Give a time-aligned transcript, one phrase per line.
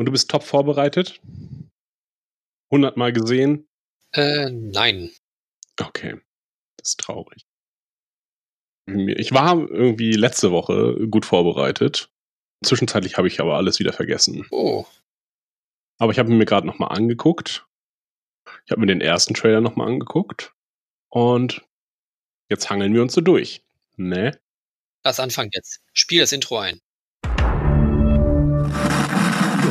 [0.00, 1.20] Und du bist top vorbereitet?
[2.70, 3.68] Hundertmal gesehen?
[4.12, 5.10] Äh, nein.
[5.78, 6.18] Okay.
[6.78, 7.44] Das ist traurig.
[8.86, 12.10] Ich war irgendwie letzte Woche gut vorbereitet.
[12.64, 14.46] Zwischenzeitlich habe ich aber alles wieder vergessen.
[14.50, 14.86] Oh.
[15.98, 17.66] Aber ich habe mir gerade nochmal angeguckt.
[18.64, 20.54] Ich habe mir den ersten Trailer nochmal angeguckt.
[21.10, 21.60] Und
[22.48, 23.62] jetzt hangeln wir uns so durch.
[23.96, 24.40] Ne?
[25.04, 25.82] Lass anfangen jetzt.
[25.92, 26.80] Spiel das Intro ein.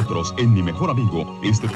[0.10, 1.68] Nosotros en mi mejor amigo este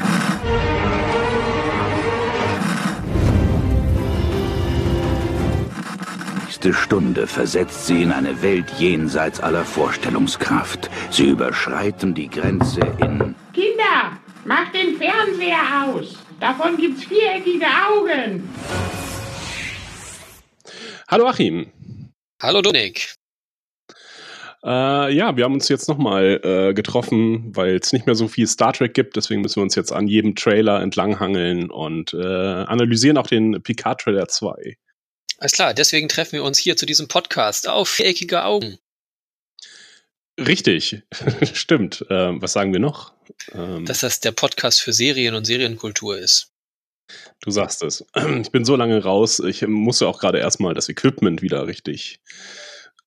[6.40, 10.90] nächste Stunde versetzt sie in eine Welt jenseits aller Vorstellungskraft.
[11.12, 13.36] Sie überschreiten die Grenze in...
[13.54, 16.18] Kinder, macht den Fernseher aus.
[16.40, 18.50] Davon gibt's viereckige Augen.
[21.08, 21.72] Hallo Achim.
[22.42, 23.14] Hallo Dominik.
[24.64, 28.48] Äh, ja, wir haben uns jetzt nochmal äh, getroffen, weil es nicht mehr so viel
[28.48, 29.18] Star Trek gibt.
[29.18, 34.28] Deswegen müssen wir uns jetzt an jedem Trailer entlanghangeln und äh, analysieren auch den Picard-Trailer
[34.30, 34.78] 2.
[35.40, 38.78] Alles klar, deswegen treffen wir uns hier zu diesem Podcast auf viereckige Augen.
[40.40, 41.02] Richtig,
[41.54, 42.06] stimmt.
[42.10, 43.14] Ähm, was sagen wir noch?
[43.52, 46.54] Ähm, Dass das der Podcast für Serien und Serienkultur ist.
[47.42, 48.06] Du sagst es.
[48.42, 52.22] Ich bin so lange raus, ich musste auch gerade erstmal das Equipment wieder richtig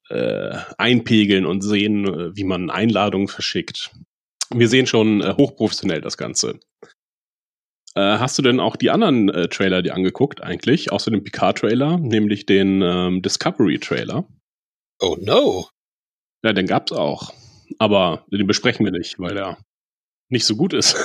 [0.09, 3.91] äh, einpegeln und sehen, äh, wie man Einladungen verschickt.
[4.55, 6.61] Wir sehen schon äh, hochprofessionell das Ganze.
[7.95, 11.99] Äh, hast du denn auch die anderen äh, Trailer dir angeguckt eigentlich, außer dem Picard-Trailer,
[11.99, 14.29] nämlich den ähm, Discovery-Trailer?
[15.01, 15.69] Oh no.
[16.45, 17.33] Ja, den gab's auch.
[17.79, 19.59] Aber den besprechen wir nicht, weil er
[20.29, 20.97] nicht so gut ist.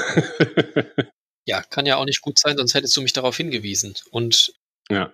[1.46, 3.96] ja, kann ja auch nicht gut sein, sonst hättest du mich darauf hingewiesen.
[4.12, 4.54] Und
[4.90, 5.12] ja.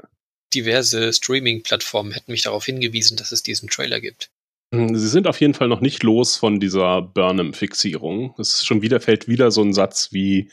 [0.54, 4.30] Diverse Streaming-Plattformen hätten mich darauf hingewiesen, dass es diesen Trailer gibt.
[4.74, 8.36] Hm, sie sind auf jeden Fall noch nicht los von dieser Burnham-Fixierung.
[8.38, 10.52] Es schon wieder fällt wieder so ein Satz wie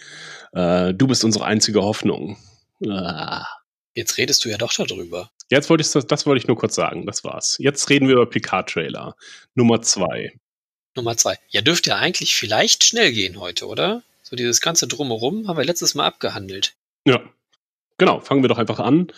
[0.53, 2.37] äh, Du bist unsere einzige Hoffnung.
[2.89, 3.47] Ah.
[3.95, 5.31] Jetzt redest du ja doch darüber.
[5.51, 7.07] Jetzt wollte ich das, das wollte ich nur kurz sagen.
[7.07, 7.57] Das war's.
[7.59, 9.15] Jetzt reden wir über Picard-Trailer
[9.55, 10.33] Nummer zwei.
[10.97, 11.39] Nummer zwei.
[11.49, 14.03] Ja, dürfte ja eigentlich vielleicht schnell gehen heute, oder?
[14.23, 16.75] So dieses ganze Drumherum haben wir letztes Mal abgehandelt.
[17.07, 17.21] Ja,
[17.99, 19.09] Genau, fangen wir doch einfach an.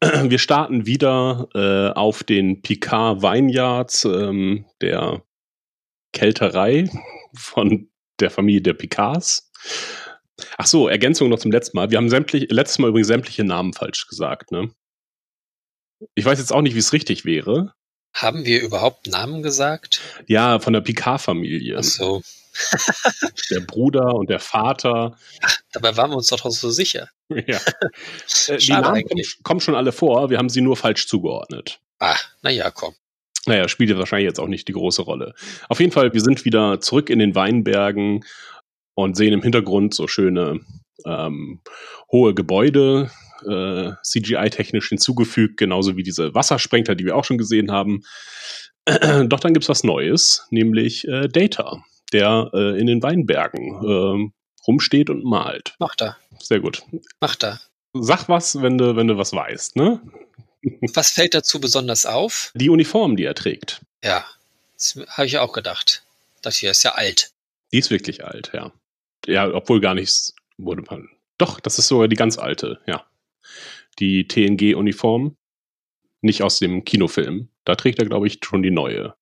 [0.02, 5.22] Wir starten wieder äh, auf den Picard Vineyards ähm, der
[6.12, 6.88] Kälterei
[7.36, 9.50] von der Familie der Picards.
[10.56, 11.90] Ach so, Ergänzung noch zum letzten Mal.
[11.90, 14.70] Wir haben sämtlich, letztes Mal übrigens sämtliche Namen falsch gesagt, ne?
[16.14, 17.74] Ich weiß jetzt auch nicht, wie es richtig wäre.
[18.14, 20.00] Haben wir überhaupt Namen gesagt?
[20.26, 21.76] Ja, von der Picard-Familie.
[21.78, 22.22] Ach so.
[23.50, 25.16] Der Bruder und der Vater.
[25.72, 27.08] Dabei waren wir uns doch so sicher.
[27.28, 27.60] Ja.
[28.48, 31.80] Äh, die Namen kommen, kommen, schon alle vor, wir haben sie nur falsch zugeordnet.
[32.00, 32.94] Ah, naja, komm.
[33.46, 35.34] Naja, spielt wahrscheinlich jetzt auch nicht die große Rolle.
[35.68, 38.24] Auf jeden Fall, wir sind wieder zurück in den Weinbergen
[38.94, 40.60] und sehen im Hintergrund so schöne
[41.06, 41.60] ähm,
[42.10, 43.10] hohe Gebäude,
[43.48, 48.02] äh, CGI-technisch hinzugefügt, genauso wie diese Wassersprengler, die wir auch schon gesehen haben.
[48.86, 54.32] Doch dann gibt es was Neues, nämlich äh, Data der äh, in den Weinbergen äh,
[54.66, 55.74] rumsteht und malt.
[55.78, 56.16] Macht er.
[56.38, 56.82] Sehr gut.
[57.20, 57.60] Macht er.
[57.92, 60.00] Sag was, wenn du, wenn du was weißt, ne?
[60.94, 62.52] Was fällt dazu besonders auf?
[62.54, 63.80] Die Uniform, die er trägt.
[64.04, 64.26] Ja,
[64.74, 66.04] das habe ich auch gedacht.
[66.42, 67.32] Das hier ist ja alt.
[67.72, 68.70] Die ist wirklich alt, ja.
[69.26, 71.08] Ja, obwohl gar nichts wurde man.
[71.38, 73.06] Doch, das ist sogar die ganz alte, ja.
[73.98, 75.36] Die TNG-Uniform.
[76.20, 77.48] Nicht aus dem Kinofilm.
[77.64, 79.14] Da trägt er, glaube ich, schon die neue.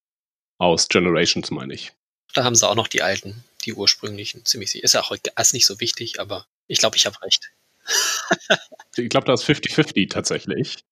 [0.59, 1.93] Aus Generations, meine ich.
[2.34, 4.84] Da haben sie auch noch die alten, die ursprünglichen, ziemlich sicher.
[4.84, 7.50] Ist ja auch ist nicht so wichtig, aber ich glaube, ich habe recht.
[8.97, 10.84] ich glaube, da ist 50-50 tatsächlich.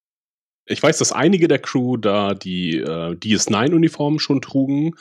[0.69, 4.95] Ich weiß, dass einige der Crew da die äh, DS9-Uniformen schon trugen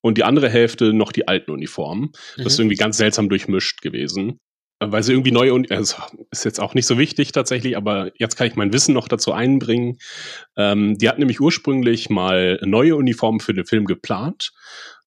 [0.00, 2.12] und die andere Hälfte noch die alten Uniformen.
[2.12, 2.46] Das mhm.
[2.46, 4.38] ist irgendwie ganz seltsam durchmischt gewesen.
[4.82, 5.96] Weil sie irgendwie neue, also
[6.30, 9.32] ist jetzt auch nicht so wichtig tatsächlich, aber jetzt kann ich mein Wissen noch dazu
[9.32, 9.98] einbringen.
[10.56, 14.52] Ähm, die hatten nämlich ursprünglich mal neue Uniformen für den Film geplant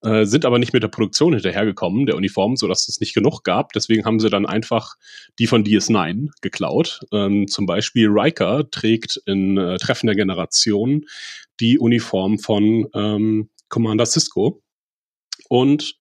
[0.03, 3.73] äh, sind aber nicht mit der Produktion hinterhergekommen, der Uniformen, sodass es nicht genug gab.
[3.73, 4.95] Deswegen haben sie dann einfach
[5.39, 7.01] die von DS9 geklaut.
[7.11, 11.05] Ähm, zum Beispiel Riker trägt in äh, Treffen der Generation
[11.59, 14.61] die Uniform von ähm, Commander Cisco.
[15.49, 15.95] Und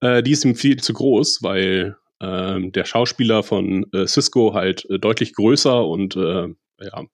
[0.00, 4.88] äh, die ist ihm viel zu groß, weil äh, der Schauspieler von äh, Cisco halt
[4.90, 7.04] äh, deutlich größer und ja,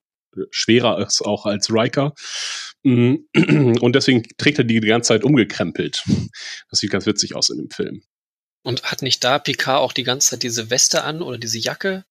[0.49, 2.13] schwerer ist auch als Riker.
[2.83, 3.27] Mhm.
[3.81, 6.03] Und deswegen trägt er die die ganze Zeit umgekrempelt.
[6.69, 8.03] Das sieht ganz witzig aus in dem Film.
[8.63, 12.05] Und hat nicht da Picard auch die ganze Zeit diese Weste an oder diese Jacke?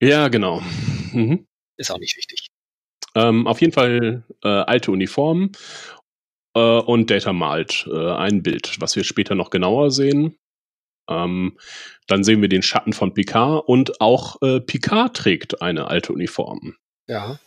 [0.00, 0.62] Ja, genau.
[1.12, 1.46] Mhm.
[1.76, 2.48] Ist auch nicht wichtig.
[3.14, 5.52] Ähm, auf jeden Fall äh, alte Uniformen
[6.54, 10.38] äh, und Data malt äh, ein Bild, was wir später noch genauer sehen.
[11.08, 11.56] Ähm,
[12.08, 16.76] dann sehen wir den Schatten von Picard und auch äh, Picard trägt eine alte Uniform.
[17.08, 17.38] Ja.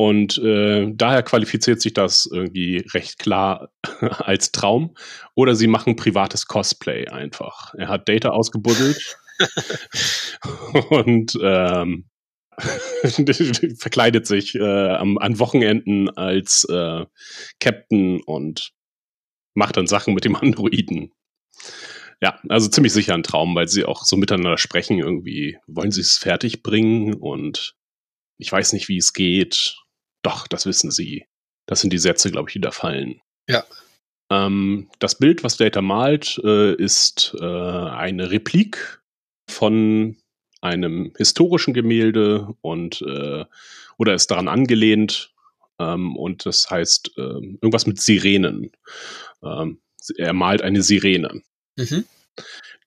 [0.00, 3.70] Und äh, daher qualifiziert sich das irgendwie recht klar
[4.00, 4.96] als Traum.
[5.34, 7.74] Oder sie machen privates Cosplay einfach.
[7.74, 9.18] Er hat Data ausgebuddelt
[10.88, 12.06] und ähm,
[13.78, 17.04] verkleidet sich äh, am, an Wochenenden als äh,
[17.60, 18.72] Captain und
[19.52, 21.12] macht dann Sachen mit dem Androiden.
[22.22, 24.98] Ja, also ziemlich sicher ein Traum, weil sie auch so miteinander sprechen.
[24.98, 27.74] Irgendwie wollen sie es fertig bringen und
[28.38, 29.76] ich weiß nicht, wie es geht.
[30.22, 31.26] Doch, das wissen sie.
[31.66, 33.20] Das sind die Sätze, glaube ich, die da fallen.
[33.48, 33.64] Ja.
[34.30, 39.00] Ähm, das Bild, was Data malt, äh, ist äh, eine Replik
[39.48, 40.16] von
[40.60, 43.44] einem historischen Gemälde und äh,
[43.98, 45.32] oder ist daran angelehnt
[45.78, 48.70] ähm, und das heißt äh, irgendwas mit Sirenen.
[49.42, 49.80] Ähm,
[50.16, 51.42] er malt eine Sirene,
[51.76, 52.04] Mhm.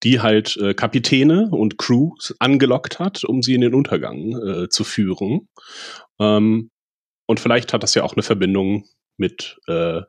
[0.04, 4.84] die halt äh, Kapitäne und Crews angelockt hat, um sie in den Untergang äh, zu
[4.84, 5.48] führen.
[6.20, 6.70] Ähm,
[7.26, 8.88] und vielleicht hat das ja auch eine Verbindung
[9.18, 10.02] mit äh,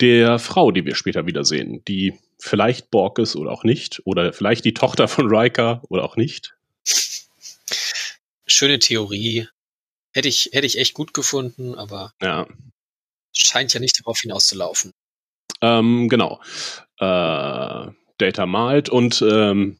[0.00, 4.64] der Frau, die wir später wiedersehen, die vielleicht Borg ist oder auch nicht, oder vielleicht
[4.64, 6.54] die Tochter von Riker oder auch nicht.
[8.46, 9.48] Schöne Theorie.
[10.14, 12.46] Hätte ich, hätte ich echt gut gefunden, aber Ja,
[13.36, 14.92] scheint ja nicht darauf hinauszulaufen.
[15.60, 16.40] ähm, genau.
[16.98, 17.86] Äh,
[18.18, 19.78] Data malt und ähm,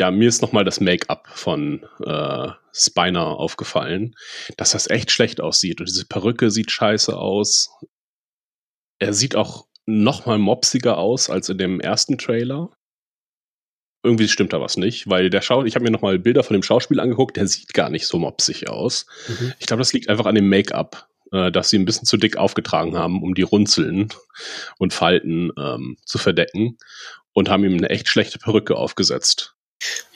[0.00, 4.14] ja, mir ist nochmal das Make-up von äh, Spiner aufgefallen,
[4.56, 5.80] dass das echt schlecht aussieht.
[5.80, 7.70] Und diese Perücke sieht scheiße aus.
[8.98, 12.70] Er sieht auch nochmal mopsiger aus als in dem ersten Trailer.
[14.02, 16.62] Irgendwie stimmt da was nicht, weil der Schau ich habe mir nochmal Bilder von dem
[16.62, 19.04] Schauspiel angeguckt, der sieht gar nicht so mopsig aus.
[19.28, 19.52] Mhm.
[19.58, 22.38] Ich glaube, das liegt einfach an dem Make-up, äh, dass sie ein bisschen zu dick
[22.38, 24.08] aufgetragen haben, um die Runzeln
[24.78, 26.78] und Falten ähm, zu verdecken
[27.34, 29.54] und haben ihm eine echt schlechte Perücke aufgesetzt.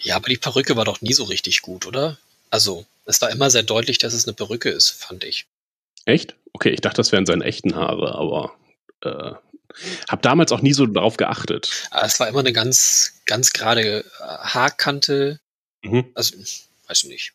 [0.01, 2.19] Ja, aber die Perücke war doch nie so richtig gut, oder?
[2.51, 5.47] Also, es war immer sehr deutlich, dass es eine Perücke ist, fand ich.
[6.05, 6.37] Echt?
[6.53, 8.55] Okay, ich dachte, das wären seine echten Haare, aber
[9.01, 9.33] äh,
[10.09, 11.89] hab damals auch nie so darauf geachtet.
[11.91, 15.41] Aber es war immer eine ganz, ganz gerade äh, Haarkante.
[15.83, 16.11] Mhm.
[16.15, 17.33] Also, weiß ich nicht.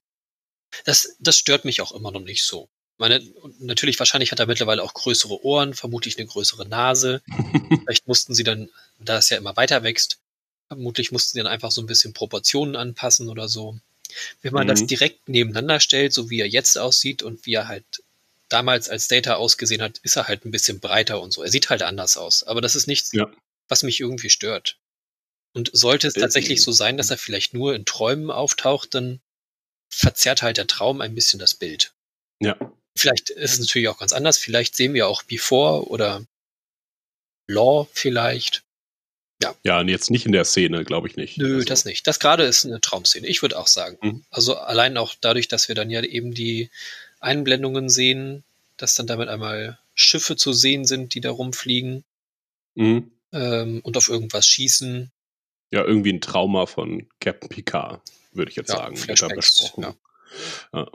[0.85, 2.69] Das, das stört mich auch immer noch nicht so.
[2.97, 3.21] Meine,
[3.59, 7.21] natürlich, wahrscheinlich hat er mittlerweile auch größere Ohren, vermutlich eine größere Nase.
[7.83, 10.19] Vielleicht mussten sie dann, da es ja immer weiter wächst,
[10.69, 13.77] vermutlich mussten sie dann einfach so ein bisschen Proportionen anpassen oder so.
[14.41, 14.87] Wenn man das Mhm.
[14.87, 17.85] direkt nebeneinander stellt, so wie er jetzt aussieht und wie er halt
[18.47, 21.43] damals als Data ausgesehen hat, ist er halt ein bisschen breiter und so.
[21.43, 22.43] Er sieht halt anders aus.
[22.43, 23.31] Aber das ist nichts, Ja.
[23.67, 24.77] was mich irgendwie stört.
[25.53, 29.19] Und sollte es Äh, tatsächlich so sein, dass er vielleicht nur in Träumen auftaucht, dann
[29.89, 31.93] verzerrt halt der Traum ein bisschen das Bild.
[32.39, 32.55] Ja.
[32.95, 34.37] Vielleicht ist es natürlich auch ganz anders.
[34.37, 36.23] Vielleicht sehen wir auch Before oder
[37.47, 38.63] Law vielleicht.
[39.63, 41.37] Ja, und jetzt nicht in der Szene, glaube ich nicht.
[41.37, 42.05] Nö, Also, das nicht.
[42.07, 43.25] Das gerade ist eine Traumszene.
[43.27, 43.97] Ich würde auch sagen.
[44.01, 44.23] Mhm.
[44.29, 46.69] Also allein auch dadurch, dass wir dann ja eben die
[47.21, 48.43] Einblendungen sehen,
[48.77, 52.03] dass dann damit einmal Schiffe zu sehen sind, die da rumfliegen
[52.75, 53.11] Mhm.
[53.33, 55.11] ähm, und auf irgendwas schießen.
[55.71, 58.01] Ja, irgendwie ein Trauma von Captain Picard,
[58.33, 58.95] würde ich jetzt Ja, sagen.
[58.97, 59.83] Flashbacks, besprochen.
[59.83, 59.95] ja.
[60.73, 60.91] Ja.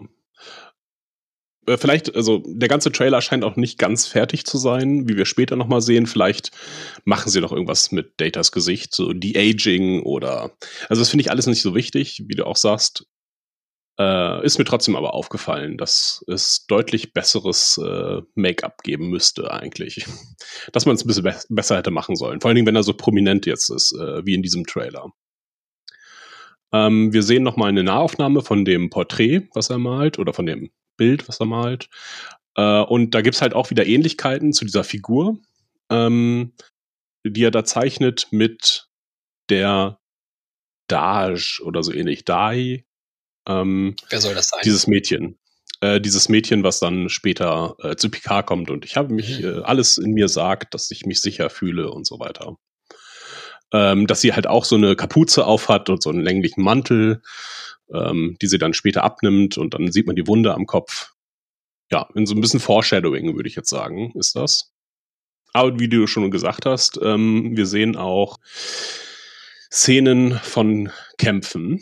[1.67, 5.27] Äh, Vielleicht, also der ganze Trailer scheint auch nicht ganz fertig zu sein, wie wir
[5.27, 6.07] später nochmal sehen.
[6.07, 6.51] Vielleicht
[7.05, 10.53] machen sie noch irgendwas mit Datas Gesicht, so De-Aging oder.
[10.89, 13.07] Also, das finde ich alles nicht so wichtig, wie du auch sagst.
[13.97, 20.05] Äh, ist mir trotzdem aber aufgefallen, dass es deutlich besseres äh, Make-up geben müsste, eigentlich.
[20.73, 22.41] Dass man es ein bisschen be besser hätte machen sollen.
[22.41, 25.13] Vor allen Dingen, wenn er so prominent jetzt ist, äh, wie in diesem Trailer.
[26.73, 30.71] Ähm, wir sehen nochmal eine Nahaufnahme von dem Porträt, was er malt, oder von dem
[30.97, 31.89] Bild, was er malt.
[32.57, 35.39] Äh, und da gibt's halt auch wieder Ähnlichkeiten zu dieser Figur,
[35.91, 36.53] ähm,
[37.27, 38.87] die er da zeichnet mit
[39.51, 39.99] der
[40.89, 42.25] Dage oder so ähnlich.
[42.25, 42.85] Dai.
[43.49, 44.61] Ähm, Wer soll das sein?
[44.65, 45.39] dieses Mädchen.
[45.81, 49.45] Äh, dieses Mädchen, was dann später äh, zu Picard kommt und ich habe mich, Mhm.
[49.45, 52.57] äh, alles in mir sagt, dass ich mich sicher fühle und so weiter.
[53.73, 57.23] Ähm, dass sie halt auch so eine Kapuze aufhat und so einen länglichen Mantel,
[57.93, 61.13] ähm, die sie dann später abnimmt und dann sieht man die Wunde am Kopf.
[61.91, 64.73] Ja, in so ein bisschen Foreshadowing, würde ich jetzt sagen, ist das.
[65.53, 68.39] Aber wie du schon gesagt hast, ähm, wir sehen auch
[69.71, 71.81] Szenen von Kämpfen,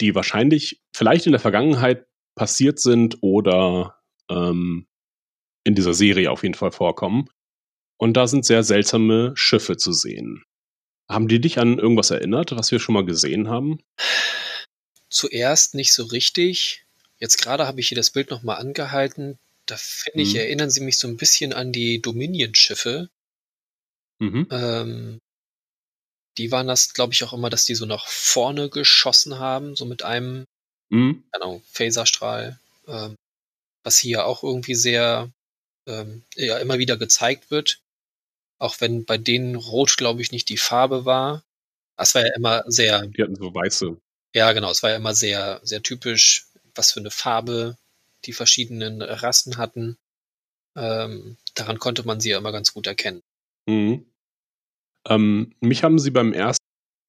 [0.00, 3.96] die wahrscheinlich vielleicht in der Vergangenheit passiert sind oder
[4.30, 4.86] ähm,
[5.64, 7.28] in dieser Serie auf jeden Fall vorkommen.
[7.98, 10.44] Und da sind sehr seltsame Schiffe zu sehen.
[11.08, 13.78] Haben die dich an irgendwas erinnert, was wir schon mal gesehen haben?
[15.10, 16.84] Zuerst nicht so richtig.
[17.18, 19.38] Jetzt gerade habe ich hier das Bild nochmal angehalten.
[19.66, 20.40] Da finde ich, Mhm.
[20.40, 23.08] erinnern sie mich so ein bisschen an die Dominion-Schiffe.
[24.20, 24.46] Mhm.
[24.50, 25.20] Ähm,
[26.38, 29.84] die waren das, glaube ich, auch immer, dass die so nach vorne geschossen haben, so
[29.86, 30.46] mit einem,
[30.90, 31.24] Mhm.
[31.32, 33.16] Ahnung, Phaserstrahl, ähm,
[33.84, 35.30] was hier auch irgendwie sehr,
[35.86, 37.80] ähm, ja, immer wieder gezeigt wird.
[38.58, 41.44] Auch wenn bei denen Rot, glaube ich, nicht die Farbe war.
[41.98, 43.98] Das war ja immer sehr, Die hatten so weiße.
[44.36, 47.78] Ja genau, es war ja immer sehr, sehr typisch, was für eine Farbe
[48.26, 49.96] die verschiedenen Rassen hatten.
[50.76, 53.22] Ähm, daran konnte man sie ja immer ganz gut erkennen.
[53.66, 54.04] Mhm.
[55.08, 56.62] Ähm, mich haben sie beim ersten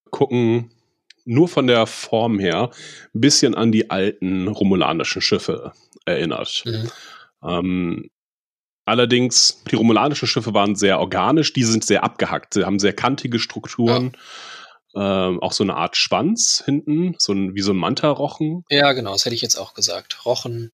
[0.10, 0.72] Gucken
[1.26, 2.72] nur von der Form her
[3.14, 5.74] ein bisschen an die alten romulanischen Schiffe
[6.06, 6.64] erinnert.
[6.66, 6.92] Mhm.
[7.44, 8.10] Ähm,
[8.86, 12.54] allerdings, die romulanischen Schiffe waren sehr organisch, die sind sehr abgehackt.
[12.54, 14.14] Sie haben sehr kantige Strukturen.
[15.00, 19.12] Ähm, auch so eine Art Schwanz hinten, so ein, wie so ein Manta-Rochen, Ja, genau,
[19.12, 20.26] das hätte ich jetzt auch gesagt.
[20.26, 20.72] Rochen,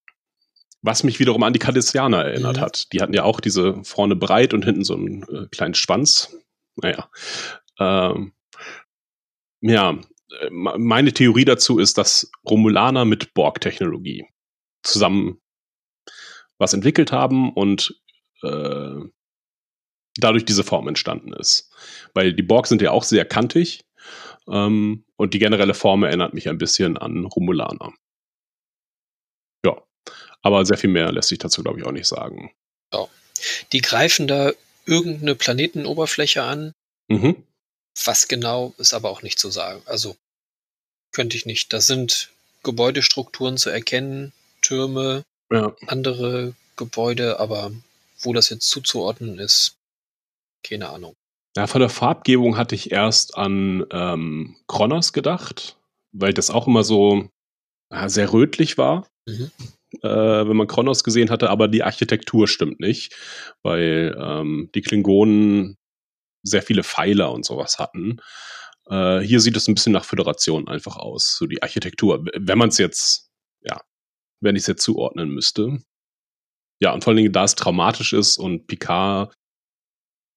[0.81, 2.61] was mich wiederum an die Cardassianer erinnert Mhm.
[2.61, 2.93] hat.
[2.93, 6.37] Die hatten ja auch diese vorne breit und hinten so einen äh, kleinen Schwanz.
[6.75, 7.09] Naja.
[7.79, 8.33] Ähm,
[9.61, 14.25] ja, äh, me- meine Theorie dazu ist, dass Romulaner mit Borg-Technologie
[14.83, 15.41] zusammen
[16.59, 17.99] was entwickelt haben und
[18.43, 19.01] äh,
[20.17, 21.73] dadurch diese Form entstanden ist.
[22.13, 23.85] Weil die Borg sind ja auch sehr kantig
[24.47, 27.93] ähm, und die generelle Form erinnert mich ein bisschen an Romulaner.
[29.65, 29.81] Ja,
[30.41, 32.51] aber sehr viel mehr lässt sich dazu, glaube ich, auch nicht sagen.
[33.73, 34.53] die greifen da
[34.85, 36.73] irgendeine Planetenoberfläche an.
[37.09, 37.43] Mhm.
[38.05, 39.81] Was genau ist aber auch nicht zu sagen.
[39.85, 40.15] Also
[41.11, 41.73] könnte ich nicht.
[41.73, 42.31] Da sind
[42.63, 44.31] Gebäudestrukturen zu erkennen,
[44.61, 45.75] Türme, Ja.
[45.87, 47.71] andere Gebäude, aber
[48.19, 49.75] wo das jetzt zuzuordnen ist,
[50.65, 51.15] keine Ahnung.
[51.55, 55.77] Ja, von der Farbgebung hatte ich erst an ähm, Kronos gedacht,
[56.11, 57.29] weil das auch immer so
[57.91, 59.07] ja, sehr rötlich war.
[59.25, 59.51] Mhm.
[60.01, 63.15] äh, wenn man Kronos gesehen hatte, aber die Architektur stimmt nicht,
[63.61, 65.77] weil ähm, die Klingonen
[66.43, 68.17] sehr viele Pfeiler und sowas hatten.
[68.87, 72.69] Äh, hier sieht es ein bisschen nach Föderation einfach aus, so die Architektur, wenn man
[72.69, 73.31] es jetzt,
[73.61, 73.79] ja,
[74.41, 75.79] wenn ich es jetzt zuordnen müsste.
[76.81, 79.33] Ja, und vor allen Dingen, da es traumatisch ist und Picard,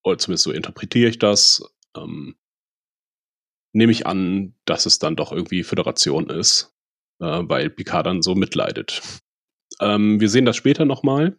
[0.06, 1.62] oder zumindest so interpretiere ich das,
[1.96, 2.36] ähm,
[3.72, 6.72] nehme ich an, dass es dann doch irgendwie Föderation ist,
[7.20, 9.02] äh, weil Picard dann so mitleidet.
[9.80, 11.38] Ähm, wir sehen das später nochmal.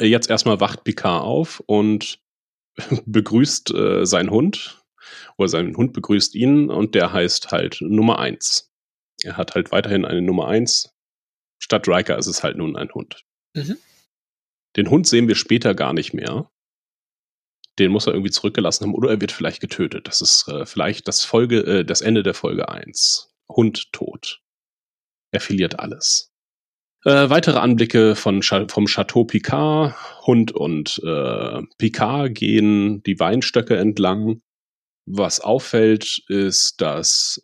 [0.00, 2.20] Äh, Jetzt erstmal wacht Picard auf und
[3.06, 4.82] begrüßt äh, seinen Hund.
[5.36, 8.72] Oder sein Hund begrüßt ihn und der heißt halt Nummer eins.
[9.22, 10.94] Er hat halt weiterhin eine Nummer eins.
[11.60, 13.24] Statt Riker ist es halt nun ein Hund.
[13.54, 13.78] Mhm.
[14.76, 16.50] Den Hund sehen wir später gar nicht mehr.
[17.78, 20.08] Den muss er irgendwie zurückgelassen haben oder er wird vielleicht getötet.
[20.08, 23.30] Das ist äh, vielleicht das Folge, äh, das Ende der Folge eins.
[23.48, 24.40] Hund tot.
[25.32, 26.30] Er verliert alles.
[27.04, 29.94] Äh, weitere Anblicke von vom Chateau Picard.
[30.26, 34.42] Hund und äh, Picard gehen die Weinstöcke entlang.
[35.06, 37.40] Was auffällt, ist, dass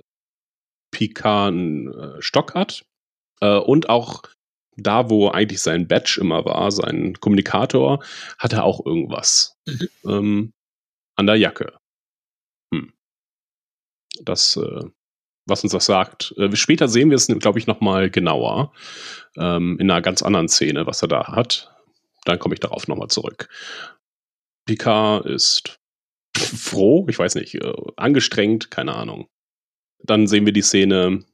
[0.91, 2.85] Picard einen äh, Stock hat
[3.41, 4.23] äh, und auch
[4.76, 8.02] da, wo eigentlich sein Badge immer war, sein Kommunikator,
[8.38, 9.88] hat er auch irgendwas Mhm.
[10.07, 10.52] ähm,
[11.16, 11.78] an der Jacke.
[12.73, 12.93] Hm.
[14.23, 14.85] Das, äh,
[15.47, 16.35] was uns das sagt.
[16.38, 18.73] Äh, später sehen wir es, glaube ich, noch mal genauer
[19.37, 21.71] ähm, in einer ganz anderen Szene, was er da hat.
[22.25, 23.49] Dann komme ich darauf noch mal zurück.
[24.66, 25.78] Picard ist
[26.37, 29.28] froh, ich weiß nicht, äh, angestrengt, keine Ahnung.
[30.02, 31.25] Dann sehen wir die Szene,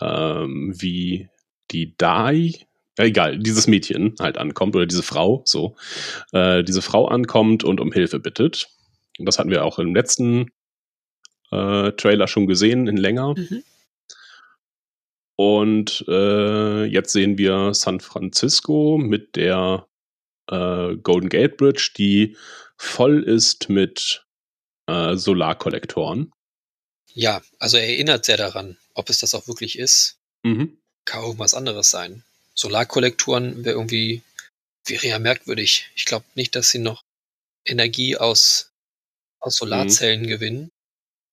[0.00, 1.28] ähm, wie
[1.70, 2.66] die Dai,
[3.04, 5.76] egal, dieses Mädchen halt ankommt oder diese Frau, so,
[6.32, 8.68] äh, diese Frau ankommt und um Hilfe bittet.
[9.18, 10.50] Und das hatten wir auch im letzten
[11.50, 13.34] äh, Trailer schon gesehen, in länger.
[13.36, 13.62] Mhm.
[15.36, 19.86] Und äh, jetzt sehen wir San Francisco mit der
[20.50, 22.36] äh, Golden Gate Bridge, die
[22.76, 24.26] voll ist mit
[24.86, 26.32] äh, Solarkollektoren.
[27.14, 30.18] Ja, also erinnert sehr daran, ob es das auch wirklich ist.
[30.42, 30.78] Mhm.
[31.04, 32.24] Kann auch irgendwas anderes sein.
[32.60, 34.20] Solarkollektoren wäre irgendwie,
[34.86, 35.90] wäre ja merkwürdig.
[35.94, 37.02] Ich glaube nicht, dass sie noch
[37.64, 38.70] Energie aus,
[39.40, 40.70] aus Solarzellen gewinnen.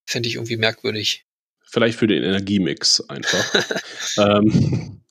[0.08, 1.26] Fände ich irgendwie merkwürdig.
[1.66, 3.82] Vielleicht für den Energiemix einfach.
[4.18, 5.02] ähm,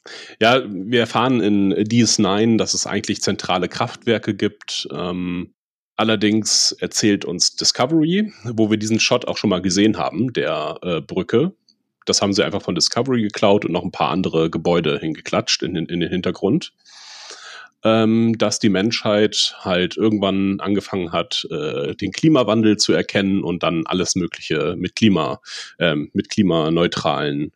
[0.40, 4.88] ja, wir erfahren in DS9, dass es eigentlich zentrale Kraftwerke gibt.
[4.90, 5.52] Ähm,
[5.96, 11.00] allerdings erzählt uns Discovery, wo wir diesen Shot auch schon mal gesehen haben, der äh,
[11.02, 11.54] Brücke.
[12.06, 15.74] Das haben sie einfach von Discovery geklaut und noch ein paar andere Gebäude hingeklatscht in,
[15.74, 16.72] den- in den Hintergrund.
[17.84, 23.86] Ähm, dass die Menschheit halt irgendwann angefangen hat, äh, den Klimawandel zu erkennen und dann
[23.86, 25.40] alles Mögliche mit Klima,
[25.78, 27.52] ähm, mit klimaneutralen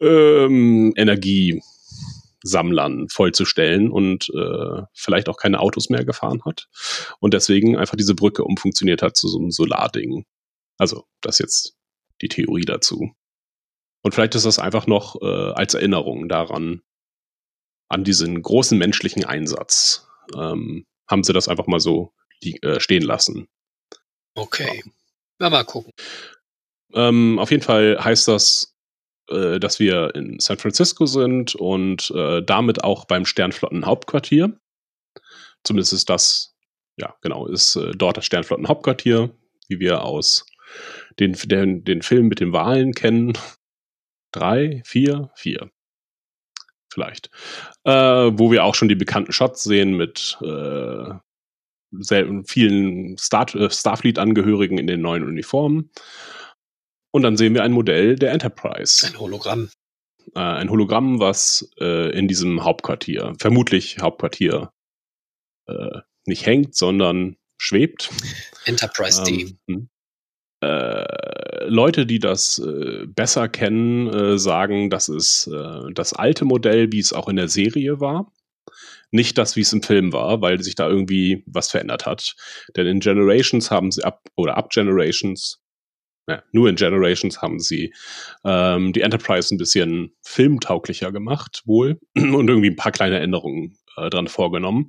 [0.00, 6.68] ähm, Energiesammlern vollzustellen und äh, vielleicht auch keine Autos mehr gefahren hat
[7.20, 10.24] und deswegen einfach diese Brücke umfunktioniert hat zu so einem Solarding.
[10.78, 11.74] Also, das jetzt
[12.20, 13.14] die Theorie dazu.
[14.02, 16.82] Und vielleicht ist das einfach noch äh, als Erinnerung daran,
[17.88, 20.06] an diesen großen menschlichen Einsatz,
[20.36, 23.48] ähm, haben sie das einfach mal so äh, stehen lassen.
[24.34, 24.82] Okay.
[25.40, 25.50] Ja.
[25.50, 25.92] mal gucken.
[26.92, 28.74] Ähm, auf jeden Fall heißt das,
[29.28, 34.58] äh, dass wir in San Francisco sind und äh, damit auch beim Sternflottenhauptquartier.
[35.64, 36.54] Zumindest ist das,
[36.96, 39.34] ja, genau, ist äh, dort das Sternflottenhauptquartier,
[39.68, 40.46] wie wir aus
[41.18, 43.34] den, den, den Film mit den Wahlen kennen.
[44.32, 45.70] Drei, vier, vier.
[46.92, 47.30] Vielleicht.
[47.84, 51.14] Äh, wo wir auch schon die bekannten Shots sehen mit äh,
[52.46, 55.90] vielen Star äh, Starfleet-Angehörigen in den neuen Uniformen.
[57.12, 59.06] Und dann sehen wir ein Modell der Enterprise.
[59.06, 59.70] Ein Hologramm.
[60.34, 64.72] Äh, ein Hologramm, was äh, in diesem Hauptquartier, vermutlich Hauptquartier,
[65.66, 68.10] äh, nicht hängt, sondern schwebt.
[68.64, 69.32] Enterprise D.
[69.32, 69.88] Ähm, hm.
[70.64, 76.92] Äh, Leute, die das äh, besser kennen, äh, sagen, das ist äh, das alte Modell,
[76.92, 78.32] wie es auch in der Serie war.
[79.10, 82.34] Nicht das, wie es im Film war, weil sich da irgendwie was verändert hat.
[82.76, 85.60] Denn in Generations haben sie ab, oder ab Generations
[86.26, 87.92] ja, nur in Generations haben sie
[88.44, 94.08] ähm, die Enterprise ein bisschen filmtauglicher gemacht, wohl, und irgendwie ein paar kleine Änderungen äh,
[94.08, 94.86] dran vorgenommen.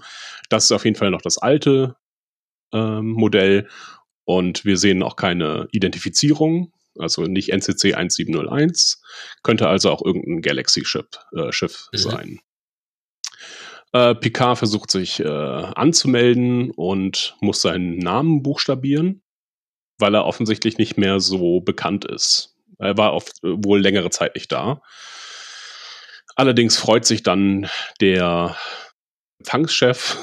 [0.49, 1.97] Das ist auf jeden Fall noch das alte
[2.73, 3.67] ähm, Modell
[4.25, 9.01] und wir sehen auch keine Identifizierung, also nicht NCC 1701,
[9.43, 11.97] könnte also auch irgendein Galaxy-Schiff äh, Schiff mhm.
[11.97, 12.39] sein.
[13.93, 19.21] Äh, Picard versucht sich äh, anzumelden und muss seinen Namen buchstabieren
[19.97, 22.55] weil er offensichtlich nicht mehr so bekannt ist.
[22.79, 24.81] Er war oft wohl längere Zeit nicht da.
[26.35, 27.69] Allerdings freut sich dann
[28.01, 28.57] der
[29.39, 30.17] Empfangschef,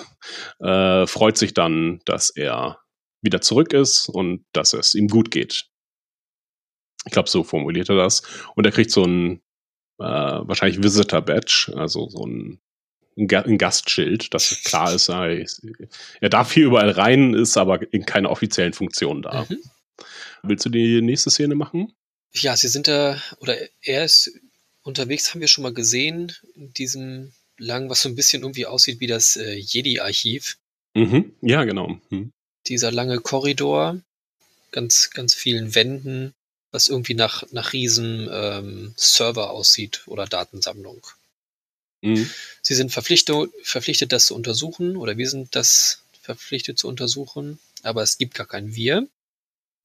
[0.61, 2.79] äh, freut sich dann, dass er
[3.23, 5.67] wieder zurück ist und dass es ihm gut geht.
[7.07, 8.23] Ich glaube, so formuliert er das.
[8.55, 9.41] Und er kriegt so ein
[9.99, 12.61] äh, wahrscheinlich Visitor-Badge, also so ein,
[13.17, 18.73] ein Gastschild, dass klar ist, er darf hier überall rein, ist aber in keiner offiziellen
[18.73, 19.47] Funktion da.
[19.49, 19.59] Mhm.
[20.43, 21.93] Willst du die nächste Szene machen?
[22.33, 24.33] Ja, sie sind da, oder er ist
[24.83, 29.01] unterwegs, haben wir schon mal gesehen, in diesem langen, was so ein bisschen irgendwie aussieht
[29.01, 30.57] wie das äh, Jedi-Archiv.
[30.95, 31.35] Mhm.
[31.43, 32.01] Ja, genau.
[32.11, 32.33] Mhm.
[32.67, 34.01] Dieser lange Korridor,
[34.71, 36.35] ganz, ganz vielen Wänden,
[36.71, 41.07] was irgendwie nach, nach riesen ähm, Server aussieht oder Datensammlung.
[42.01, 42.29] Mhm.
[42.63, 48.03] Sie sind verpflichtet, verpflichtet, das zu untersuchen, oder wir sind das verpflichtet zu untersuchen, aber
[48.03, 49.07] es gibt gar kein Wir.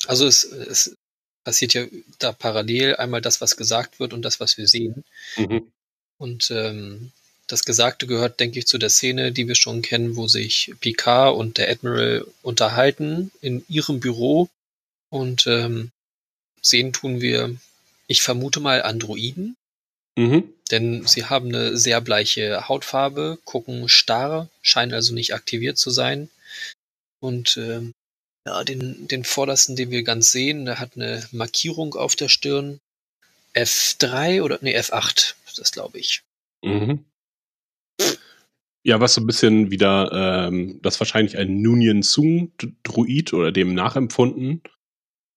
[0.05, 0.95] Also es, es
[1.43, 1.85] passiert ja
[2.19, 5.03] da parallel einmal das, was gesagt wird und das, was wir sehen.
[5.35, 5.71] Mhm.
[6.17, 7.11] Und ähm,
[7.47, 11.36] das Gesagte gehört, denke ich, zu der Szene, die wir schon kennen, wo sich Picard
[11.36, 14.49] und der Admiral unterhalten in ihrem Büro.
[15.10, 15.91] Und ähm,
[16.62, 17.55] sehen tun wir,
[18.07, 19.55] ich vermute mal, Androiden.
[20.17, 20.53] Mhm.
[20.71, 26.29] Denn sie haben eine sehr bleiche Hautfarbe, gucken starr, scheinen also nicht aktiviert zu sein.
[27.19, 27.93] Und ähm,
[28.45, 32.79] ja, den, den vordersten, den wir ganz sehen, der hat eine Markierung auf der Stirn.
[33.53, 36.21] F3 oder, nee, F8 ist das, glaube ich.
[36.63, 37.05] Mhm.
[38.83, 43.73] Ja, was so ein bisschen wieder, ähm, das wahrscheinlich ein Nunien Sung Druid oder dem
[43.73, 44.62] nachempfunden,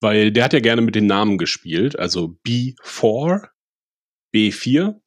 [0.01, 3.49] weil der hat ja gerne mit den Namen gespielt, also B4,
[4.33, 5.01] B4,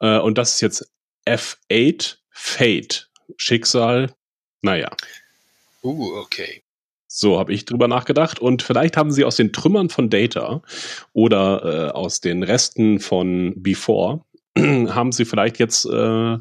[0.00, 0.92] äh, und das ist jetzt
[1.26, 4.14] F8, Fate, Schicksal,
[4.62, 4.90] naja.
[5.82, 6.62] Uh, okay.
[7.06, 8.38] So habe ich drüber nachgedacht.
[8.38, 10.62] Und vielleicht haben sie aus den Trümmern von Data
[11.12, 14.24] oder äh, aus den Resten von Before,
[14.58, 16.38] haben sie vielleicht jetzt äh,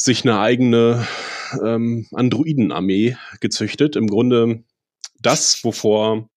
[0.00, 1.06] sich eine eigene
[1.62, 3.96] ähm, Androidenarmee gezüchtet.
[3.96, 4.62] Im Grunde
[5.20, 6.28] das, wovor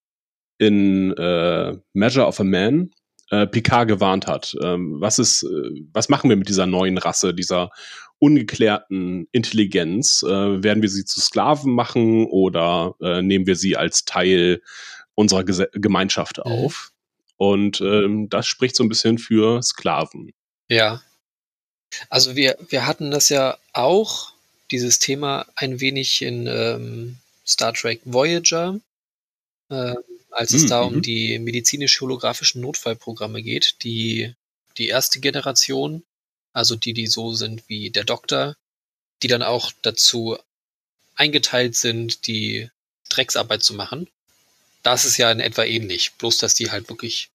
[0.58, 2.92] in äh, Measure of a Man
[3.30, 4.56] äh, Picard gewarnt hat.
[4.64, 7.70] Ähm, was ist, äh, was machen wir mit dieser neuen Rasse, dieser
[8.20, 10.24] ungeklärten Intelligenz?
[10.24, 14.62] Äh, werden wir sie zu Sklaven machen oder äh, nehmen wir sie als Teil
[15.14, 16.52] unserer Gese Gemeinschaft mhm.
[16.52, 16.92] auf?
[17.38, 20.32] Und ähm, das spricht so ein bisschen für Sklaven.
[20.68, 21.02] Ja.
[22.10, 24.32] Also wir, wir hatten das ja auch,
[24.72, 28.80] dieses Thema ein wenig in ähm, Star Trek Voyager,
[29.70, 29.96] äh,
[30.32, 30.68] als es mhm.
[30.68, 31.02] da um mhm.
[31.02, 34.34] die medizinisch-holographischen Notfallprogramme geht, die,
[34.78, 36.04] die erste Generation,
[36.54, 38.56] also die, die so sind wie der Doktor,
[39.22, 40.38] die dann auch dazu
[41.16, 42.70] eingeteilt sind, die
[43.10, 44.08] Drecksarbeit zu machen.
[44.84, 47.30] Das ist ja in etwa ähnlich, bloß dass die halt wirklich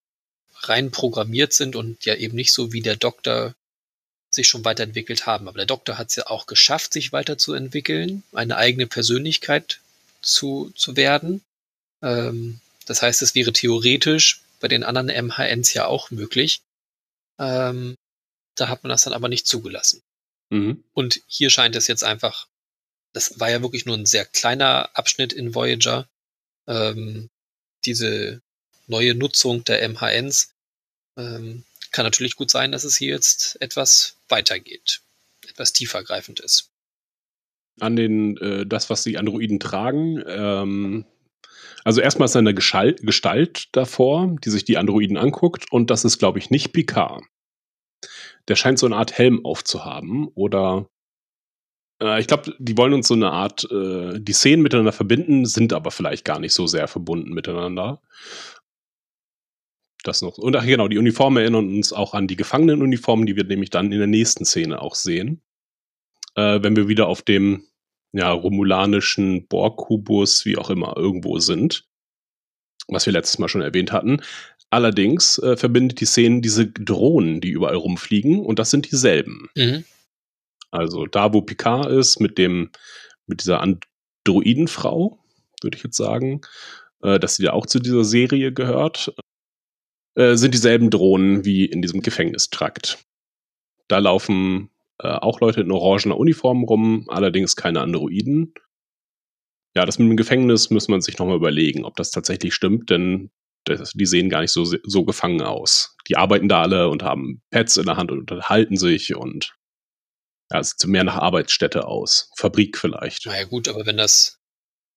[0.61, 3.55] rein programmiert sind und ja eben nicht so wie der Doktor
[4.37, 5.49] sich schon weiterentwickelt haben.
[5.49, 9.81] Aber der Doktor hat es ja auch geschafft, sich weiterzuentwickeln, eine eigene Persönlichkeit
[10.23, 11.43] zu, zu werden.
[12.03, 16.61] Ähm, Das heißt, es wäre theoretisch bei den anderen MHNs ja auch möglich.
[17.39, 17.97] Ähm,
[18.55, 20.01] da hat man das dann aber nicht zugelassen.
[20.51, 20.85] Mhm.
[20.95, 22.47] Und hier scheint es jetzt einfach,
[23.13, 26.07] das war ja wirklich nur ein sehr kleiner Abschnitt in Voyager,
[26.69, 27.29] ähm,
[27.85, 28.41] diese
[28.87, 30.51] neue Nutzung der MHNs.
[31.19, 31.65] Ähm,
[31.97, 35.01] kann natürlich gut sein, dass es hier jetzt etwas weitergeht,
[35.49, 36.71] etwas tiefergreifend ist.
[37.81, 41.07] An den, äh, das, was die Androiden tragen, ähm,
[41.85, 46.19] also erstmal ist eine Gestalt, Gestalt davor, die sich die Androiden anguckt und das ist,
[46.19, 47.23] glaube ich, nicht Picard.
[48.49, 50.89] Der scheint so eine Art Helm aufzuhaben oder
[52.01, 55.73] äh, ich glaube, die wollen uns so eine Art, äh, die Szenen miteinander verbinden, sind
[55.73, 58.03] aber vielleicht gar nicht so sehr verbunden miteinander.
[60.07, 60.39] Das noch.
[60.39, 63.91] Und ach genau, die Uniformen erinnern uns auch an die Gefangenenuniformen, die wir nämlich dann
[63.91, 65.43] in der nächsten Szene auch sehen.
[66.37, 67.65] Äh, wenn wir wieder auf dem
[68.13, 71.89] ja, romulanischen Borg-Kubus, wie auch immer, irgendwo sind.
[72.87, 74.23] Was wir letztes Mal schon erwähnt hatten.
[74.71, 79.49] Allerdings äh, verbindet die Szene diese Drohnen, die überall rumfliegen, und das sind dieselben.
[79.57, 79.85] Mhm.
[80.71, 82.71] Also da, wo Picard ist, mit dem,
[83.27, 85.19] mit dieser Androidenfrau,
[85.63, 86.43] würde ich jetzt sagen,
[87.03, 89.13] äh, dass sie ja auch zu dieser Serie gehört,
[90.17, 93.05] äh, sind dieselben Drohnen wie in diesem Gefängnistrakt.
[93.89, 98.55] Da laufen äh, auch Leute in orangener Uniform rum, allerdings keine Androiden.
[99.77, 103.31] Ja, das mit dem Gefängnis muss man sich nochmal überlegen, ob das tatsächlich stimmt, denn
[103.65, 105.97] das, die sehen gar nicht so, so gefangen aus.
[106.09, 109.55] Die arbeiten da alle und haben Pads in der Hand und unterhalten sich und
[110.51, 112.31] ja, es sieht mehr nach Arbeitsstätte aus.
[112.37, 113.27] Fabrik vielleicht.
[113.27, 114.41] Naja gut, aber wenn das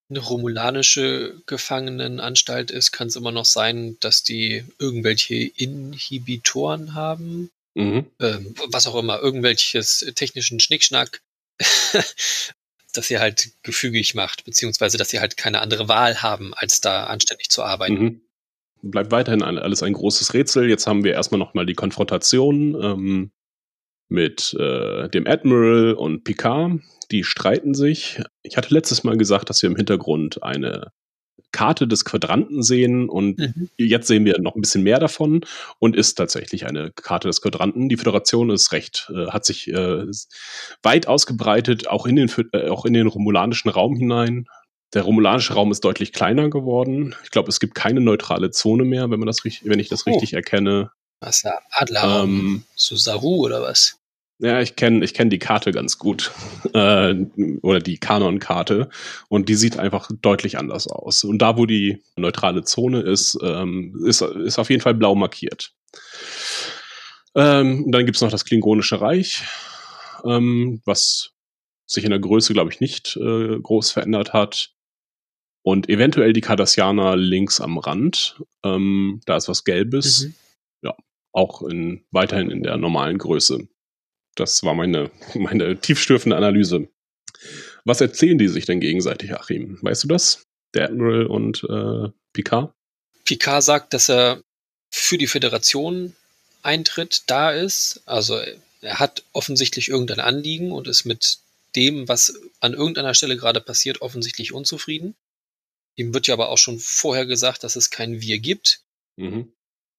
[0.10, 7.52] eine romulanische Gefangenenanstalt ist, kann es immer noch sein, dass die irgendwelche Inhibitoren haben.
[7.76, 8.08] Mhm.
[8.20, 11.22] Ähm, was auch immer, irgendwelches technischen Schnickschnack,
[12.94, 17.06] dass sie halt gefügig macht, beziehungsweise dass sie halt keine andere Wahl haben, als da
[17.06, 18.04] anständig zu arbeiten.
[18.04, 18.22] Mhm.
[18.82, 20.70] Bleibt weiterhin alles ein großes Rätsel.
[20.70, 23.32] Jetzt haben wir erstmal nochmal die Konfrontation ähm,
[24.10, 26.80] mit äh, dem Admiral und Picard.
[27.12, 28.22] Die streiten sich.
[28.44, 30.92] Ich hatte letztes Mal gesagt, dass wir im Hintergrund eine
[31.52, 33.70] Karte des Quadranten sehen und Mhm.
[33.78, 35.42] jetzt sehen wir noch ein bisschen mehr davon
[35.80, 37.90] und ist tatsächlich eine Karte des Quadranten.
[37.90, 40.06] Die Föderation ist recht, äh, hat sich äh,
[40.84, 44.46] weit ausgebreitet, auch in, den, äh, auch in den romulanischen Raum hinein.
[44.94, 47.16] Der romulanische Raum ist deutlich kleiner geworden.
[47.24, 50.04] Ich glaube, es gibt keine neutrale Zone mehr, wenn man das richtig, wenn ich das
[50.06, 50.12] Oh.
[50.12, 50.92] richtig erkenne.
[51.22, 51.60] Was da?
[51.72, 52.30] Adlerraum?
[52.30, 53.98] Ähm, so Saru oder was?
[54.42, 56.32] Ja, ich kenne ich kenn die Karte ganz gut.
[56.74, 57.16] Äh,
[57.64, 58.90] oder die Kanon-Karte.
[59.28, 61.24] Und die sieht einfach deutlich anders aus.
[61.24, 65.74] Und da, wo die neutrale Zone ist, ähm, ist, ist auf jeden Fall blau markiert.
[67.34, 69.44] Ähm, dann gibt's noch das Klingonische Reich,
[70.26, 71.32] ähm, was
[71.88, 74.74] sich in der Größe, glaube ich, nicht äh, groß verändert hat.
[75.64, 78.44] Und eventuell die Cardassianer links am Rand.
[78.64, 80.36] Ähm, da ist was Gelbes Mhm.
[81.40, 83.68] Auch in, weiterhin in der normalen Größe.
[84.36, 86.90] Das war meine, meine tiefstürfende Analyse.
[87.86, 89.80] Was erzählen die sich denn gegenseitig, Achim?
[89.82, 90.44] Weißt du das?
[90.74, 92.74] Der Admiral und äh, Picard?
[93.26, 94.44] Picard sagt, dass er
[94.92, 96.14] für die Föderation
[96.62, 98.02] eintritt, da ist.
[98.06, 98.40] Also
[98.82, 101.40] er hat offensichtlich irgendein Anliegen und ist mit
[101.76, 105.16] dem, was an irgendeiner Stelle gerade passiert, offensichtlich unzufrieden.
[105.96, 108.82] Ihm wird ja aber auch schon vorher gesagt, dass es kein Wir gibt.
[109.16, 109.54] Mhm.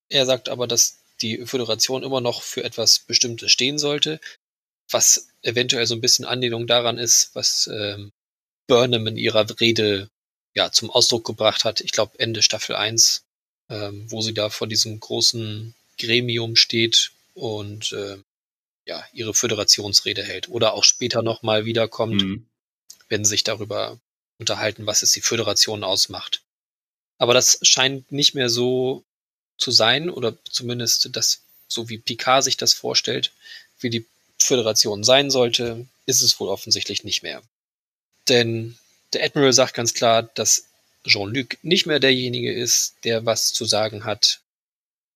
[0.08, 4.20] Er sagt aber, dass die Föderation immer noch für etwas Bestimmtes stehen sollte,
[4.90, 8.12] was eventuell so ein bisschen Anlehnung daran ist, was ähm,
[8.66, 10.10] Burnham in ihrer Rede
[10.54, 11.80] ja zum Ausdruck gebracht hat.
[11.80, 13.22] Ich glaube Ende Staffel 1,
[13.68, 18.24] ähm, wo sie da vor diesem großen Gremium steht und ähm,
[18.86, 22.46] ja ihre Föderationsrede hält oder auch später noch mal wiederkommt, Mhm.
[23.08, 24.00] wenn sie sich darüber
[24.38, 26.42] unterhalten, was es die Föderation ausmacht.
[27.18, 29.04] Aber das scheint nicht mehr so
[29.60, 33.32] zu sein, oder zumindest das, so wie Picard sich das vorstellt,
[33.80, 34.06] wie die
[34.38, 37.42] Föderation sein sollte, ist es wohl offensichtlich nicht mehr.
[38.28, 38.78] Denn
[39.12, 40.66] der Admiral sagt ganz klar, dass
[41.04, 44.40] Jean-Luc nicht mehr derjenige ist, der was zu sagen hat,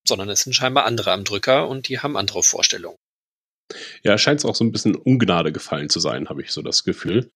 [0.06, 2.98] sondern es sind scheinbar andere am Drücker und die haben andere Vorstellungen.
[4.02, 6.84] Ja, scheint es auch so ein bisschen Ungnade gefallen zu sein, habe ich so das
[6.84, 7.30] Gefühl.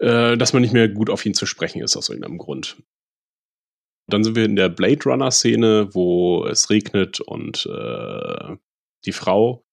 [0.00, 2.76] Äh, dass man nicht mehr gut auf ihn zu sprechen ist, aus irgendeinem Grund.
[4.06, 8.56] Dann sind wir in der Blade Runner-Szene, wo es regnet und äh,
[9.06, 9.64] die Frau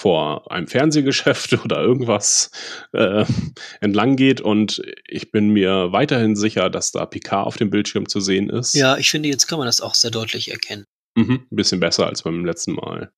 [0.00, 2.50] vor einem Fernsehgeschäft oder irgendwas
[2.92, 3.24] äh,
[3.80, 8.20] entlang geht und ich bin mir weiterhin sicher, dass da Picard auf dem Bildschirm zu
[8.20, 8.74] sehen ist.
[8.74, 10.84] Ja, ich finde, jetzt kann man das auch sehr deutlich erkennen.
[11.16, 13.10] Mhm, ein bisschen besser als beim letzten Mal.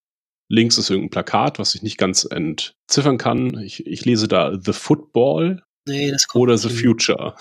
[0.48, 3.58] Links ist irgendein Plakat, was ich nicht ganz entziffern kann.
[3.62, 6.68] Ich, ich lese da The Football Nee, oder The.
[6.70, 7.34] Future.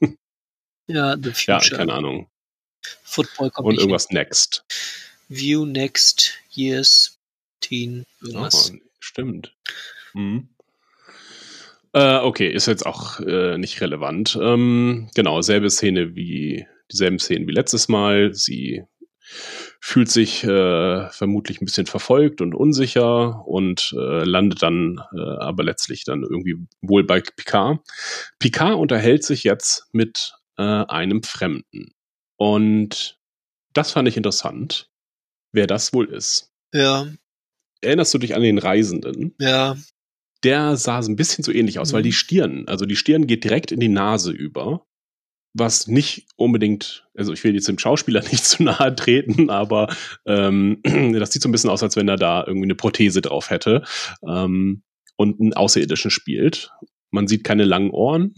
[0.88, 1.78] Ja, The Ja, Future.
[1.78, 2.28] keine Ahnung.
[3.02, 4.64] Football kommt und irgendwas Next.
[5.28, 7.18] View Next Years
[7.60, 8.72] Teen irgendwas.
[8.72, 9.54] Oh, stimmt.
[10.14, 10.48] Mhm.
[11.92, 14.38] Äh, okay, ist jetzt auch äh, nicht relevant.
[14.40, 18.34] Ähm, genau, selbe Szene wie dieselben Szenen wie letztes Mal.
[18.34, 18.84] Sie
[19.80, 25.64] fühlt sich äh, vermutlich ein bisschen verfolgt und unsicher und äh, landet dann äh, aber
[25.64, 27.80] letztlich dann irgendwie wohl bei Picard.
[28.38, 31.94] Picard unterhält sich jetzt mit äh, einem Fremden.
[32.36, 33.18] Und
[33.72, 34.90] das fand ich interessant,
[35.52, 36.52] wer das wohl ist.
[36.72, 37.06] Ja,
[37.82, 39.34] Erinnerst du dich an den Reisenden?
[39.38, 39.76] ja.
[40.44, 41.96] Der sah so ein bisschen so ähnlich aus, Mhm.
[41.96, 44.86] weil die Stirn, also die Stirn geht direkt in die Nase über.
[45.54, 49.94] Was nicht unbedingt, also ich will jetzt dem Schauspieler nicht zu nahe treten, aber
[50.26, 50.80] ähm,
[51.18, 53.82] das sieht so ein bisschen aus, als wenn er da irgendwie eine Prothese drauf hätte
[54.28, 54.82] ähm,
[55.16, 56.70] und einen Außerirdischen spielt.
[57.10, 58.34] Man sieht keine langen Ohren.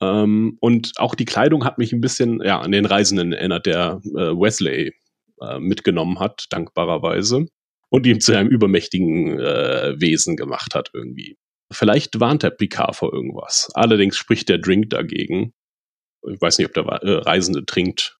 [0.00, 4.00] Ähm, und auch die Kleidung hat mich ein bisschen ja, an den Reisenden erinnert, der
[4.04, 4.94] äh, Wesley
[5.40, 7.46] äh, mitgenommen hat, dankbarerweise.
[7.90, 11.38] Und ihm zu einem übermächtigen äh, Wesen gemacht hat irgendwie.
[11.72, 13.70] Vielleicht warnt der Picard vor irgendwas.
[13.74, 15.54] Allerdings spricht der Drink dagegen.
[16.30, 18.18] Ich weiß nicht, ob der äh, Reisende trinkt,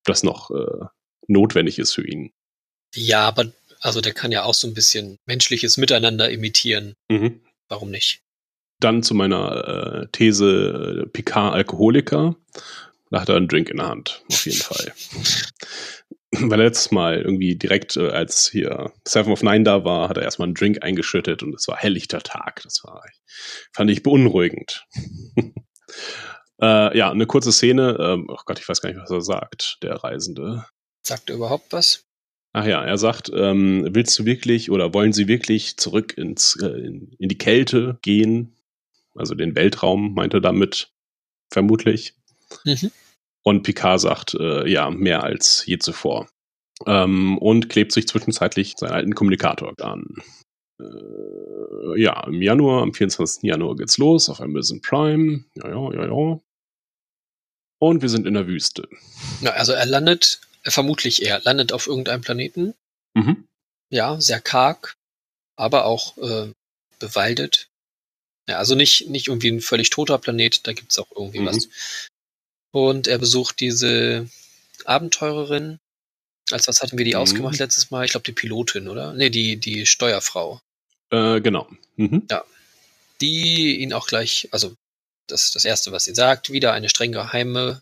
[0.00, 0.86] ob das noch äh,
[1.28, 2.32] notwendig ist für ihn.
[2.94, 6.94] Ja, aber also der kann ja auch so ein bisschen menschliches Miteinander imitieren.
[7.10, 7.40] Mhm.
[7.68, 8.22] Warum nicht?
[8.80, 12.36] Dann zu meiner äh, These äh, Picard Alkoholiker.
[13.10, 14.92] Da hat er einen Drink in der Hand, auf jeden Fall.
[16.32, 20.24] Weil letztes Mal irgendwie direkt, äh, als hier Seven of Nine da war, hat er
[20.24, 22.62] erstmal einen Drink eingeschüttet und es war helllichter Tag.
[22.64, 23.02] Das war,
[23.72, 24.84] fand ich beunruhigend.
[26.60, 27.96] äh, ja, eine kurze Szene.
[27.98, 30.66] Ähm, oh Gott, ich weiß gar nicht, was er sagt, der Reisende.
[31.06, 32.04] Sagt er überhaupt was?
[32.52, 36.66] Ach ja, er sagt, ähm, willst du wirklich oder wollen Sie wirklich zurück ins, äh,
[36.68, 38.55] in, in die Kälte gehen?
[39.16, 40.90] Also den Weltraum, meint er damit,
[41.52, 42.14] vermutlich.
[42.64, 42.90] Mhm.
[43.42, 46.28] Und Picard sagt, äh, ja, mehr als je zuvor.
[46.86, 50.04] Ähm, und klebt sich zwischenzeitlich seinen alten Kommunikator an.
[50.80, 53.44] Äh, ja, im Januar, am 24.
[53.44, 55.44] Januar geht's los auf Amazon Prime.
[55.54, 56.40] Ja, ja, ja, ja.
[57.78, 58.88] Und wir sind in der Wüste.
[59.40, 62.74] Na, also er landet, vermutlich er landet auf irgendeinem Planeten.
[63.14, 63.46] Mhm.
[63.90, 64.94] Ja, sehr karg,
[65.56, 66.52] aber auch äh,
[66.98, 67.68] bewaldet.
[68.48, 71.46] Ja, also nicht, nicht irgendwie ein völlig toter Planet, da gibt's auch irgendwie Mhm.
[71.46, 71.68] was.
[72.72, 74.28] Und er besucht diese
[74.84, 75.78] Abenteurerin.
[76.52, 77.20] Als was hatten wir die Mhm.
[77.20, 78.04] ausgemacht letztes Mal?
[78.04, 79.12] Ich glaube, die Pilotin, oder?
[79.14, 80.60] Nee, die, die Steuerfrau.
[81.10, 81.68] Äh, genau.
[81.96, 82.26] Mhm.
[83.20, 84.74] Die ihn auch gleich, also
[85.26, 87.80] das, das Erste, was sie sagt, wieder eine streng geheime,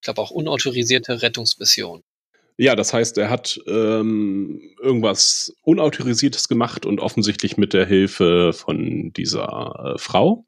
[0.00, 2.02] ich glaube auch unautorisierte Rettungsmission.
[2.60, 9.14] Ja, das heißt, er hat ähm, irgendwas Unautorisiertes gemacht und offensichtlich mit der Hilfe von
[9.14, 10.44] dieser äh, Frau.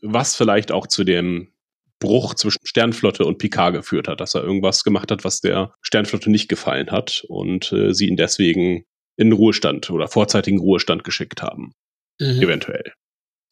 [0.00, 1.52] Was vielleicht auch zu dem
[1.98, 6.30] Bruch zwischen Sternflotte und Picard geführt hat, dass er irgendwas gemacht hat, was der Sternflotte
[6.30, 8.86] nicht gefallen hat und äh, sie ihn deswegen
[9.18, 11.74] in Ruhestand oder vorzeitigen Ruhestand geschickt haben.
[12.18, 12.40] Mhm.
[12.40, 12.94] Eventuell.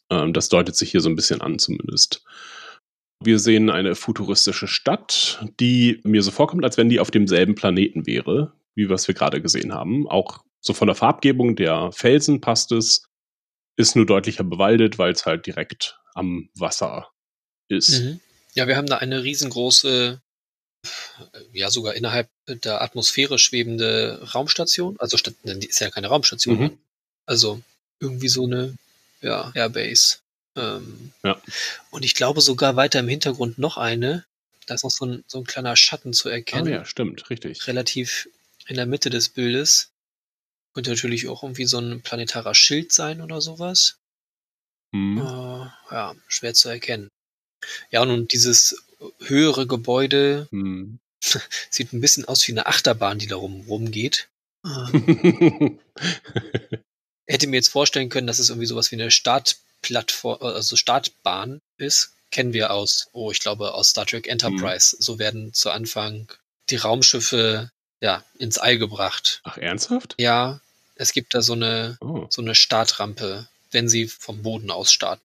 [0.08, 2.24] Ähm, das deutet sich hier so ein bisschen an, zumindest.
[3.24, 8.06] Wir sehen eine futuristische Stadt, die mir so vorkommt, als wenn die auf demselben Planeten
[8.06, 10.08] wäre, wie was wir gerade gesehen haben.
[10.08, 13.06] Auch so von der Farbgebung der Felsen passt es.
[13.76, 17.08] Ist nur deutlicher bewaldet, weil es halt direkt am Wasser
[17.68, 18.00] ist.
[18.02, 18.20] Mhm.
[18.54, 20.20] Ja, wir haben da eine riesengroße,
[21.52, 24.96] ja sogar innerhalb der Atmosphäre schwebende Raumstation.
[25.00, 26.60] Also die ist ja keine Raumstation, Mhm.
[26.62, 26.78] ne?
[27.26, 27.60] also
[28.00, 28.76] irgendwie so eine
[29.22, 30.18] ja, Airbase.
[30.56, 31.40] Ähm, Ja.
[31.90, 34.24] Und ich glaube sogar weiter im Hintergrund noch eine.
[34.66, 37.66] Da ist noch so ein, so ein kleiner Schatten zu Ah, erkennen, ja, stimmt, richtig.
[37.66, 38.28] relativ
[38.66, 39.90] in der Mitte des Bildes.
[40.72, 43.98] Könnte natürlich auch irgendwie so ein planetarer Schild sein oder sowas.
[44.94, 45.18] Hm.
[45.18, 47.08] Äh, ja, schwer zu erkennen.
[47.90, 48.84] Ja, und dieses
[49.20, 50.98] höhere Gebäude Hm.
[51.70, 54.28] sieht ein bisschen aus wie eine Achterbahn, die da rum, rumgeht.
[54.66, 55.78] Ähm,
[57.26, 59.10] hätte mir jetzt vorstellen können, dass es irgendwie sowas wie eine
[59.84, 62.12] Startplattform, also Startbahn ist.
[62.30, 64.96] Kennen wir aus, oh, ich glaube, aus Star Trek Enterprise.
[64.98, 66.32] So werden zu Anfang
[66.70, 67.70] die Raumschiffe
[68.00, 69.40] ja ins All gebracht.
[69.44, 70.14] Ach, ernsthaft?
[70.18, 70.60] Ja,
[70.96, 72.26] es gibt da so eine, Oh.
[72.30, 75.22] so eine Startrampe, wenn sie vom Boden aus starten.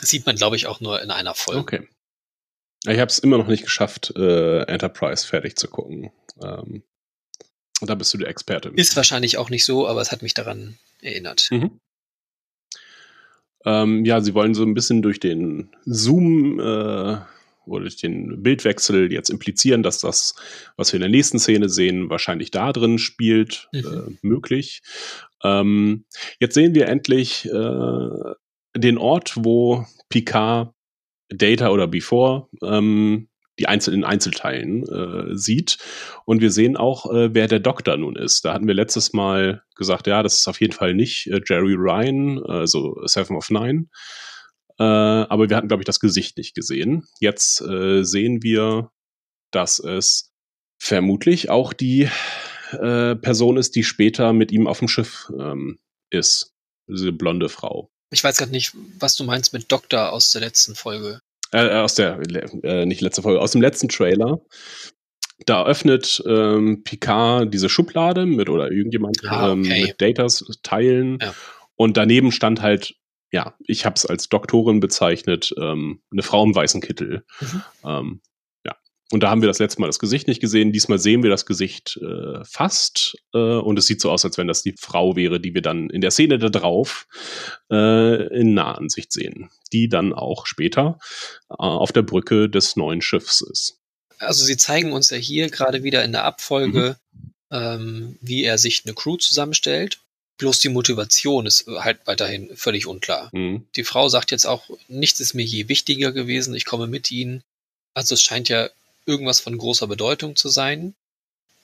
[0.00, 1.60] Das sieht man, glaube ich, auch nur in einer Folge.
[1.60, 1.88] Okay.
[2.84, 6.12] Ich habe es immer noch nicht geschafft, äh, Enterprise fertig zu gucken.
[6.40, 6.84] Ähm,
[7.80, 8.68] da bist du der Experte.
[8.68, 11.48] Ist wahrscheinlich auch nicht so, aber es hat mich daran erinnert.
[11.50, 11.80] Mhm.
[13.64, 17.16] Ähm, ja, sie wollen so ein bisschen durch den Zoom äh,
[17.66, 20.34] oder durch den Bildwechsel jetzt implizieren, dass das,
[20.76, 23.78] was wir in der nächsten Szene sehen, wahrscheinlich da drin spielt, Mhm.
[23.80, 24.80] äh, möglich.
[25.44, 26.04] Ähm,
[26.40, 28.08] jetzt sehen wir endlich äh,
[28.76, 30.72] den Ort, wo Picard
[31.28, 35.78] Data oder Before ähm, die einzelnen Einzelteilen äh, sieht.
[36.24, 38.44] Und wir sehen auch, äh, wer der Doktor nun ist.
[38.44, 41.74] Da hatten wir letztes Mal gesagt, ja, das ist auf jeden Fall nicht äh, Jerry
[41.74, 43.86] Ryan, also Seven of Nine.
[44.78, 47.06] Äh, aber wir hatten, glaube ich, das Gesicht nicht gesehen.
[47.20, 48.90] Jetzt äh, sehen wir,
[49.50, 50.32] dass es
[50.78, 52.08] vermutlich auch die
[52.72, 55.78] äh, Person ist, die später mit ihm auf dem Schiff ähm,
[56.10, 56.54] ist.
[56.86, 57.90] Diese blonde Frau.
[58.10, 61.20] Ich weiß gerade nicht, was du meinst mit Doktor aus der letzten Folge.
[61.52, 62.20] Äh, aus der,
[62.62, 64.40] äh, nicht letzte Folge, aus dem letzten Trailer.
[65.46, 69.82] Da öffnet ähm, Picard diese Schublade mit oder irgendjemand Ah, ähm, okay.
[69.86, 71.18] mit Datas Teilen.
[71.22, 71.32] Ja.
[71.76, 72.96] Und daneben stand halt,
[73.30, 77.24] ja, ich habe es als Doktorin bezeichnet, ähm, eine Frau im weißen Kittel.
[77.84, 78.20] Mhm.
[79.10, 80.72] Und da haben wir das letzte Mal das Gesicht nicht gesehen.
[80.72, 83.16] Diesmal sehen wir das Gesicht äh, fast.
[83.32, 85.88] Äh, und es sieht so aus, als wenn das die Frau wäre, die wir dann
[85.88, 87.06] in der Szene da drauf
[87.70, 89.50] äh, in Nahansicht sehen.
[89.72, 90.98] Die dann auch später
[91.48, 93.78] äh, auf der Brücke des neuen Schiffs ist.
[94.18, 96.98] Also sie zeigen uns ja hier gerade wieder in der Abfolge,
[97.50, 100.00] ähm, wie er sich eine Crew zusammenstellt.
[100.38, 103.30] Bloß die Motivation ist halt weiterhin völlig unklar.
[103.32, 103.66] Mhm.
[103.74, 107.42] Die Frau sagt jetzt auch, nichts ist mir je wichtiger gewesen, ich komme mit ihnen.
[107.94, 108.68] Also es scheint ja
[109.08, 110.94] irgendwas von großer Bedeutung zu sein.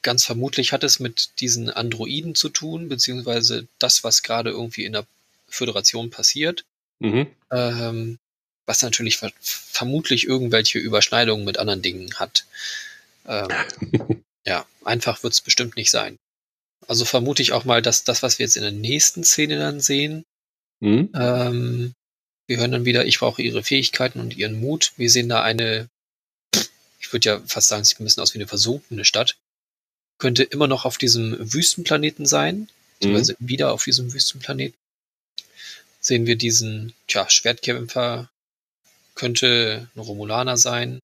[0.02, 4.92] Ganz vermutlich hat es mit diesen Androiden zu tun, beziehungsweise das, was gerade irgendwie in
[4.92, 5.06] der
[5.48, 6.64] Föderation passiert.
[6.98, 7.26] Mhm.
[7.52, 8.18] Ähm,
[8.66, 12.46] was natürlich ver vermutlich irgendwelche Überschneidungen mit anderen Dingen hat.
[13.26, 13.48] Ähm,
[14.46, 16.16] ja, einfach wird es bestimmt nicht sein.
[16.86, 19.80] Also vermute ich auch mal, dass das, was wir jetzt in der nächsten Szene dann
[19.80, 20.24] sehen,
[20.80, 21.10] Mhm.
[21.14, 21.94] ähm,
[22.46, 24.92] wir hören dann wieder, ich brauche ihre Fähigkeiten und ihren Mut.
[24.96, 25.88] Wir sehen da eine,
[27.04, 29.36] ich würde ja fast sagen, sieht ein bisschen aus wie eine versunkene Stadt.
[30.18, 34.78] Könnte immer noch auf diesem Wüstenplaneten sein, beziehungsweise wieder auf diesem Wüstenplaneten.
[36.00, 38.30] Sehen wir diesen, tja, Schwertkämpfer,
[39.14, 40.98] könnte ein Romulaner sein.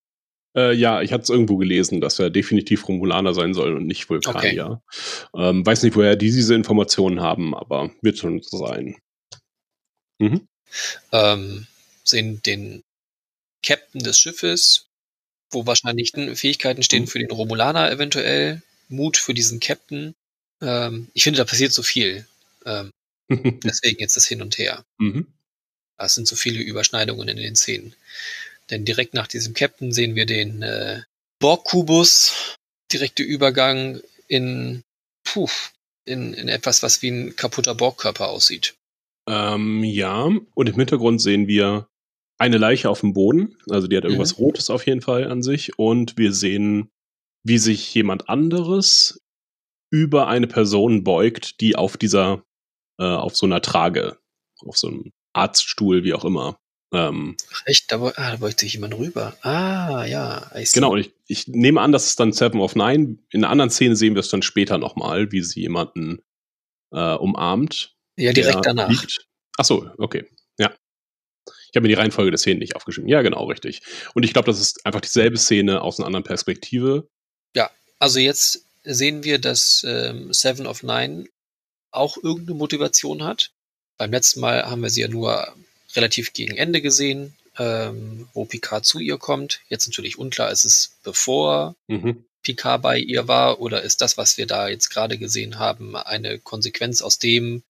[0.56, 4.08] Äh, ja, ich hatte es irgendwo gelesen, dass er definitiv Romulaner sein soll und nicht
[4.08, 4.82] Vulkanier.
[5.34, 8.96] Ähm, weiß nicht, woher die diese Informationen haben, aber wird schon so sein.
[10.18, 10.48] Mhm.
[11.12, 11.66] ähm,
[12.04, 12.82] sehen den
[13.62, 14.89] Captain des Schiffes,
[15.50, 20.14] wo wahrscheinlich Fähigkeiten stehen für den Romulaner eventuell, Mut für diesen Captain.
[20.60, 22.26] Ähm, ich finde, da passiert so viel.
[22.64, 22.90] Ähm,
[23.64, 24.84] deswegen jetzt das Hin und Her.
[24.98, 25.26] mhm.
[26.02, 27.94] Es sind so viele Überschneidungen in den Szenen.
[28.70, 31.02] Denn direkt nach diesem Captain sehen wir den äh,
[31.40, 32.56] Borg-Kubus,
[32.90, 34.82] direkte Übergang in,
[35.24, 35.50] puh,
[36.06, 38.74] in, in etwas, was wie ein kaputter Borg-Körper aussieht.
[39.28, 41.89] Ähm, ja, und im Hintergrund sehen wir
[42.40, 43.56] eine Leiche auf dem Boden.
[43.68, 45.78] Also die hat irgendwas Rotes auf jeden Fall an sich.
[45.78, 46.90] Und wir sehen,
[47.44, 49.20] wie sich jemand anderes
[49.90, 52.42] über eine Person beugt, die auf dieser,
[52.98, 54.18] äh, auf so einer Trage,
[54.60, 56.58] auf so einem Arztstuhl, wie auch immer.
[56.92, 57.92] Ähm, Echt?
[57.92, 59.36] Da, ah, da beugt sich jemand rüber.
[59.42, 60.50] Ah, ja.
[60.54, 60.74] I see.
[60.74, 63.18] genau, und ich, ich nehme an, dass es dann Seven of Nine.
[63.30, 66.22] In einer anderen Szene sehen wir es dann später nochmal, wie sie jemanden
[66.90, 67.96] äh, umarmt.
[68.16, 68.88] Ja, direkt danach.
[68.88, 69.26] liegt.
[69.58, 70.24] Ach so, okay.
[71.70, 71.72] Ja.
[71.72, 73.08] Ich habe mir die Reihenfolge der Szenen nicht aufgeschrieben.
[73.08, 73.80] Ja, genau, richtig.
[74.14, 77.08] Und ich glaube, das ist einfach dieselbe Szene aus einer anderen Perspektive.
[78.00, 81.26] Also jetzt sehen wir, dass ähm, Seven of Nine
[81.92, 83.50] auch irgendeine Motivation hat.
[83.98, 85.54] Beim letzten Mal haben wir sie ja nur
[85.94, 89.60] relativ gegen Ende gesehen, ähm, wo Picard zu ihr kommt.
[89.68, 92.24] Jetzt natürlich unklar, ist es bevor Mhm.
[92.42, 96.38] Picard bei ihr war oder ist das, was wir da jetzt gerade gesehen haben, eine
[96.38, 97.62] Konsequenz aus dem,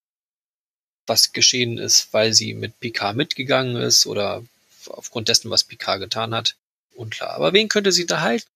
[1.11, 4.43] was geschehen ist, weil sie mit Picard mitgegangen ist oder
[4.89, 6.57] aufgrund dessen, was Picard getan hat?
[6.95, 7.33] Unklar.
[7.33, 8.49] Aber wen könnte sie da halten?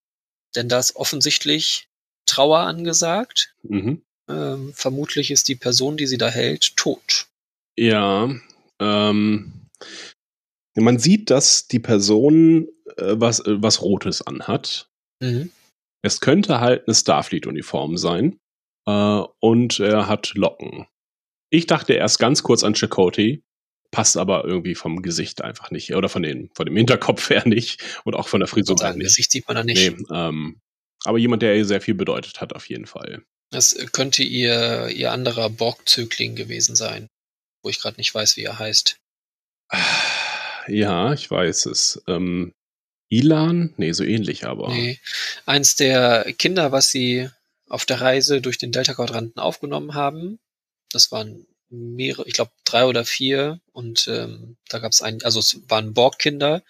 [0.55, 1.87] Denn da ist offensichtlich
[2.25, 3.53] Trauer angesagt.
[3.63, 4.01] Mhm.
[4.27, 7.27] Ähm, vermutlich ist die Person, die sie da hält, tot.
[7.77, 8.33] Ja.
[8.79, 9.67] Ähm,
[10.75, 14.87] man sieht, dass die Person äh, was, äh, was Rotes anhat.
[15.19, 15.51] Mhm.
[16.01, 18.39] Es könnte halt eine Starfleet-Uniform sein.
[18.87, 20.87] Äh, und er hat Locken.
[21.55, 23.41] Ich dachte erst ganz kurz an Chakotay,
[23.89, 25.95] passt aber irgendwie vom Gesicht einfach nicht.
[25.95, 27.81] Oder von, den, von dem Hinterkopf her nicht.
[28.03, 29.07] Und auch von der Frisur Sein nicht.
[29.07, 29.97] Gesicht sieht man da nicht.
[29.97, 30.59] Nee, ähm,
[31.05, 33.23] aber jemand, der ihr sehr viel bedeutet hat, auf jeden Fall.
[33.51, 37.07] Das könnte ihr, ihr anderer Borg-Zögling gewesen sein,
[37.63, 38.97] wo ich gerade nicht weiß, wie er heißt.
[40.67, 42.03] Ja, ich weiß es.
[42.07, 42.53] Ähm,
[43.07, 43.73] Ilan?
[43.77, 44.73] Nee, so ähnlich aber.
[44.73, 44.99] Nee.
[45.45, 47.29] Eins der Kinder, was sie
[47.69, 50.39] auf der Reise durch den Delta-Quadranten aufgenommen haben.
[50.91, 53.59] Das waren mehrere, ich glaube drei oder vier.
[53.71, 56.63] Und ähm, da gab es ein, also es waren Borg-Kinder,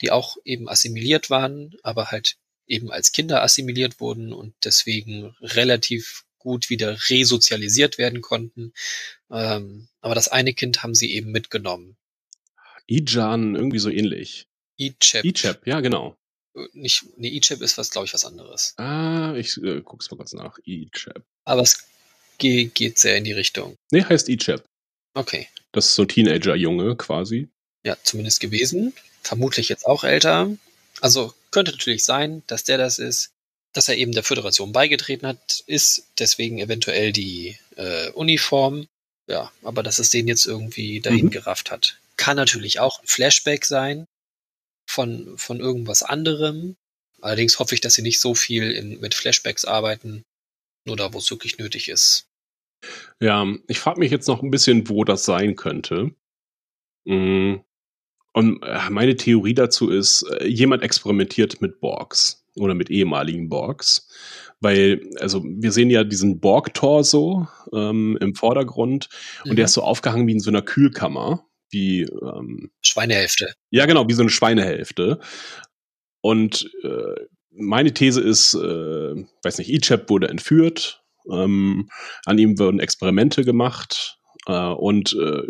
[0.00, 2.36] die auch eben assimiliert waren, aber halt
[2.66, 8.72] eben als Kinder assimiliert wurden und deswegen relativ gut wieder resozialisiert werden konnten.
[9.30, 11.96] Ähm, aber das eine Kind haben sie eben mitgenommen.
[12.86, 14.48] Ijan, irgendwie so ähnlich.
[14.76, 15.24] Ichep.
[15.24, 16.16] Ichep, ja, genau.
[16.54, 18.74] Äh, Nicht, nee, E-Chip ist was, glaube ich, was anderes.
[18.78, 20.58] Ah, ich äh, guck's mal kurz nach.
[20.64, 21.22] E-Chap.
[21.44, 21.86] Aber es
[22.40, 23.76] ge geht sehr in die Richtung.
[23.92, 24.64] Nee, heißt E-Chap.
[25.14, 25.48] Okay.
[25.72, 27.48] Das ist so ein Teenager-Junge quasi.
[27.84, 28.92] Ja, zumindest gewesen.
[29.22, 30.50] Vermutlich jetzt auch älter.
[31.00, 33.30] Also könnte natürlich sein, dass der das ist,
[33.72, 38.86] dass er eben der Föderation beigetreten hat, ist deswegen eventuell die äh, Uniform.
[39.28, 41.30] Ja, aber dass es den jetzt irgendwie dahin Mhm.
[41.30, 41.98] gerafft hat.
[42.16, 44.06] Kann natürlich auch ein Flashback sein
[44.88, 46.74] von, von irgendwas anderem.
[47.20, 50.22] Allerdings hoffe ich, dass sie nicht so viel in, mit Flashbacks arbeiten,
[50.86, 52.24] nur da, wo es wirklich nötig ist.
[53.20, 56.12] Ja, ich frage mich jetzt noch ein bisschen, wo das sein könnte.
[57.04, 57.56] Mm,
[58.32, 64.08] Und äh, meine Theorie dazu ist, äh, jemand experimentiert mit Borgs oder mit ehemaligen Borgs.
[64.60, 69.08] Weil, also wir sehen ja diesen Borg-Torso ähm, im Vordergrund
[69.44, 69.66] und der Mhm.
[69.66, 71.46] ist so aufgehangen wie in so einer Kühlkammer.
[71.70, 73.52] Wie, ähm, Schweinehälfte.
[73.70, 75.20] ja, genau, wie so eine Schweinehälfte.
[76.20, 77.14] Und äh,
[77.52, 81.02] meine These ist, äh, weiß nicht, Ichab wurde entführt,
[81.32, 81.88] ähm,
[82.24, 85.42] an ihm wurden Experimente gemacht äh, und äh,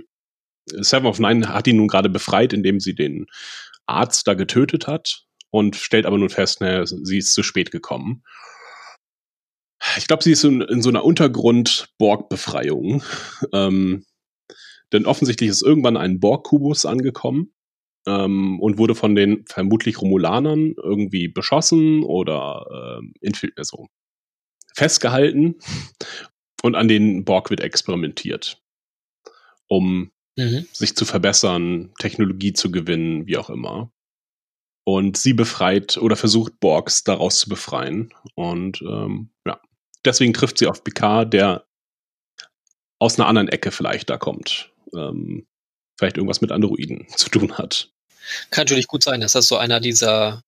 [0.66, 3.26] Seven of Nine hat ihn nun gerade befreit, indem sie den
[3.86, 8.22] Arzt da getötet hat und stellt aber nun fest, naja, sie ist zu spät gekommen.
[9.96, 13.02] Ich glaube, sie ist in, in so einer Untergrund-Borg-Befreiung.
[13.52, 14.04] Ähm,
[14.92, 17.52] denn offensichtlich ist irgendwann ein Borg-Kubus angekommen
[18.06, 23.14] ähm, und wurde von den vermutlich Romulanern irgendwie beschossen oder ähm,
[23.56, 23.86] also
[24.74, 25.56] festgehalten
[26.62, 28.60] und an den Borg wird experimentiert,
[29.68, 30.66] um Mhm.
[30.72, 33.92] sich zu verbessern, Technologie zu gewinnen, wie auch immer.
[34.84, 38.14] Und sie befreit oder versucht Borgs daraus zu befreien.
[38.36, 39.60] Und ähm, ja,
[40.04, 41.66] deswegen trifft sie auf Picard, der
[42.98, 44.72] aus einer anderen Ecke vielleicht da kommt.
[44.94, 45.46] Ähm,
[45.98, 47.90] vielleicht irgendwas mit Androiden zu tun hat.
[48.50, 50.42] Kann natürlich gut sein, dass das so einer dieser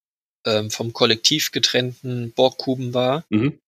[0.45, 3.59] ähm, vom Kollektiv getrennten Borgkuben war, Mhm.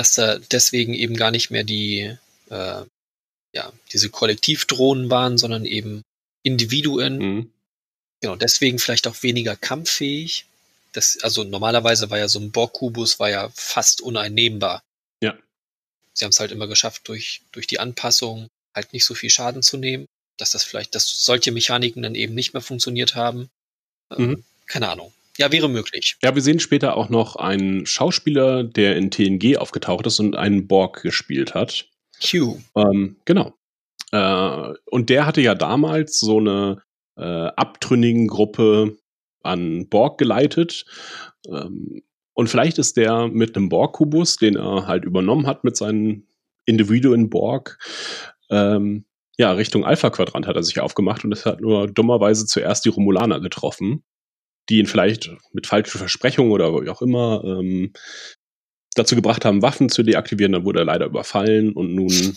[0.00, 2.16] Dass da deswegen eben gar nicht mehr die,
[2.48, 2.82] äh,
[3.52, 6.00] ja, diese Kollektivdrohnen waren, sondern eben
[6.42, 7.18] Individuen.
[7.18, 7.52] Mhm.
[8.22, 10.46] Genau, deswegen vielleicht auch weniger kampffähig.
[10.92, 14.82] Das, also normalerweise war ja so ein Borgkubus war ja fast uneinnehmbar.
[15.22, 15.36] Ja.
[16.14, 19.62] Sie haben es halt immer geschafft, durch, durch die Anpassung halt nicht so viel Schaden
[19.62, 20.06] zu nehmen,
[20.38, 23.50] dass das vielleicht, dass solche Mechaniken dann eben nicht mehr funktioniert haben.
[24.16, 24.44] Ähm, Mhm.
[24.64, 25.12] Keine Ahnung.
[25.40, 26.18] Ja, wäre möglich.
[26.22, 30.68] Ja, wir sehen später auch noch einen Schauspieler, der in TNG aufgetaucht ist und einen
[30.68, 31.86] Borg gespielt hat.
[32.22, 32.58] Q.
[32.76, 33.54] Ähm, genau.
[34.12, 36.82] Äh, und der hatte ja damals so eine
[37.16, 38.98] äh, abtrünnigen Gruppe
[39.42, 40.84] an Borg geleitet.
[41.48, 42.02] Ähm,
[42.34, 46.28] und vielleicht ist der mit einem Borg-Kubus, den er halt übernommen hat mit seinen
[46.66, 47.78] Individuen Borg,
[48.50, 49.06] ähm,
[49.38, 53.40] ja, Richtung Alpha-Quadrant hat er sich aufgemacht und es hat nur dummerweise zuerst die Romulaner
[53.40, 54.04] getroffen,
[54.70, 57.92] die ihn vielleicht mit falschen Versprechungen oder wie auch immer ähm,
[58.94, 60.52] dazu gebracht haben, Waffen zu deaktivieren.
[60.52, 62.36] Dann wurde er leider überfallen und nun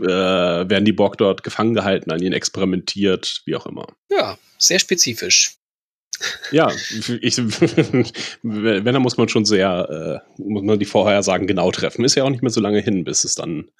[0.00, 3.86] äh, werden die Borg dort gefangen gehalten, an ihnen experimentiert, wie auch immer.
[4.10, 5.56] Ja, sehr spezifisch.
[6.50, 6.72] Ja,
[7.20, 7.36] ich,
[8.42, 12.04] wenn, dann muss man schon sehr, äh, muss man die Vorhersagen genau treffen.
[12.04, 13.70] Ist ja auch nicht mehr so lange hin, bis es dann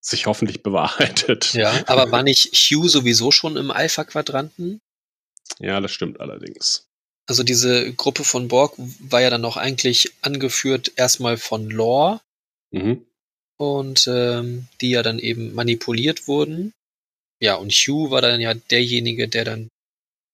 [0.00, 1.52] sich hoffentlich bewahrheitet.
[1.52, 4.80] Ja, aber war nicht Hugh sowieso schon im Alpha-Quadranten?
[5.58, 6.86] Ja, das stimmt allerdings.
[7.28, 12.20] Also diese Gruppe von Borg war ja dann auch eigentlich angeführt erstmal von Lore
[12.74, 13.04] Mhm.
[13.58, 16.72] und ähm, die ja dann eben manipuliert wurden.
[17.40, 19.68] Ja, und Hugh war dann ja derjenige, der dann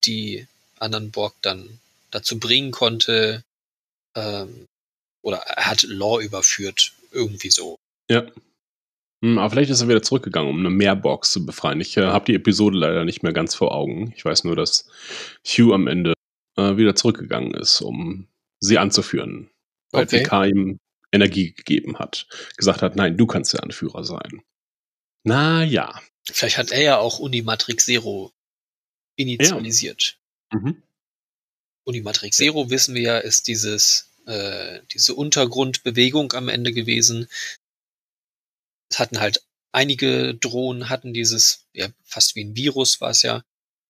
[0.05, 0.47] die
[0.79, 3.43] anderen Borg dann dazu bringen konnte,
[4.15, 4.67] ähm,
[5.23, 7.77] oder er hat Lore überführt, irgendwie so.
[8.09, 8.27] Ja.
[9.23, 11.81] Hm, aber vielleicht ist er wieder zurückgegangen, um eine Meerbox zu befreien.
[11.81, 14.13] Ich äh, habe die Episode leider nicht mehr ganz vor Augen.
[14.17, 14.89] Ich weiß nur, dass
[15.45, 16.15] Hugh am Ende
[16.57, 18.29] äh, wieder zurückgegangen ist, um
[18.61, 19.51] sie anzuführen.
[19.91, 20.23] Weil Okay.
[20.23, 20.79] PK ihm
[21.11, 22.27] Energie gegeben hat.
[22.57, 24.43] Gesagt hat, nein, du kannst der Anführer sein.
[25.25, 26.01] Na ja.
[26.31, 28.33] Vielleicht hat er ja auch Unimatrix Zero
[29.17, 30.19] initialisiert.
[30.53, 30.83] Mhm.
[31.85, 37.29] Unimatrix Zero, wissen wir ja, ist dieses, äh, diese Untergrundbewegung am Ende gewesen.
[38.91, 43.45] Es hatten halt einige Drohnen hatten dieses, ja, fast wie ein Virus war es ja,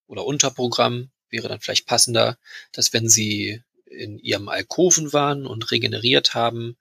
[0.06, 2.38] oder Unterprogramm, wäre dann vielleicht passender,
[2.72, 6.76] dass wenn sie in ihrem Alkoven waren und regeneriert haben,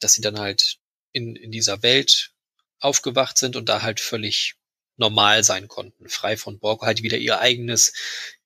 [0.00, 0.78] dass sie dann halt
[1.12, 2.32] in, in dieser Welt
[2.80, 4.56] aufgewacht sind und da halt völlig
[4.96, 7.92] normal sein konnten, frei von Borg, halt wieder ihr eigenes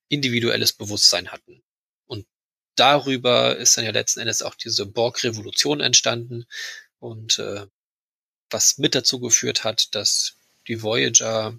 [0.08, 1.62] individuelles Bewusstsein hatten.
[2.06, 2.26] Und
[2.76, 6.46] darüber ist dann ja letzten Endes auch diese Borg-Revolution entstanden
[6.98, 7.66] und äh,
[8.50, 10.34] was mit dazu geführt hat, dass
[10.66, 11.54] die Voyager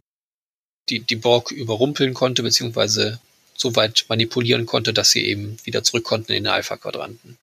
[0.90, 3.20] die, die Borg überrumpeln konnte, beziehungsweise
[3.56, 7.38] so weit manipulieren konnte, dass sie eben wieder zurück konnten in den Alpha-Quadranten.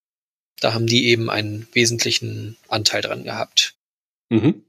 [0.60, 3.74] Da haben die eben einen wesentlichen Anteil dran gehabt.
[4.30, 4.64] Mhm.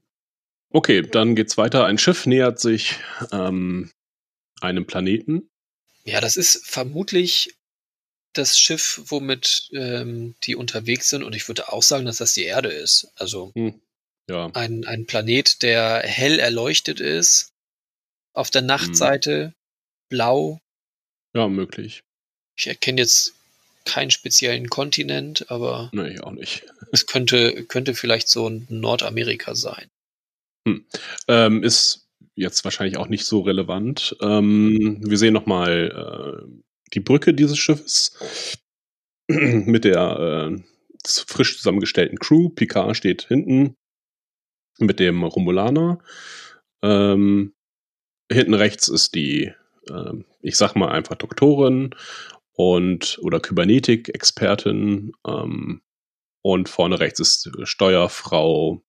[0.70, 1.86] Okay, dann geht's weiter.
[1.86, 2.96] Ein Schiff nähert sich
[3.32, 3.90] ähm,
[4.60, 5.50] einem Planeten.
[6.04, 7.56] Ja, das ist vermutlich
[8.34, 11.24] das Schiff, womit ähm, die unterwegs sind.
[11.24, 13.08] Und ich würde auch sagen, dass das die Erde ist.
[13.16, 13.80] Also Hm.
[14.30, 14.52] Ja.
[14.54, 17.54] ein, ein Planet, der hell erleuchtet ist.
[18.34, 19.54] Auf der Nachtseite
[20.10, 20.60] blau.
[21.34, 22.04] Ja, möglich.
[22.58, 23.34] Ich erkenne jetzt
[23.86, 26.66] keinen speziellen Kontinent, aber Nee, ich auch nicht.
[26.92, 29.90] es könnte, könnte vielleicht so ein Nordamerika sein.
[31.28, 34.16] Ähm, ist jetzt wahrscheinlich auch nicht so relevant.
[34.22, 36.64] Ähm, wir sehen nochmal äh,
[36.94, 38.18] die Brücke dieses Schiffes
[39.28, 40.62] mit der äh,
[41.06, 42.50] frisch zusammengestellten Crew.
[42.50, 43.76] Picard steht hinten
[44.80, 46.00] mit dem Romulaner.
[46.82, 47.54] Ähm,
[48.32, 49.54] hinten rechts ist die,
[49.90, 51.96] ähm, ich sag mal einfach Doktorin
[52.54, 55.14] und oder Kybernetik-Expertin.
[55.28, 55.82] Ähm,
[56.42, 58.82] und vorne rechts ist Steuerfrau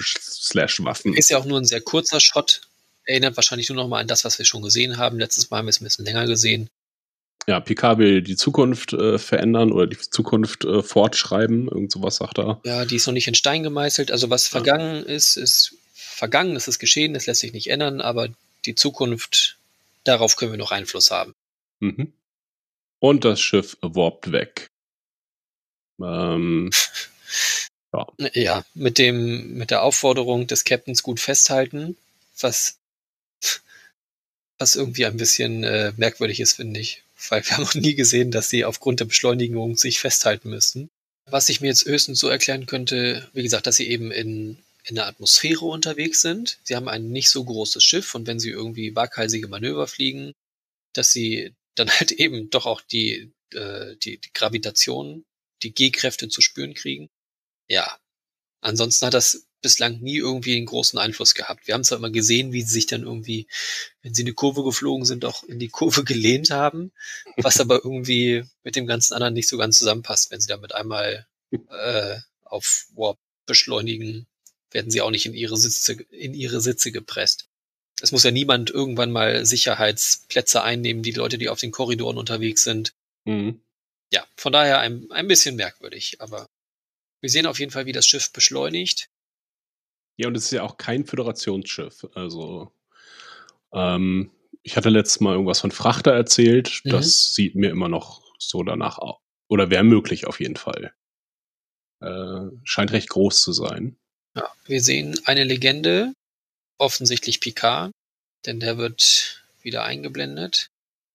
[0.00, 1.14] slash Waffen.
[1.14, 2.62] Ist ja auch nur ein sehr kurzer Shot.
[3.04, 5.18] Erinnert wahrscheinlich nur noch mal an das, was wir schon gesehen haben.
[5.18, 6.70] Letztes Mal haben wir es ein bisschen länger gesehen.
[7.48, 11.68] Ja, Picard will die Zukunft äh, verändern oder die Zukunft äh, fortschreiben.
[11.68, 12.60] Irgend sowas sagt er.
[12.64, 14.12] Ja, die ist noch nicht in Stein gemeißelt.
[14.12, 14.50] Also was Ja.
[14.60, 18.28] vergangen ist, ist vergangen, es ist geschehen, es lässt sich nicht ändern, aber
[18.64, 19.58] die Zukunft,
[20.04, 21.34] darauf können wir noch Einfluss haben.
[21.80, 22.12] Mhm.
[23.00, 24.68] Und das Schiff warpt weg.
[26.00, 26.70] Ähm,
[28.32, 31.98] Ja, mit dem, mit der Aufforderung des Captains gut festhalten,
[32.40, 32.78] was,
[34.58, 37.02] was irgendwie ein bisschen äh, merkwürdig ist, finde ich.
[37.28, 40.90] Weil wir haben noch nie gesehen, dass sie aufgrund der Beschleunigung sich festhalten müssen.
[41.26, 44.96] Was ich mir jetzt höchstens so erklären könnte, wie gesagt, dass sie eben in, in
[44.96, 46.58] der Atmosphäre unterwegs sind.
[46.64, 50.32] Sie haben ein nicht so großes Schiff und wenn sie irgendwie waghalsige Manöver fliegen,
[50.92, 55.24] dass sie dann halt eben doch auch die, äh, die, die Gravitation,
[55.62, 57.08] die G-Kräfte zu spüren kriegen.
[57.68, 57.98] Ja.
[58.60, 61.66] Ansonsten hat das bislang nie irgendwie einen großen Einfluss gehabt.
[61.66, 63.46] Wir haben zwar immer gesehen, wie sie sich dann irgendwie,
[64.02, 66.92] wenn sie in die Kurve geflogen sind, auch in die Kurve gelehnt haben,
[67.36, 70.30] was aber irgendwie mit dem ganzen anderen nicht so ganz zusammenpasst.
[70.30, 74.26] Wenn sie damit einmal äh, auf Warp beschleunigen,
[74.70, 77.48] werden sie auch nicht in ihre Sitze, in ihre Sitze gepresst.
[78.00, 82.64] Es muss ja niemand irgendwann mal Sicherheitsplätze einnehmen, die Leute, die auf den Korridoren unterwegs
[82.64, 82.94] sind.
[83.24, 83.60] mhm.
[84.12, 86.46] Ja, von daher ein, ein bisschen merkwürdig, aber
[87.22, 89.08] wir sehen auf jeden Fall, wie das Schiff beschleunigt.
[90.16, 92.06] Ja, und es ist ja auch kein Föderationsschiff.
[92.14, 92.72] Also,
[93.72, 94.30] ähm,
[94.62, 96.80] ich hatte letztes Mal irgendwas von Frachter erzählt.
[96.84, 96.90] Mhm.
[96.90, 99.18] Das sieht mir immer noch so danach aus.
[99.48, 100.94] Oder wäre möglich auf jeden Fall.
[102.00, 103.96] Äh, scheint recht groß zu sein.
[104.34, 106.14] Ja, wir sehen eine Legende,
[106.78, 107.92] offensichtlich Picard,
[108.46, 110.68] denn der wird wieder eingeblendet.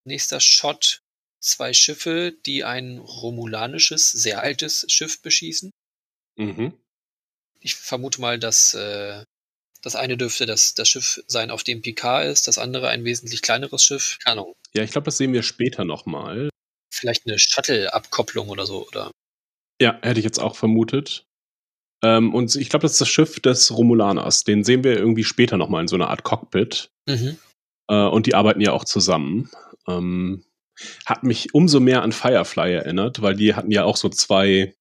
[0.06, 1.02] Nächster Shot,
[1.40, 5.72] zwei Schiffe, die ein romulanisches, sehr altes Schiff beschießen.
[6.38, 6.74] Mhm.
[7.60, 9.24] Ich vermute mal, dass äh,
[9.82, 13.42] das eine dürfte das, das Schiff sein, auf dem Picard ist, das andere ein wesentlich
[13.42, 14.18] kleineres Schiff.
[14.24, 16.50] Keine Ahnung, Ja, ich glaube, das sehen wir später nochmal.
[16.94, 19.12] vielleicht eine Shuttle-Abkopplung oder so, oder?
[19.82, 21.26] Ja, hätte ich jetzt auch vermutet.
[22.04, 24.44] Ähm, und ich glaube, das ist das Schiff des Romulaners.
[24.44, 26.90] Den sehen wir irgendwie später nochmal in so einer Art Cockpit.
[27.08, 27.38] Mhm.
[27.90, 29.50] Äh, und die arbeiten ja auch zusammen.
[29.88, 30.44] Ähm,
[31.06, 34.76] hat mich umso mehr an Firefly erinnert, weil die hatten ja auch so zwei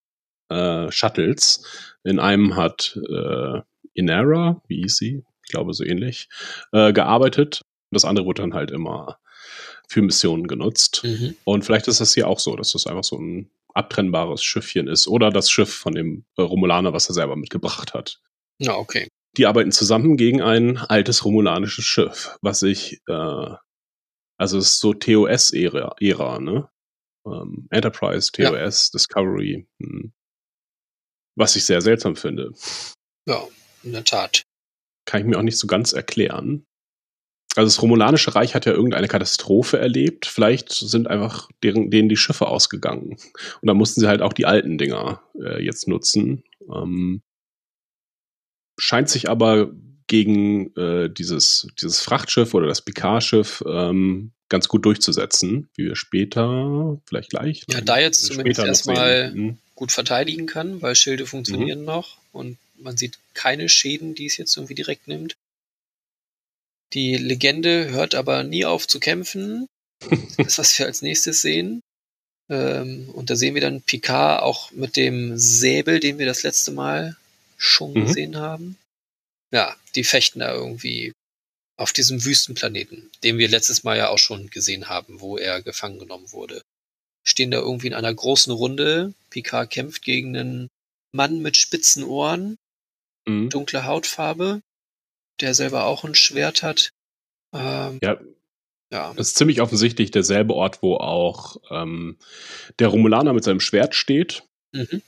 [0.49, 1.63] äh, Shuttles.
[2.07, 3.61] In einem hat äh,
[3.93, 5.23] Inara, wie hieß sie?
[5.43, 6.29] Ich glaube so ähnlich,
[6.71, 7.65] äh, gearbeitet.
[7.91, 9.19] Das andere wurde dann halt immer
[9.89, 11.01] für Missionen genutzt.
[11.03, 11.35] Mhm.
[11.43, 15.07] Und vielleicht ist das hier auch so, dass das einfach so ein abtrennbares Schiffchen ist.
[15.07, 18.21] Oder das Schiff von dem äh, Romulaner, was er selber mitgebracht hat.
[18.57, 19.09] Ja, okay.
[19.35, 23.55] Die arbeiten zusammen gegen ein altes romulanisches Schiff, was ich, äh,
[24.37, 26.69] also es ist so TOS-Ära, Ära, ne?
[27.25, 28.49] Ähm, Enterprise, Ja.
[28.51, 29.67] TOS, Discovery.
[29.81, 30.13] Hm.
[31.37, 32.51] Was ich sehr seltsam finde.
[33.27, 33.47] Ja,
[33.83, 34.41] in der Tat.
[35.05, 36.65] Kann ich mir auch nicht so ganz erklären.
[37.55, 40.25] Also das Romulanische Reich hat ja irgendeine Katastrophe erlebt.
[40.25, 43.17] Vielleicht sind einfach deren, denen die Schiffe ausgegangen.
[43.61, 46.43] Und da mussten sie halt auch die alten Dinger äh, jetzt nutzen.
[46.73, 47.21] Ähm,
[48.79, 49.71] scheint sich aber
[50.07, 56.97] gegen äh, dieses, dieses Frachtschiff oder das Picard-Schiff ähm, ganz gut durchzusetzen, wie wir später,
[57.05, 57.63] vielleicht gleich.
[57.69, 59.35] Ja, da jetzt zumindest erstmal sehen.
[59.35, 59.57] Hm.
[59.75, 64.55] gut verteidigen kann, weil Schilde funktionieren noch und man sieht keine Schäden, die es jetzt
[64.55, 65.35] irgendwie direkt nimmt.
[66.93, 69.67] Die Legende hört aber nie auf zu kämpfen.
[70.37, 71.81] Das ist, was wir als nächstes sehen.
[72.49, 76.71] Ähm, und da sehen wir dann Picard auch mit dem Säbel, den wir das letzte
[76.71, 77.17] Mal
[77.57, 78.05] schon Mhm.
[78.05, 78.77] gesehen haben.
[79.51, 81.13] Ja, die fechten da irgendwie
[81.77, 85.99] auf diesem Wüstenplaneten, den wir letztes Mal ja auch schon gesehen haben, wo er gefangen
[85.99, 86.61] genommen wurde.
[87.25, 89.13] Stehen da irgendwie in einer großen Runde.
[89.29, 90.67] Picard kämpft gegen einen
[91.13, 92.57] Mann mit spitzen Ohren,
[93.27, 93.49] Mhm.
[93.49, 94.61] dunkle Hautfarbe,
[95.41, 96.89] der selber auch ein Schwert hat.
[97.53, 98.19] Ähm, Ja,
[98.91, 99.13] ja.
[99.15, 102.17] das ist ziemlich offensichtlich derselbe Ort, wo auch ähm,
[102.79, 104.43] der Romulaner mit seinem Schwert steht.
[104.73, 105.01] Mhm.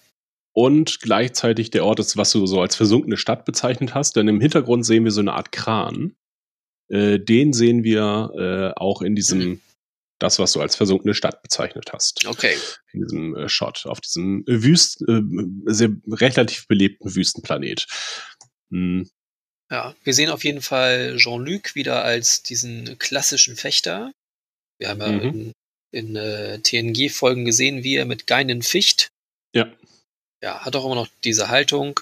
[0.53, 4.15] Und gleichzeitig der Ort ist, was du so als versunkene Stadt bezeichnet hast.
[4.15, 6.15] Denn im Hintergrund sehen wir so eine Art Kran.
[6.89, 8.31] Äh, den sehen wir
[8.75, 9.61] äh, auch in diesem, Mhm.
[10.19, 12.25] das, was du als versunkene Stadt bezeichnet hast.
[12.25, 12.55] Okay.
[12.93, 15.21] In diesem äh, Shot, auf diesem äh, Wüst, äh,
[15.65, 17.85] sehr relativ belebten Wüstenplanet.
[18.71, 19.09] Hm,
[19.71, 24.11] Ja, wir sehen auf jeden Fall Jean-Luc wieder als diesen klassischen Fechter.
[24.79, 25.21] Wir haben ja Mhm.
[25.21, 25.51] in,
[25.91, 29.09] in äh, TNG-Folgen gesehen, wie er mit Geinen ficht.
[29.53, 29.71] Ja.
[30.41, 31.99] Ja, hat auch immer noch diese Haltung.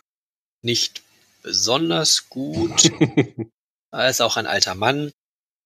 [0.62, 1.02] Nicht
[1.42, 2.92] besonders gut.
[3.92, 5.12] er ist auch ein alter Mann.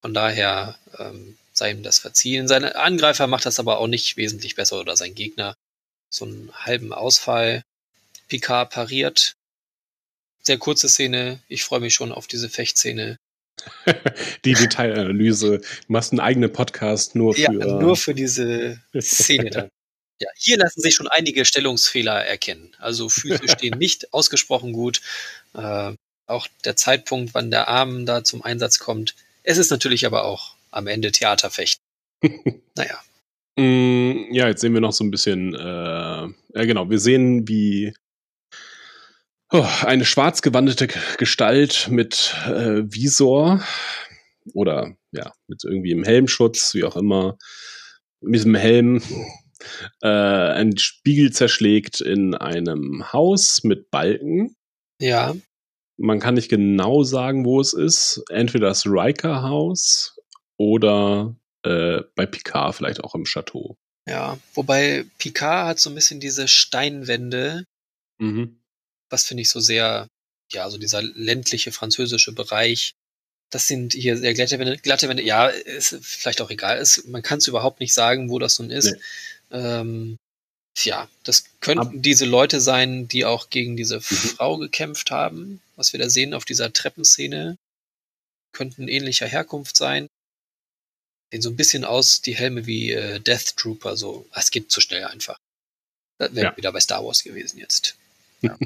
[0.02, 2.48] Von daher ähm, sei ihm das verziehen.
[2.48, 5.56] Sein Angreifer macht das aber auch nicht wesentlich besser oder sein Gegner.
[6.10, 7.64] So einen halben Ausfall.
[8.28, 9.34] Picard pariert.
[10.42, 11.40] Sehr kurze Szene.
[11.48, 13.18] Ich freue mich schon auf diese Fechtszene.
[14.46, 15.60] Die Detailanalyse.
[15.60, 17.42] Du machst einen eigenen Podcast nur für.
[17.42, 19.70] Ja, nur für diese Szene dann.
[20.22, 22.76] Ja, hier lassen sich schon einige Stellungsfehler erkennen.
[22.80, 25.02] Also Füße stehen nicht ausgesprochen gut.
[25.54, 25.94] Äh,
[26.28, 29.16] auch der Zeitpunkt, wann der Arm da zum Einsatz kommt.
[29.44, 31.84] Es ist natürlich aber auch am Ende Theaterfechten.
[32.76, 33.02] naja,
[33.58, 37.94] Mm, Ja, jetzt sehen wir noch so ein bisschen, äh, ja genau, wir sehen, wie
[39.52, 43.62] oh, eine schwarz gewandete Gestalt mit äh, Visor
[44.54, 47.38] oder ja, mit irgendwie einem Helmschutz, wie auch immer,
[48.22, 49.02] mit diesem Helm
[50.02, 54.56] äh, einen Spiegel zerschlägt in einem Haus mit Balken.
[55.00, 55.36] ja,
[55.98, 58.24] Man kann nicht genau sagen, wo es ist.
[58.30, 60.18] Entweder das Riker-Haus
[60.58, 63.78] oder äh, bei Picard vielleicht auch im Chateau.
[64.08, 64.38] ja.
[64.54, 67.66] Wobei Picard hat so ein bisschen diese Steinwände,
[68.20, 68.60] Mhm.
[69.10, 70.08] was finde ich so sehr,
[70.52, 72.94] ja, so dieser ländliche französische Bereich.
[73.52, 76.78] Das sind hier sehr glatte Wände, glatte Wände, ja, ist vielleicht auch egal.
[76.80, 78.96] Ist, man kann es überhaupt nicht sagen, wo das nun ist.
[79.52, 80.18] Ähm,
[80.78, 86.00] ja, das könnten diese Leute sein, die auch gegen diese Frau gekämpft haben, was wir
[86.00, 87.58] da sehen auf dieser Treppenszene.
[88.54, 90.08] Könnten ähnlicher Herkunft sein.
[91.32, 94.26] Sehen so ein bisschen aus, die Helme wie äh, Death Trooper, so.
[94.32, 95.38] Ah, Es geht zu schnell einfach.
[96.20, 96.58] Das wäre Ja.
[96.58, 97.98] wieder bei Star Wars gewesen jetzt.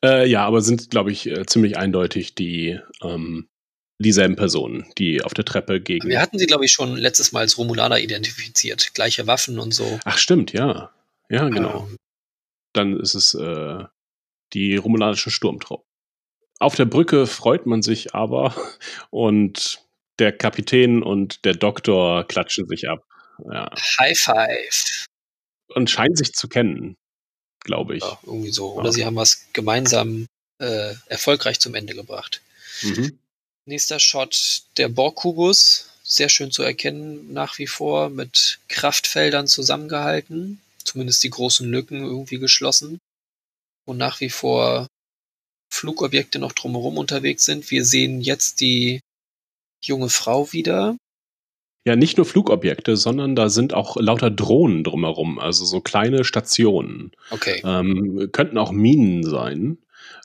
[0.00, 3.48] Äh, ja, aber sind, glaube ich, äh, ziemlich eindeutig die ähm,
[3.98, 6.08] dieselben Personen, die auf der Treppe gegen.
[6.08, 8.94] Wir hatten sie, glaube ich, schon letztes Mal als Romulaner identifiziert.
[8.94, 9.98] Gleiche Waffen und so.
[10.04, 10.92] Ach, stimmt, ja.
[11.28, 11.88] Ja, genau.
[11.88, 11.96] Ähm,
[12.72, 13.84] Dann ist es äh,
[14.52, 15.84] die romulanischen Sturmtruppen.
[16.60, 18.54] Auf der Brücke freut man sich aber
[19.10, 19.84] und
[20.18, 23.04] der Kapitän und der Doktor klatschen sich ab.
[23.44, 23.70] Ja.
[24.00, 25.06] High Five.
[25.74, 26.96] Und scheinen sich zu kennen,
[27.60, 28.02] glaube ich.
[28.02, 28.74] Ja, irgendwie so.
[28.74, 28.80] Ja.
[28.80, 30.26] Oder sie haben was gemeinsam
[30.58, 32.40] äh, erfolgreich zum Ende gebracht.
[32.82, 33.18] Mhm.
[33.68, 35.90] Nächster Shot, der Borg-Kubus.
[36.02, 40.58] Sehr schön zu erkennen, nach wie vor mit Kraftfeldern zusammengehalten.
[40.82, 42.98] Zumindest die großen Lücken irgendwie geschlossen.
[43.84, 44.86] Und nach wie vor
[45.70, 47.70] Flugobjekte noch drumherum unterwegs sind.
[47.70, 49.00] Wir sehen jetzt die
[49.84, 50.96] junge Frau wieder.
[51.84, 57.12] Ja, nicht nur Flugobjekte, sondern da sind auch lauter Drohnen drumherum, also so kleine Stationen.
[57.28, 57.60] Okay.
[57.66, 59.76] Ähm, könnten auch Minen sein.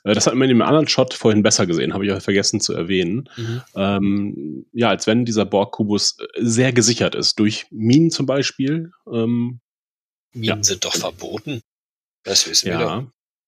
[0.04, 2.60] Äh, Das hat man in dem anderen Shot vorhin besser gesehen, habe ich auch vergessen
[2.60, 3.28] zu erwähnen.
[3.36, 3.62] Mhm.
[3.74, 8.90] Ähm, ja, als wenn dieser Borg-Kubus äh, sehr gesichert ist, durch Minen zum Beispiel.
[9.10, 9.60] Ähm,
[10.34, 10.62] Minen Ja.
[10.62, 11.60] sind doch verboten.
[12.24, 12.80] Das wissen wir doch.
[12.90, 13.06] ja,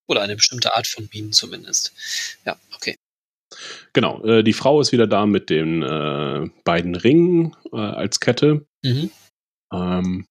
[0.09, 1.93] Oder eine bestimmte Art von Minen zumindest.
[2.45, 2.97] Ja, okay.
[3.93, 4.23] genau.
[4.25, 8.67] Äh, die Frau ist wieder da mit den äh, beiden Ringen äh, als Kette.
[8.85, 9.11] Mhm.
[9.73, 10.27] Ähm,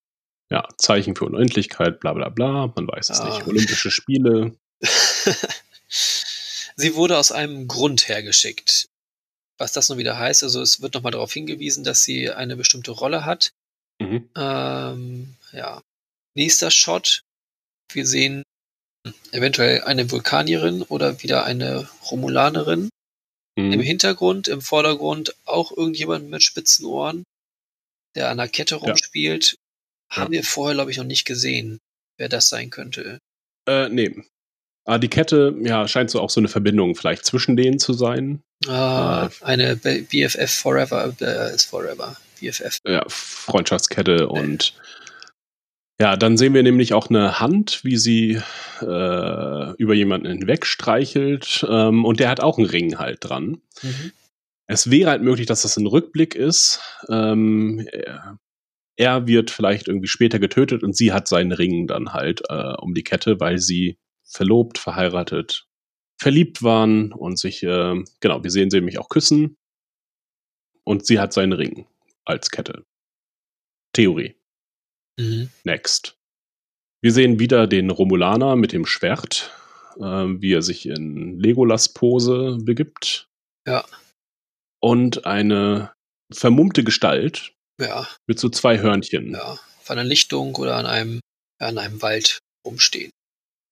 [0.52, 3.26] ja, Zeichen für Unendlichkeit, bla bla bla, man weiß es Ah.
[3.30, 3.48] nicht.
[3.48, 4.56] Olympische Spiele.
[5.88, 8.88] Sie wurde aus einem Grund hergeschickt.
[9.58, 12.92] Was das nun wieder heißt, also es wird nochmal darauf hingewiesen, dass sie eine bestimmte
[12.92, 13.52] Rolle hat.
[14.00, 14.30] Mhm.
[14.36, 15.82] Ähm, ja.
[16.36, 17.22] Nächster Shot.
[17.94, 18.44] Wir sehen
[19.32, 22.90] eventuell eine Vulkanierin oder wieder eine Romulanerin.
[23.58, 23.80] Im Mhm.
[23.80, 27.24] Hintergrund, im Vordergrund auch irgendjemand mit spitzen Ohren,
[28.16, 29.56] der an der Kette rumspielt.
[30.12, 31.80] Haben wir vorher, glaube ich, noch nicht gesehen,
[32.18, 33.20] wer das sein könnte.
[33.66, 34.24] Äh, nee.
[34.86, 38.42] Ah, die Kette, ja, scheint so auch so eine Verbindung vielleicht zwischen denen zu sein.
[38.68, 39.30] Ah, Ah.
[39.42, 42.16] eine BFF Forever äh, ist Forever.
[42.40, 42.78] BFF.
[42.88, 44.74] Ja, Freundschaftskette und
[46.00, 48.42] ja, dann sehen wir nämlich auch eine Hand, wie sie
[48.82, 53.62] äh, über jemanden hinweg streichelt ähm, und der hat auch einen Ring halt dran.
[53.82, 54.12] Mhm.
[54.68, 56.82] Es wäre halt möglich, dass das ein Rückblick ist.
[57.10, 58.38] Ähm, er,
[58.98, 62.94] er wird vielleicht irgendwie später getötet und sie hat seinen Ring dann halt äh, um
[62.94, 65.68] die Kette, weil sie verlobt, verheiratet,
[66.20, 69.58] verliebt waren und sich, äh, genau, wir sehen sie nämlich auch küssen.
[70.84, 71.88] Und sie hat seinen Ring
[72.26, 72.84] als Kette.
[73.94, 74.36] Theorie.
[75.20, 75.50] Mhm.
[75.64, 76.18] Next.
[77.02, 79.52] Wir sehen wieder den Romulaner mit dem Schwert,
[79.98, 83.28] äh, wie er sich in Legolas-Pose begibt.
[83.68, 83.86] Ja.
[84.82, 85.94] Und eine
[86.32, 89.34] vermummte Gestalt Ja, mit so zwei Hörnchen.
[89.34, 89.58] ja.
[89.80, 91.20] Auf einer Lichtung oder an einem,
[91.60, 93.12] an einem Wald rumstehen.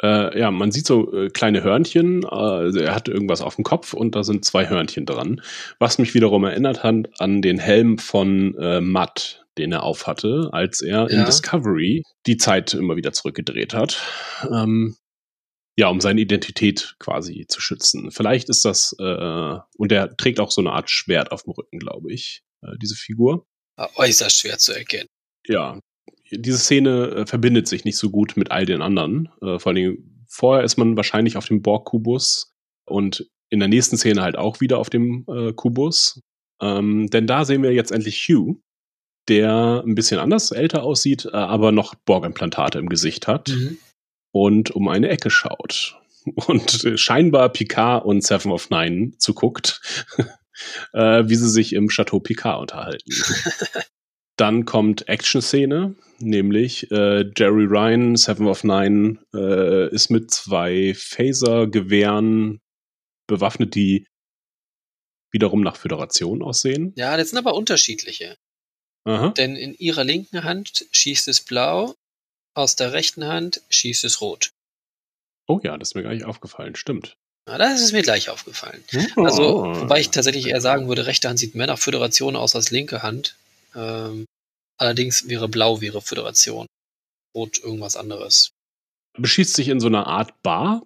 [0.04, 2.24] Äh, ja, man sieht so äh, kleine Hörnchen.
[2.24, 5.42] Äh, er hat irgendwas auf dem Kopf und da sind zwei Hörnchen dran.
[5.80, 10.82] Was mich wiederum erinnert hat an den Helm von äh, Matt, den er aufhatte, als
[10.82, 11.26] er in Ja.
[11.26, 14.02] Discovery die Zeit immer wieder zurückgedreht hat.
[14.52, 14.98] Ähm,
[15.76, 18.12] ja, um seine Identität quasi zu schützen.
[18.12, 21.80] Vielleicht ist das, äh, und er trägt auch so eine Art Schwert auf dem Rücken,
[21.80, 23.46] glaube ich, äh, diese Figur.
[23.78, 25.08] War äußerst schwer zu erkennen.
[25.48, 25.80] Ja,
[26.38, 29.30] diese Szene äh, verbindet sich nicht so gut mit all den anderen.
[29.42, 32.54] Äh, vor allen Dingen, vorher ist man wahrscheinlich auf dem Borg-Kubus
[32.86, 36.22] und in der nächsten Szene halt auch wieder auf dem äh, Kubus.
[36.62, 38.60] Ähm, denn da sehen wir jetzt endlich Hugh,
[39.30, 43.78] der ein bisschen anders älter aussieht, äh, aber noch Borg-Implantate im Gesicht hat Mhm.
[44.32, 46.00] und um eine Ecke schaut.
[46.48, 49.82] Und äh, scheinbar Picard und Seven of Nine zuguckt,
[50.94, 53.12] äh, wie sie sich im Chateau Picard unterhalten.
[54.36, 62.60] Dann kommt Action-Szene, nämlich äh, Jerry Ryan, Seven of Nine, äh, ist mit zwei Phaser-Gewehren
[63.28, 64.08] bewaffnet, die
[65.32, 66.94] wiederum nach Föderation aussehen.
[66.96, 68.38] Ja, das sind aber unterschiedliche.
[69.06, 69.30] Aha.
[69.30, 71.96] Denn in ihrer linken Hand schießt es blau,
[72.56, 74.52] aus der rechten Hand schießt es rot.
[75.48, 77.18] Oh ja, das ist mir gar nicht aufgefallen, stimmt.
[77.46, 78.84] Na, das ist mir gleich aufgefallen.
[79.18, 82.72] Also, wobei ich tatsächlich eher sagen würde, rechte Hand sieht mehr nach Föderation aus als
[82.72, 83.36] linke Hand.
[83.76, 84.26] Ähm,
[84.78, 86.68] allerdings wäre blau wäre Föderation.
[87.36, 88.52] Rot irgendwas anderes.
[89.18, 90.84] beschießt sich in so einer Art Bar.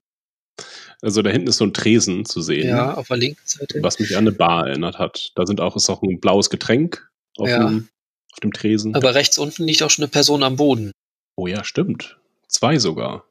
[1.02, 3.82] Also da hinten ist so ein Tresen zu sehen, Ja, auf der linken Seite.
[3.84, 5.32] was mich an eine Bar erinnert hat.
[5.36, 7.08] Da sind auch, ist auch ein blaues Getränk
[7.38, 7.60] auf, Ja.
[7.68, 7.90] dem,
[8.34, 8.96] auf dem Tresen.
[8.96, 10.92] Aber rechts unten liegt auch schon eine Person am Boden.
[11.36, 12.18] oh ja, stimmt.
[12.48, 13.26] Zwei sogar.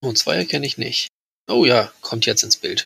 [0.00, 1.08] Und zwei erkenne ich nicht.
[1.48, 2.84] Oh ja, kommt jetzt ins Bild.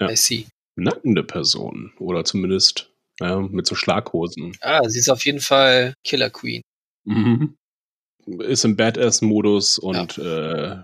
[0.00, 0.10] Ja.
[0.10, 0.46] I see.
[0.76, 1.92] Nackende Personen.
[1.98, 2.90] Oder zumindest
[3.20, 4.56] ja, mit so Schlaghosen.
[4.60, 6.62] Ah, sie ist auf jeden Fall Killer Queen.
[7.04, 7.56] Mhm.
[8.40, 10.78] Ist im Badass-Modus und äh,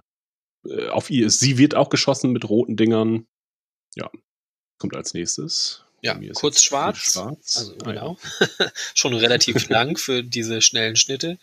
[0.66, 3.26] äh, auf ihr sie wird auch geschossen mit roten Dingern.
[3.96, 4.10] Ja.
[4.78, 5.84] Kommt als nächstes.
[6.02, 6.98] Ja, kurz schwarz.
[6.98, 7.56] schwarz.
[7.58, 7.92] Also Ah, ja.
[7.92, 8.18] genau.
[8.94, 11.38] schon relativ lang für diese schnellen Schnitte.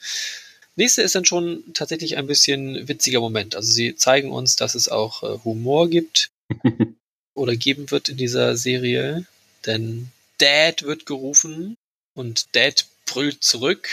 [0.76, 3.56] Nächste ist dann schon tatsächlich ein bisschen witziger Moment.
[3.56, 6.30] Also sie zeigen uns, dass es auch äh, Humor gibt
[7.34, 9.26] oder geben wird in dieser Serie.
[9.66, 10.10] Denn
[10.40, 11.76] Dad wird gerufen
[12.16, 13.90] und Dad brüllt zurück,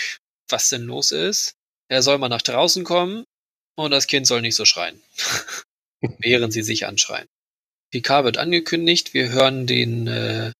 [0.49, 1.55] was denn los ist.
[1.89, 3.25] Er soll mal nach draußen kommen
[3.77, 5.01] und das Kind soll nicht so schreien,
[6.19, 7.27] während sie sich anschreien.
[7.93, 9.15] Picard wird angekündigt.
[9.15, 10.53] Wir hören den, äh,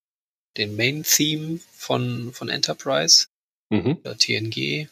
[0.57, 3.27] den Main-Theme von, von Enterprise
[3.71, 3.99] Mhm.
[4.05, 4.89] oder TNG.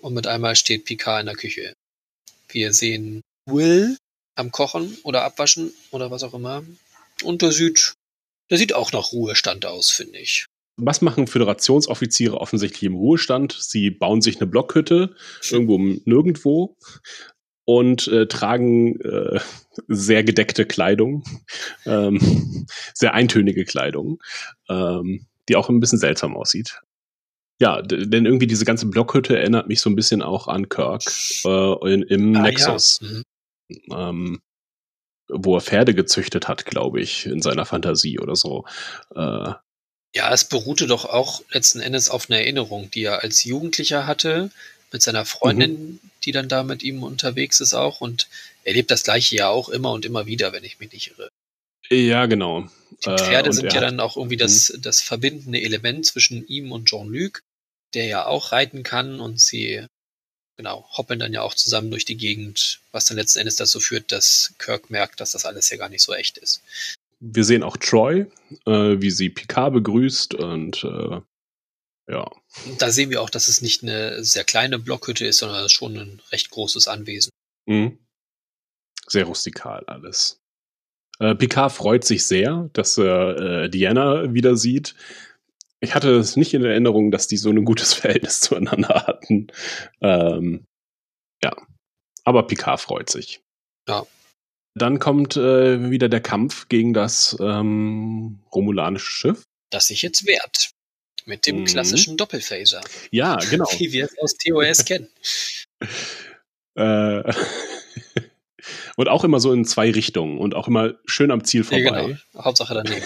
[0.00, 1.74] Und mit einmal steht Picard in der Küche.
[2.48, 3.98] Wir sehen Will
[4.34, 6.64] am Kochen oder Abwaschen oder was auch immer.
[7.22, 7.92] Und der sieht,
[8.52, 10.44] der sieht auch nach Ruhestand aus, finde ich.
[10.76, 13.56] Was machen Föderationsoffiziere offensichtlich im Ruhestand?
[13.58, 15.14] Sie bauen sich eine Blockhütte
[15.50, 16.76] irgendwo nirgendwo
[17.64, 19.40] und äh, tragen äh,
[19.88, 21.24] sehr gedeckte Kleidung,
[21.86, 24.22] ähm, sehr eintönige Kleidung,
[24.68, 26.78] ähm, die auch ein bisschen seltsam aussieht.
[27.58, 31.04] Ja, denn irgendwie diese ganze Blockhütte erinnert mich so ein bisschen auch an Kirk
[31.46, 33.08] äh, in, im Ah, Nexus, Ja.
[33.08, 33.22] Mhm.
[33.92, 34.40] ähm,
[35.32, 38.64] wo er Pferde gezüchtet hat, glaube ich, in seiner Fantasie oder so.
[39.14, 39.52] Äh,
[40.14, 44.50] ja, es beruhte doch auch letzten Endes auf einer Erinnerung, die er als Jugendlicher hatte,
[44.92, 48.00] mit seiner Freundin, die dann da mit ihm unterwegs ist auch.
[48.00, 48.28] Und
[48.64, 51.30] er lebt das gleiche ja auch immer und immer wieder, wenn ich mich nicht irre.
[51.88, 52.68] ja, genau.
[53.04, 56.72] Die Äh, Pferde und sind ja dann auch irgendwie das, das verbindende Element zwischen ihm
[56.72, 57.40] und Jean-Luc,
[57.94, 59.86] der ja auch reiten kann und sie,
[60.62, 64.12] genau, hoppeln dann ja auch zusammen durch die Gegend, was dann letzten Endes dazu führt,
[64.12, 66.62] dass Kirk merkt, dass das alles ja gar nicht so echt ist.
[67.18, 68.26] Wir sehen auch Troy,
[68.66, 71.20] äh, wie sie Picard begrüßt und äh,
[72.08, 72.30] ja.
[72.78, 76.22] Da sehen wir auch, dass es nicht eine sehr kleine Blockhütte ist, sondern schon ein
[76.30, 77.30] recht großes Anwesen.
[77.66, 77.98] Mhm.
[79.08, 80.38] Sehr rustikal alles.
[81.18, 84.94] Äh, Picard freut sich sehr, dass er äh, Diana wieder sieht.
[85.82, 89.48] Ich hatte es nicht in Erinnerung, dass die so ein gutes Verhältnis zueinander hatten.
[90.00, 90.64] Ähm,
[91.42, 91.54] ja,
[92.24, 93.40] aber Picard freut sich.
[93.88, 94.06] Ja.
[94.74, 99.42] Dann kommt äh, wieder der Kampf gegen das ähm, romulanische Schiff.
[99.70, 100.70] das sich jetzt wehrt.
[101.24, 101.64] Mit dem Mhm.
[101.66, 102.80] klassischen Doppelphaser,
[103.10, 103.66] Ja, genau.
[103.78, 105.08] wie wir es aus TOS kennen.
[106.74, 107.32] Äh,
[108.96, 112.02] und auch immer so in zwei Richtungen und auch immer schön am Ziel Ja, vorbei.
[112.34, 112.44] genau.
[112.44, 113.02] Hauptsache daneben.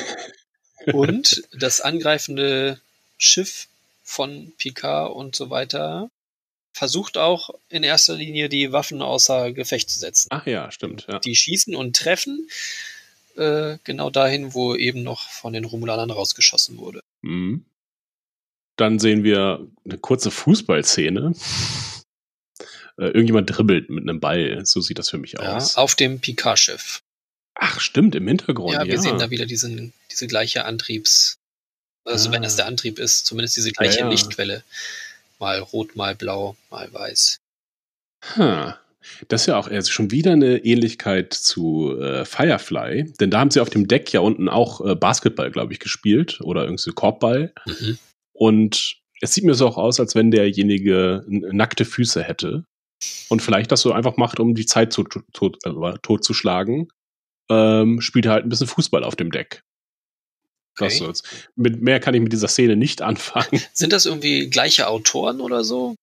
[0.92, 2.80] Und das angreifende
[3.18, 3.68] Schiff
[4.04, 6.10] von Picard und so weiter
[6.72, 10.28] versucht auch in erster Linie die Waffen außer Gefecht zu setzen.
[10.30, 11.06] Ach ja, stimmt.
[11.08, 11.18] Ja.
[11.20, 12.48] Die schießen und treffen
[13.36, 17.00] äh, genau dahin, wo eben noch von den Romulanern rausgeschossen wurde.
[17.22, 17.64] Mhm.
[18.76, 21.34] Dann sehen wir eine kurze Fußballszene.
[22.98, 25.76] Äh, irgendjemand dribbelt mit einem Ball, so sieht das für mich Ja, aus.
[25.76, 27.02] auf dem Picard-Schiff.
[27.58, 28.74] Ach, stimmt, im Hintergrund.
[28.74, 31.36] Ja, Ja, wir sehen da wieder diesen, diese gleiche Antriebs,
[32.04, 32.32] also Ah.
[32.32, 34.08] wenn das der Antrieb ist, zumindest diese gleiche ja.
[34.08, 34.62] Lichtquelle.
[35.38, 37.38] Mal rot, mal blau, mal weiß.
[38.36, 38.78] Ha.
[39.28, 43.52] Das ist ja auch also schon wieder eine Ähnlichkeit zu äh, Firefly, denn da haben
[43.52, 47.52] sie auf dem Deck ja unten auch äh, Basketball, glaube ich, gespielt oder irgendwie Korbball.
[47.66, 47.98] Mhm.
[48.32, 52.64] Und es sieht mir so auch aus, als wenn derjenige nackte Füße hätte
[53.28, 56.88] und vielleicht das so einfach macht, um die Zeit zu, tot, äh, totzuschlagen.
[57.48, 59.62] Ähm, spielt er halt ein bisschen Fußball auf dem Deck.
[60.78, 61.04] Was Okay.
[61.04, 61.22] soll's.
[61.54, 63.62] Mit mehr kann ich mit dieser Szene nicht anfangen.
[63.72, 65.94] Sind das irgendwie gleiche Autoren oder so?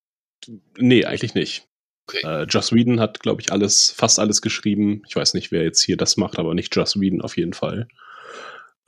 [0.77, 1.65] nee, eigentlich nicht.
[2.07, 2.19] Okay.
[2.25, 5.03] Äh, Joss Whedon hat, glaube ich, alles, fast alles geschrieben.
[5.07, 7.87] Ich weiß nicht, wer jetzt hier das macht, aber nicht Joss Whedon auf jeden Fall.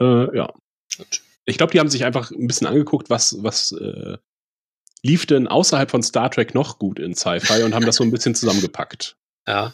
[0.02, 0.54] Äh, ja.
[0.98, 1.22] Gut.
[1.46, 4.18] Ich glaube, die haben sich einfach ein bisschen angeguckt, was, was äh,
[5.04, 8.12] lief denn außerhalb von Star Trek noch gut in Sci-Fi und haben das so ein
[8.12, 9.16] bisschen zusammengepackt.
[9.48, 9.74] Ja.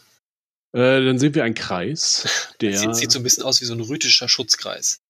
[0.74, 2.78] Äh, dann sehen wir einen Kreis, der.
[2.78, 5.02] Sieht, sieht so ein bisschen aus wie so ein rhytischer Schutzkreis.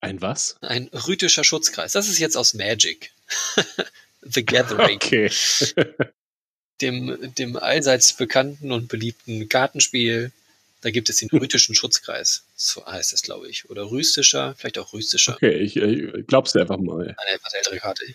[0.00, 0.56] ein was?
[0.62, 1.92] Ein rhytischer Schutzkreis.
[1.92, 3.12] Das ist jetzt aus Magic.
[4.22, 4.96] The Gathering.
[4.96, 5.30] Okay.
[6.80, 10.32] Dem, dem allseits bekannten und beliebten Kartenspiel.
[10.80, 12.44] Da gibt es den rhytischen Schutzkreis.
[12.56, 13.68] So heißt es, glaube ich.
[13.68, 15.34] Oder rhystischer, vielleicht auch rhystischer.
[15.34, 17.02] Okay, ich, ich glaub's dir einfach mal.
[17.02, 18.06] Eine etwas ältere Karte.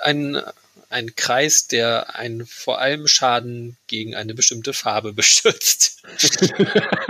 [0.00, 0.40] Ein,
[0.88, 6.02] ein Kreis, der einen vor allem Schaden gegen eine bestimmte Farbe beschützt.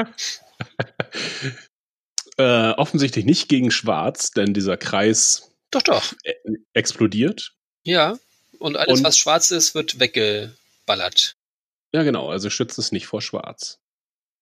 [2.39, 6.13] äh, offensichtlich nicht gegen Schwarz, denn dieser Kreis Doch, doch.
[6.25, 6.35] äh,
[6.73, 7.53] explodiert.
[7.85, 8.19] Ja.
[8.59, 11.35] Und alles, Und- was schwarz ist, wird weggeballert.
[11.95, 13.79] Ja, genau, also schützt es nicht vor Schwarz.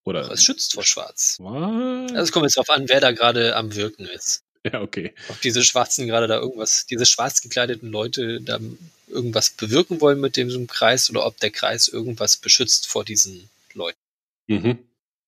[0.05, 0.31] Oder.
[0.31, 1.37] Es schützt vor schwarz.
[1.41, 2.11] Was?
[2.13, 4.43] Also es kommt jetzt drauf an, wer da gerade am Wirken ist.
[4.73, 5.13] ja, okay.
[5.29, 8.59] Ob diese Schwarzen gerade da irgendwas, diese schwarz gekleideten Leute da
[9.09, 13.99] irgendwas bewirken wollen mit diesem Kreis oder ob der Kreis irgendwas beschützt vor diesen Leuten.
[14.49, 14.79] Mhm.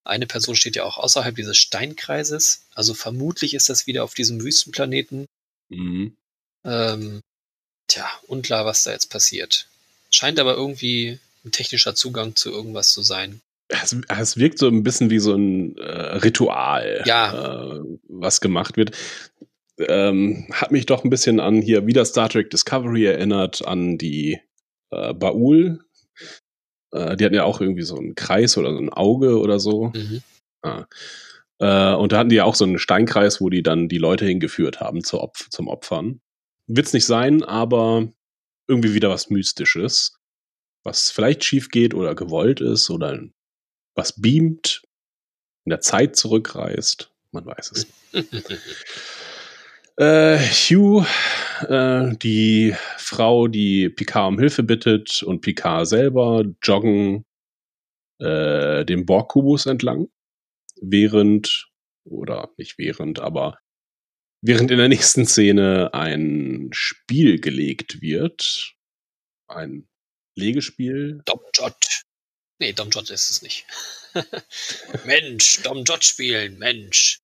[0.04, 2.62] Eine Person steht ja auch außerhalb dieses Steinkreises.
[2.74, 5.26] Also vermutlich ist das wieder auf diesem Wüstenplaneten.
[5.68, 6.16] Mhm.
[6.64, 7.20] Ähm,
[7.86, 9.68] tja, unklar, was da jetzt passiert.
[10.10, 13.40] Scheint aber irgendwie ein technischer Zugang zu irgendwas zu sein.
[13.68, 17.74] Es, es wirkt so ein bisschen wie so ein äh, Ritual, Ja.
[17.76, 18.96] äh, was gemacht wird.
[19.78, 24.40] Ähm, hat mich doch ein bisschen an hier wieder Star Trek Discovery erinnert, an die
[24.90, 25.80] äh, Baul.
[26.92, 29.92] Äh, die hatten ja auch irgendwie so einen Kreis oder so ein Auge oder so.
[29.94, 30.22] Mhm.
[30.62, 30.86] Ah.
[31.60, 34.24] Äh, und da hatten die ja auch so einen Steinkreis, wo die dann die Leute
[34.24, 36.20] hingeführt haben zu Opf zum Opfern.
[36.66, 38.08] Wird's nicht sein, aber
[38.66, 40.18] irgendwie wieder was Mystisches,
[40.84, 43.18] was vielleicht schief geht oder gewollt ist oder
[43.98, 44.82] was beamt,
[45.66, 47.12] in der Zeit zurückreist.
[47.32, 47.86] Man weiß es.
[50.00, 51.04] Äh, Hugh,
[51.68, 57.24] äh, die Frau, die Picard um Hilfe bittet und Picard selber joggen
[58.20, 60.06] äh, dem Borg-Kubus entlang,
[60.80, 61.68] während,
[62.04, 63.58] oder nicht während, aber
[64.40, 68.76] während in der nächsten Szene ein Spiel gelegt wird.
[69.48, 69.88] Ein
[70.36, 71.22] Legespiel.
[71.24, 72.04] Domjot.
[72.58, 73.64] Nee, Domjot ist es nicht.
[75.04, 77.20] Mensch, Domjot spielen, Mensch.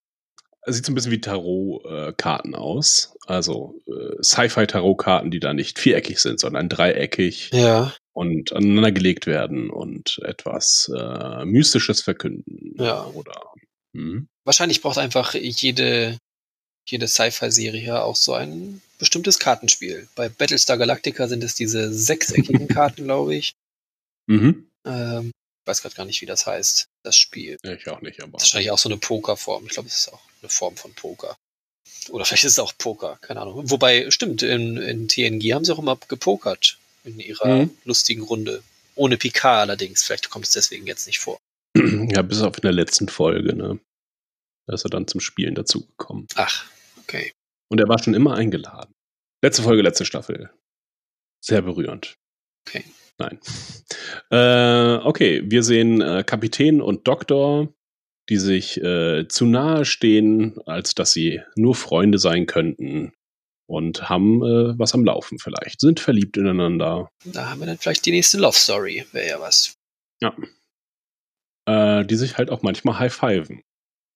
[0.66, 3.14] Sieht so ein bisschen wie Tarot-Karten aus.
[3.26, 7.92] Also äh, Sci-Fi-Tarot-Karten, die da nicht viereckig sind, sondern dreieckig Ja.
[8.12, 12.74] und aneinander gelegt werden und etwas äh, Mystisches verkünden.
[12.78, 13.04] Ja.
[13.08, 13.42] Oder.
[13.94, 14.28] Hm?
[14.44, 16.16] Wahrscheinlich braucht einfach jede,
[16.88, 20.08] jede Sci-Fi-Serie auch so ein bestimmtes Kartenspiel.
[20.14, 23.52] Bei Battlestar Galactica sind es diese sechseckigen Karten, glaube ich.
[24.26, 24.66] Mhm.
[24.86, 25.30] Ähm,
[25.64, 27.56] ich weiß gerade gar nicht, wie das heißt, das Spiel.
[27.62, 28.32] Ich auch nicht, aber.
[28.32, 29.64] Das ist wahrscheinlich auch so eine Pokerform.
[29.66, 31.36] Ich glaube, es ist auch eine Form von Poker.
[32.10, 33.70] Oder vielleicht ist es auch Poker, keine Ahnung.
[33.70, 37.76] Wobei, stimmt, in, in TNG haben sie auch immer gepokert in ihrer Mhm.
[37.84, 38.62] lustigen Runde.
[38.94, 40.02] Ohne Picard allerdings.
[40.04, 41.38] Vielleicht kommt es deswegen jetzt nicht vor.
[41.76, 43.80] ja, bis auf in der letzten Folge, ne?
[44.66, 46.26] Da ist er dann zum Spielen dazugekommen.
[46.36, 46.64] Ach,
[47.02, 47.32] okay.
[47.70, 48.92] Und er war schon immer eingeladen.
[49.42, 50.50] Letzte Folge, letzte Staffel.
[51.44, 52.14] Sehr berührend.
[52.66, 52.84] Okay.
[53.18, 53.38] Nein.
[54.30, 57.72] Äh, okay, wir sehen äh, Kapitän und Doktor,
[58.28, 63.12] die sich äh, zu nahe stehen, als dass sie nur Freunde sein könnten.
[63.66, 67.08] und haben äh, was am Laufen vielleicht, sind verliebt ineinander.
[67.24, 69.76] Da haben wir dann vielleicht die nächste Love Story, wäre ja was.
[70.20, 70.34] Ja.
[71.66, 73.62] Äh, die sich halt auch manchmal high-fiven.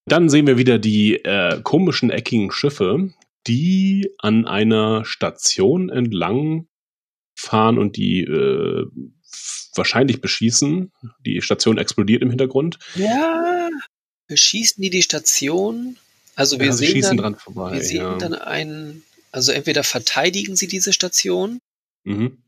[0.06, 3.12] Dann sehen wir wieder die äh, komischen eckigen Schiffe,
[3.46, 6.66] die an einer Station entlang
[7.38, 8.86] fahren und die äh,
[9.74, 10.92] wahrscheinlich beschießen.
[11.24, 12.78] Die Station explodiert im Hintergrund.
[12.96, 13.68] Ja,
[14.26, 15.96] beschießen die die Station?
[16.34, 17.74] Also wir Ja, sehen dann, vorbei.
[17.74, 18.18] wir sehen ja.
[18.18, 21.60] dann einen, also entweder verteidigen sie diese Station
[22.04, 22.42] mhm.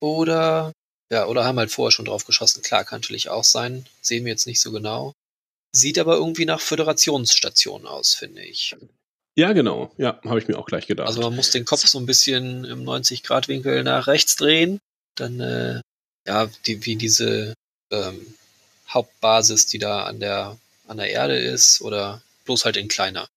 [0.00, 0.72] oder
[1.12, 2.62] ja, oder haben halt vorher schon drauf geschossen.
[2.62, 3.84] Klar, kann natürlich auch sein.
[4.00, 5.12] Sehen wir jetzt nicht so genau.
[5.72, 8.76] Sieht aber irgendwie nach Föderationsstation aus, finde ich.
[9.36, 9.92] Ja, genau.
[9.96, 11.08] Ja, habe ich mir auch gleich gedacht.
[11.08, 14.80] Also man muss den Kopf so ein bisschen im 90-Grad-Winkel nach rechts drehen.
[15.16, 15.80] Dann, äh,
[16.26, 17.54] ja, die, wie diese
[17.90, 18.34] ähm,
[18.88, 20.58] Hauptbasis, die da an der,
[20.88, 23.28] an der Erde ist, oder bloß halt in kleiner.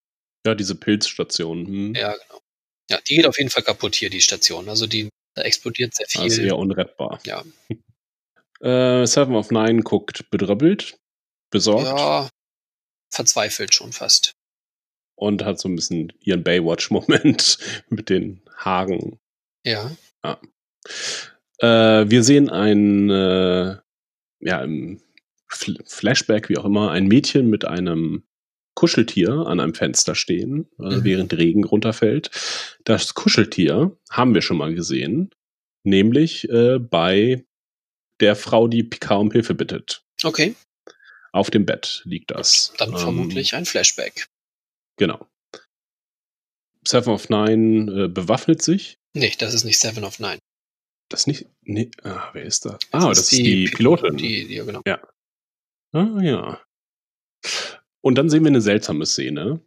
[0.45, 1.65] ja, diese Pilzstation.
[1.65, 1.95] Hm.
[1.95, 2.41] Ja, genau.
[2.89, 4.67] Ja, die geht auf jeden Fall kaputt hier, die Station.
[4.69, 6.45] Also die, da explodiert sehr Das ist viel.
[6.47, 7.19] eher unrettbar.
[7.25, 7.43] Ja.
[8.61, 10.95] Äh, Seven of Nine guckt bedröppelt,
[11.51, 12.29] besorgt ja,
[13.11, 14.31] verzweifelt schon fast.
[15.15, 17.57] Und hat so ein bisschen ihren Baywatch-Moment
[17.89, 19.19] mit den Haaren.
[19.65, 19.91] Ja.
[21.59, 23.77] Äh, wir sehen ein, äh,
[24.39, 25.01] ja, im
[25.47, 28.23] Fl Flashback, wie auch immer, ein Mädchen mit einem
[28.75, 31.03] Kuscheltier an einem Fenster stehen, äh, Mhm.
[31.03, 32.31] während Regen runterfällt.
[32.85, 35.29] Das Kuscheltier haben wir schon mal gesehen,
[35.83, 37.45] nämlich äh, bei
[38.19, 40.03] der Frau, die Picard um Hilfe bittet.
[40.23, 40.55] Okay,
[41.31, 42.73] Auf dem Bett liegt das.
[42.77, 44.27] dann Ähm, vermutlich ein Flashback.
[44.97, 45.27] Genau.
[46.85, 48.97] Seven of Nine äh, bewaffnet sich.
[49.13, 50.39] Nee, das ist nicht Seven of Nine.
[51.09, 51.47] Das nicht.
[51.61, 52.79] Nee, ah, wer ist das?
[52.91, 54.17] Ah, das, ist die, die Pilotin.
[54.17, 54.81] Die, die, ja, genau.
[55.91, 56.61] Ah, ja.
[58.01, 59.61] Und dann sehen wir eine seltsame Szene.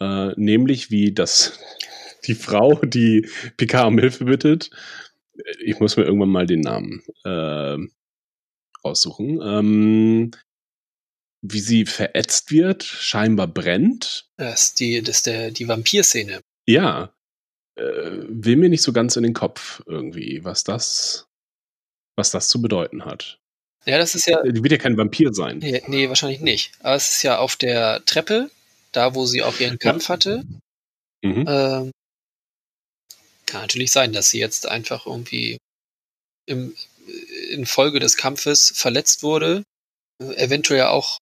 [0.00, 1.58] Äh, nämlich wie das
[2.26, 4.70] die Frau, die Picard um Hilfe bittet.
[5.64, 7.76] Ich muss mir irgendwann mal den Namen äh,
[8.84, 9.40] raussuchen.
[9.42, 10.30] Ähm,
[11.52, 14.28] wie sie verätzt wird, scheinbar brennt.
[14.36, 16.40] Das ist die, das ist der, die Vampir-Szene.
[16.66, 17.12] Ja.
[17.76, 17.82] Äh,
[18.28, 21.26] will mir nicht so ganz in den Kopf irgendwie, was das,
[22.16, 23.38] was das zu bedeuten hat.
[23.84, 25.58] Ja, das ist ja, Die wird ja kein Vampir sein.
[25.58, 26.72] nee, nee, wahrscheinlich nicht.
[26.80, 28.50] Aber es ist ja auf der Treppe,
[28.92, 30.44] da wo sie auch ihren Kampf hatte.
[31.22, 31.44] Mhm.
[31.46, 31.90] Ähm,
[33.46, 35.58] kann natürlich sein, dass sie jetzt einfach irgendwie
[36.46, 36.74] im,
[37.50, 39.62] in Folge des Kampfes verletzt wurde.
[40.20, 41.18] Äh, Eventuell auch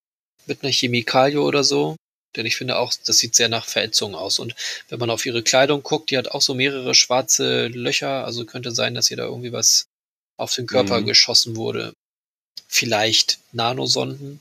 [0.46, 1.96] mit einer Chemikalie oder so.
[2.36, 4.38] Denn ich finde auch, das sieht sehr nach Verätzung aus.
[4.40, 4.56] Und
[4.88, 8.24] wenn man auf ihre Kleidung guckt, die hat auch so mehrere schwarze Löcher.
[8.24, 9.86] Also könnte sein, dass ihr da irgendwie was
[10.36, 11.06] auf den Körper Mhm.
[11.06, 11.92] geschossen wurde.
[12.66, 14.40] Vielleicht Nanosonden.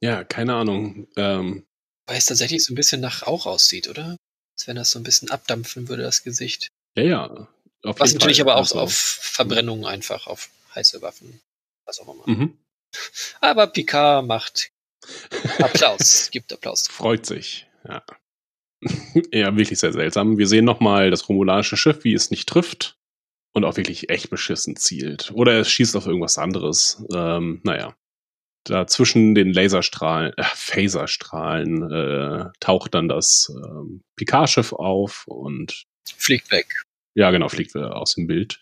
[0.00, 1.08] Ja, keine Ahnung.
[1.16, 1.64] Ähm,
[2.06, 4.16] Weil es tatsächlich so ein bisschen nach Rauch aussieht, oder?
[4.56, 6.68] Als wenn das so ein bisschen abdampfen würde, das Gesicht.
[6.96, 7.48] ja, ja.
[7.82, 8.44] Auf Was natürlich Fall.
[8.48, 11.40] aber auch Also, auf Verbrennungen einfach, auf heiße Waffen,
[11.84, 12.22] was auch immer.
[12.26, 12.56] Mhm.
[13.40, 14.68] Aber Picard macht
[15.58, 16.86] Applaus, gibt Applaus.
[16.88, 17.66] Freut sich.
[17.86, 18.02] Ja.
[19.32, 20.38] ja, wirklich sehr seltsam.
[20.38, 22.96] Wir sehen nochmal das romulanische Schiff, wie es nicht trifft
[23.52, 25.30] und auch wirklich echt beschissen zielt.
[25.34, 27.04] Oder es schießt auf irgendwas anderes.
[27.14, 27.94] Ähm, naja.
[28.66, 36.50] Da zwischen den Laserstrahlen, äh, Phaserstrahlen äh, taucht dann das ähm, Picard-Schiff auf und Fliegt
[36.50, 36.66] weg.
[37.14, 38.58] Ja, genau, fliegt wieder aus dem Bild.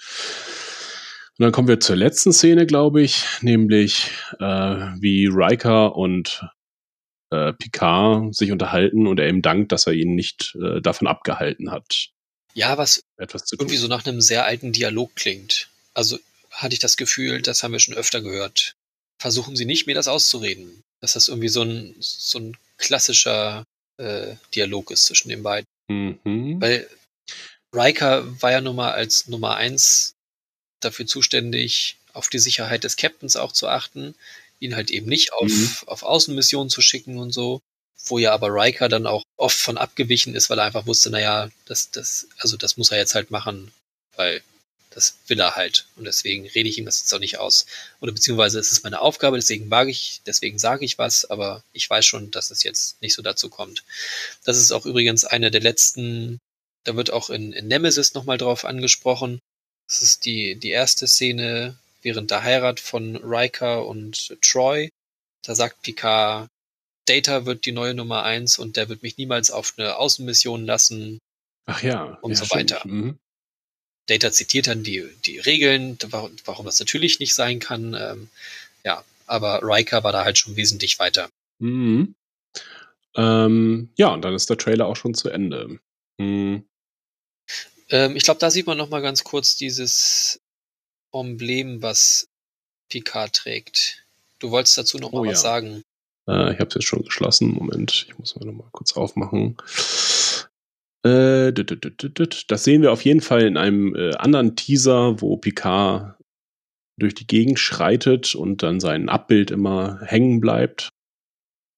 [1.43, 4.45] Und dann kommen wir zur letzten Szene, glaube ich, nämlich äh,
[5.01, 6.47] wie Riker und
[7.33, 11.73] äh, Picard sich unterhalten und er ihm dankt, dass er ihn nicht äh, davon abgehalten
[11.73, 12.11] hat,
[12.55, 15.69] Ja, was etwas irgendwie so nach einem sehr alten Dialog klingt.
[15.95, 16.17] Also
[16.53, 18.77] hatte ich das Gefühl, das haben wir schon öfter gehört.
[19.21, 20.85] Versuchen Sie nicht, mir das auszureden.
[21.01, 23.65] Dass das irgendwie so ein, so ein klassischer
[23.97, 25.67] äh, Dialog ist zwischen den beiden.
[25.89, 26.61] Mhm.
[26.61, 26.89] Weil
[27.75, 30.15] Riker war ja nun mal als Nummer eins
[30.85, 34.15] dafür zuständig, auf die Sicherheit des Captains auch zu achten,
[34.61, 35.71] ihn halt eben nicht auf, Mhm.
[35.87, 37.61] auf Außenmissionen zu schicken und so.
[38.07, 41.51] Wo ja aber Riker dann auch oft von abgewichen ist, weil er einfach wusste, naja,
[41.67, 43.71] das, das, also das muss er jetzt halt machen,
[44.17, 44.43] weil
[44.91, 45.87] das will er halt.
[45.97, 47.65] Und deswegen rede ich ihm das jetzt auch nicht aus.
[48.01, 51.89] Oder beziehungsweise es ist meine Aufgabe, deswegen wage ich, deswegen sage ich was, aber ich
[51.89, 53.85] weiß schon, dass es jetzt nicht so dazu kommt.
[54.45, 56.41] Das ist auch übrigens eine der letzten,
[56.85, 59.39] da wird auch in, in Nemesis nochmal drauf angesprochen.
[59.89, 64.91] Das ist die, die erste Szene während der Heirat von Riker und Troy.
[65.43, 66.49] Da sagt Picard,
[67.07, 71.19] Data wird die neue Nummer eins und der wird mich niemals auf eine Außenmission lassen.
[71.67, 72.19] Ach ja.
[72.23, 72.83] und ja, so weiter.
[72.85, 73.19] Mhm.
[74.07, 77.95] Data zitiert dann die, die Regeln, warum, warum das natürlich nicht sein kann.
[77.95, 78.29] Ähm,
[78.85, 81.29] ja, aber Riker war da halt schon wesentlich weiter.
[81.59, 82.15] Mhm.
[83.15, 85.79] Ähm, ja, und dann ist der Trailer auch schon zu Ende.
[86.19, 86.65] Mhm.
[87.89, 90.41] Ähm, ich glaube, da sieht man noch mal ganz kurz dieses
[91.13, 92.29] Emblem, was
[92.89, 94.05] Picard trägt.
[94.39, 95.51] Du wolltest dazu noch Oh mal was ja.
[95.51, 95.83] sagen.
[96.29, 97.53] Äh, ich habe es jetzt schon geschlossen.
[97.53, 99.57] Moment, ich muss mal noch mal kurz aufmachen.
[101.05, 106.17] Äh, das sehen wir auf jeden Fall in einem äh, anderen Teaser, wo Picard
[106.99, 110.91] durch die Gegend schreitet und dann sein Abbild immer hängen bleibt.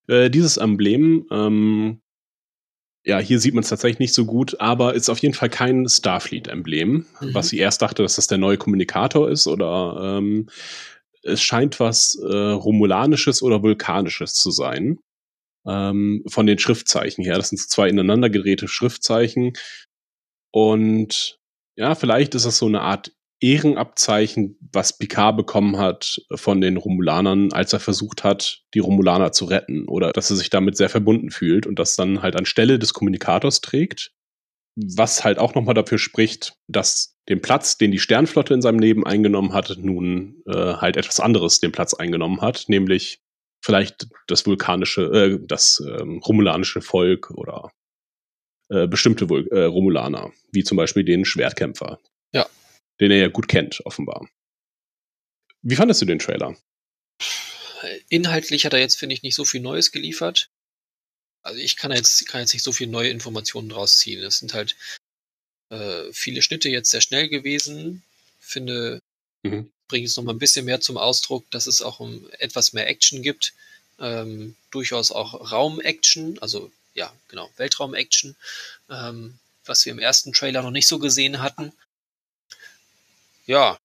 [0.08, 2.00] Äh, dieses Emblem, ähm,
[3.04, 5.88] ja, hier sieht man es tatsächlich nicht so gut, aber ist auf jeden Fall kein
[5.88, 7.34] Starfleet-Emblem, Mhm.
[7.34, 10.48] was sie erst dachte, dass das der neue Kommunikator ist oder ähm,
[11.22, 14.98] es scheint was äh, Romulanisches oder Vulkanisches zu sein.
[15.66, 17.36] Ähm, von den Schriftzeichen her.
[17.36, 19.54] Das sind so zwei ineinander gedrehte Schriftzeichen.
[20.52, 21.38] Und
[21.76, 27.52] ja, vielleicht ist das so eine Art Ehrenabzeichen, was Picard bekommen hat von den Romulanern,
[27.52, 29.86] als er versucht hat, die Romulaner zu retten.
[29.86, 33.60] Oder dass er sich damit sehr verbunden fühlt und das dann halt anstelle des Kommunikators
[33.60, 34.12] trägt.
[34.76, 39.06] Was halt auch nochmal dafür spricht, dass den Platz, den die Sternflotte in seinem Leben
[39.06, 43.20] eingenommen hat, nun äh, halt etwas anderes den Platz eingenommen hat, nämlich
[43.64, 47.70] vielleicht das vulkanische, äh, das ähm, romulanische Volk oder
[48.68, 52.00] äh, bestimmte Vul äh, Romulaner, wie zum Beispiel den Schwertkämpfer.
[52.32, 52.46] Ja.
[53.00, 54.28] Den er ja gut kennt, offenbar.
[55.62, 56.56] Wie fandest du den Trailer?
[58.08, 60.48] Inhaltlich hat er jetzt, finde ich, nicht so viel Neues geliefert.
[61.42, 64.22] Also ich kann jetzt, kann jetzt nicht so viel neue Informationen draus ziehen.
[64.22, 64.76] Es sind halt
[65.70, 68.02] äh, viele Schnitte jetzt sehr schnell gewesen.
[68.40, 69.00] Finde,
[69.44, 69.70] Mhm.
[69.88, 73.22] bringt es nochmal ein bisschen mehr zum Ausdruck, dass es auch um etwas mehr Action
[73.22, 73.52] gibt.
[73.98, 78.36] Ähm, durchaus auch Raum-Action, also ja, genau, Weltraum-Action,
[78.90, 81.72] ähm, was wir im ersten Trailer noch nicht so gesehen hatten.
[83.46, 83.76] Ja,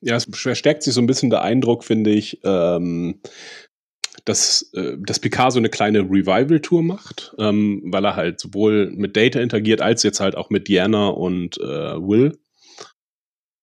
[0.00, 3.20] Ja, es verstärkt sich so ein bisschen der Eindruck, finde ich, ähm,
[4.26, 9.16] dass, äh, dass Picard so eine kleine Revival-Tour macht, ähm, weil er halt sowohl mit
[9.16, 12.38] Data interagiert, als jetzt halt auch mit Diana und äh, Will,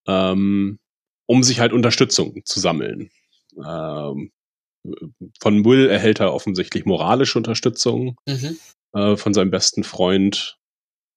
[0.08, 0.80] ähm,
[1.28, 3.12] um sich halt Unterstützung zu sammeln.
[3.58, 4.32] Ähm,
[5.40, 8.58] von Will erhält er offensichtlich moralische Unterstützung mhm.
[8.94, 10.58] äh, von seinem besten Freund.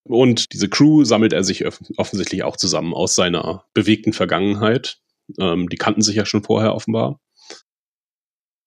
[0.05, 4.99] Und diese Crew sammelt er sich off offensichtlich auch zusammen aus seiner bewegten Vergangenheit.
[5.39, 7.21] Ähm, die kannten sich ja schon vorher offenbar.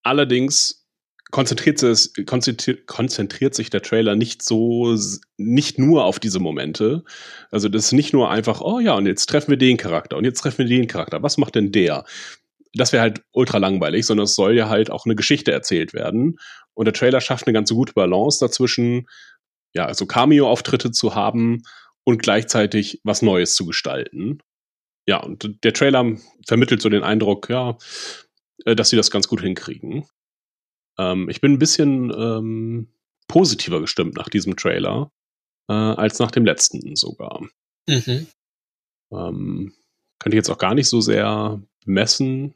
[0.04, 0.88] Allerdings
[1.32, 4.96] konzentriert, es, konzentriert, konzentriert sich der Trailer nicht so,
[5.38, 7.04] nicht nur auf diese Momente.
[7.52, 10.24] Also das ist nicht nur einfach, oh ja, und jetzt treffen wir den Charakter und
[10.24, 11.22] jetzt treffen wir den Charakter.
[11.24, 12.06] Was macht denn der?
[12.74, 16.38] Das wäre halt ultra langweilig, sondern es soll ja halt auch eine Geschichte erzählt werden.
[16.74, 19.08] Und der Trailer schafft eine ganz gute Balance dazwischen,
[19.74, 21.64] ja, also Cameo-Auftritte zu haben
[22.04, 24.40] und gleichzeitig was Neues zu gestalten.
[25.08, 27.78] Ja, und der Trailer vermittelt so den Eindruck, ja,
[28.66, 30.06] äh, dass sie das ganz gut hinkriegen.
[30.98, 32.94] Ähm, ich bin ein bisschen ähm,
[33.28, 35.12] positiver gestimmt nach diesem Trailer
[35.70, 37.42] äh, als nach dem letzten sogar.
[37.88, 38.28] Mhm.
[39.12, 39.74] Ähm,
[40.20, 42.54] könnte ich jetzt auch gar nicht so sehr messen.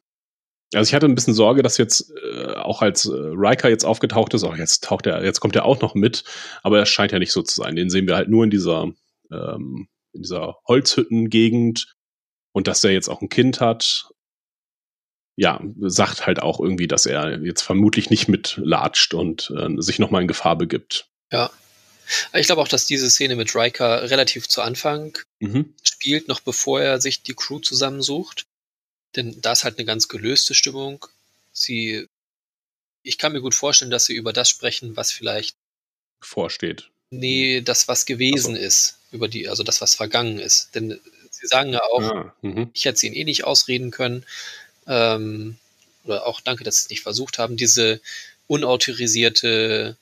[0.73, 4.33] Also ich hatte ein bisschen Sorge, dass jetzt äh, auch als äh, Riker jetzt aufgetaucht
[4.33, 6.23] ist, auch jetzt taucht er, jetzt kommt er auch noch mit,
[6.63, 7.75] aber es scheint ja nicht so zu sein.
[7.75, 8.91] Den sehen wir halt nur in dieser
[9.31, 11.93] ähm, in dieser Holzhütten-Gegend
[12.53, 14.09] und dass er jetzt auch ein Kind hat.
[15.37, 20.21] Ja, sagt halt auch irgendwie, dass er jetzt vermutlich nicht mitlatscht und äh, sich nochmal
[20.21, 21.07] in Gefahr begibt.
[22.33, 25.73] Ich glaube auch, dass diese Szene mit Riker relativ zu Anfang Mhm.
[25.81, 28.45] spielt, noch bevor er sich die Crew zusammensucht.
[29.15, 31.05] Denn da ist halt eine ganz gelöste Stimmung.
[31.53, 32.07] Sie,
[33.03, 35.55] ich kann mir gut vorstellen, dass sie über das sprechen, was vielleicht,
[36.21, 36.89] Vorsteht.
[37.09, 38.61] nee, das, was gewesen so.
[38.61, 40.73] ist, über die, also das, was vergangen ist.
[40.75, 42.69] Denn sie sagen ja auch, Ah, mhm.
[42.73, 44.25] ich hätte sie ihn eh nicht ausreden können.
[44.87, 45.57] Ähm,
[46.03, 47.99] oder auch danke, dass sie es nicht versucht haben, diese
[48.47, 49.97] unautorisierte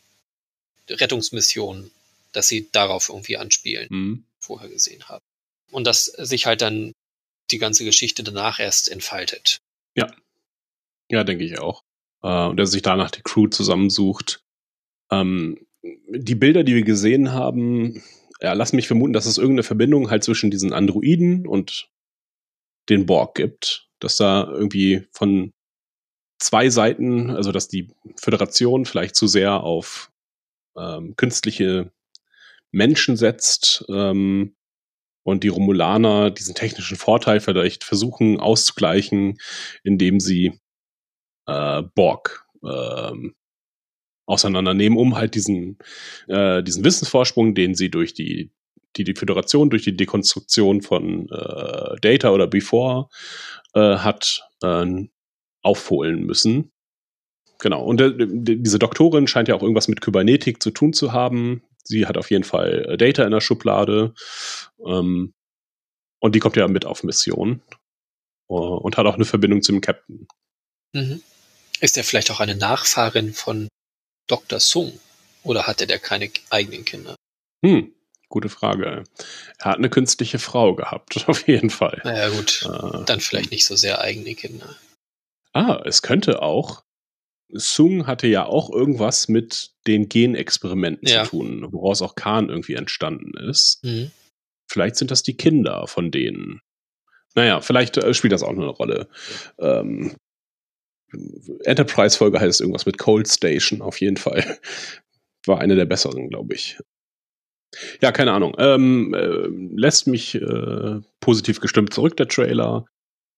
[0.89, 1.91] Rettungsmission,
[2.31, 4.23] dass sie darauf irgendwie anspielen, Mhm.
[4.39, 5.23] vorher gesehen haben.
[5.71, 6.93] Und dass sich halt dann
[7.51, 9.61] die ganze Geschichte danach erst entfaltet.
[11.09, 11.83] Ja, denke ich auch.
[12.21, 14.43] Äh, und er sich danach die Crew zusammensucht.
[15.11, 18.03] Ähm, die Bilder, die wir gesehen haben,
[18.41, 21.89] ja, lassen mich vermuten, dass es irgendeine Verbindung halt zwischen diesen Androiden und
[22.89, 23.89] den Borg gibt.
[23.99, 25.53] Dass da irgendwie von
[26.39, 30.11] zwei Seiten, also dass die Föderation vielleicht zu sehr auf
[30.77, 31.91] ähm, künstliche
[32.71, 34.55] Menschen setzt ähm,
[35.23, 39.37] und die Romulaner diesen technischen Vorteil vielleicht versuchen auszugleichen,
[39.83, 40.59] indem sie
[41.47, 43.35] äh, Borg ähm,
[44.25, 45.77] auseinandernehmen, um halt diesen,
[46.27, 48.51] äh, diesen Wissensvorsprung, den sie durch die,
[48.95, 53.09] die, die Föderation, durch die Dekonstruktion von äh, Data oder Before
[53.73, 54.85] äh, hat, äh,
[55.61, 56.71] aufholen müssen.
[57.59, 57.83] Genau.
[57.83, 61.63] Und äh, die- diese Doktorin scheint ja auch irgendwas mit Kybernetik zu tun zu haben.
[61.89, 64.13] Sie hat auf jeden Fall äh, Data in der Schublade.
[64.85, 65.33] Ähm,
[66.19, 67.61] und die kommt ja mit auf Mission.
[68.51, 70.27] Uh, und hat auch eine Verbindung zum Captain.
[70.93, 71.21] Mhm.
[71.81, 73.67] Ist er vielleicht auch eine Nachfahrin von
[74.27, 74.59] Dr.
[74.59, 74.99] Sung?
[75.43, 77.15] Oder hatte der keine eigenen Kinder?
[77.63, 77.93] Hm,
[78.27, 79.03] gute Frage.
[79.59, 82.01] Er hat eine künstliche Frau gehabt, auf jeden Fall.
[82.03, 82.63] Naja, gut.
[82.65, 84.75] Äh, Dann vielleicht nicht so sehr eigene Kinder.
[85.53, 86.83] Ah, es könnte auch.
[87.51, 91.23] Sung hatte ja auch irgendwas mit den Genexperimenten ja.
[91.23, 93.79] zu tun, woraus auch Khan irgendwie entstanden ist.
[93.83, 94.11] Mhm.
[94.71, 96.61] Vielleicht sind das die Kinder von denen.
[97.35, 99.07] Naja, vielleicht äh, spielt das auch eine Rolle.
[99.57, 100.15] Ähm,
[101.63, 104.59] Enterprise-Folge heißt irgendwas mit Cold Station, auf jeden Fall.
[105.45, 106.77] War eine der besseren, glaube ich.
[108.01, 108.55] Ja, keine Ahnung.
[108.59, 112.85] Ähm, äh, lässt mich äh, positiv gestimmt zurück, der Trailer.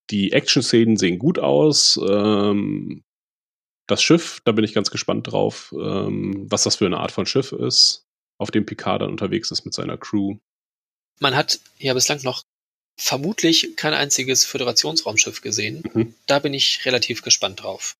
[0.09, 1.99] Die Action-Szenen sehen gut aus.
[2.09, 3.03] Ähm,
[3.91, 7.26] das Schiff, da bin ich ganz gespannt drauf, ähm, was das für eine Art von
[7.26, 8.05] Schiff ist,
[8.38, 10.38] auf dem Picard dann unterwegs ist mit seiner Crew.
[11.19, 12.43] Man hat ja bislang noch
[12.97, 15.84] vermutlich kein einziges Föderationsraumschiff gesehen.
[15.93, 16.15] Mhm.
[16.26, 17.95] Da bin ich relativ gespannt drauf.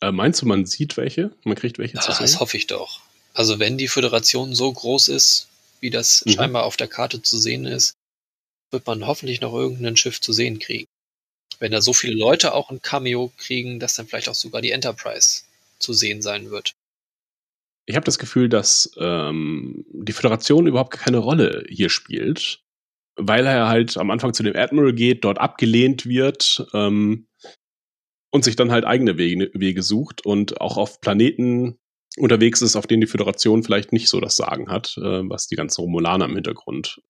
[0.00, 1.32] Äh, meinst du, man sieht welche?
[1.44, 2.22] Man kriegt welche zu sehen?
[2.22, 3.00] Das hoffe ich doch.
[3.32, 5.48] Also wenn die Föderation so groß ist,
[5.80, 6.30] wie das mhm.
[6.32, 7.94] scheinbar auf der Karte zu sehen ist,
[8.70, 10.86] wird man hoffentlich noch irgendein Schiff zu sehen kriegen.
[11.60, 14.70] Wenn da so viele Leute auch ein Cameo kriegen, dass dann vielleicht auch sogar die
[14.70, 15.42] Enterprise
[15.78, 16.74] zu sehen sein wird.
[17.86, 22.62] Ich habe das Gefühl, dass ähm, die Föderation überhaupt keine Rolle hier spielt,
[23.16, 27.26] weil er halt am Anfang zu dem Admiral geht, dort abgelehnt wird ähm,
[28.30, 31.78] und sich dann halt eigene Wege, Wege sucht und auch auf Planeten
[32.16, 35.56] unterwegs ist, auf denen die Föderation vielleicht nicht so das Sagen hat, äh, was die
[35.56, 37.00] ganzen Romulaner im Hintergrund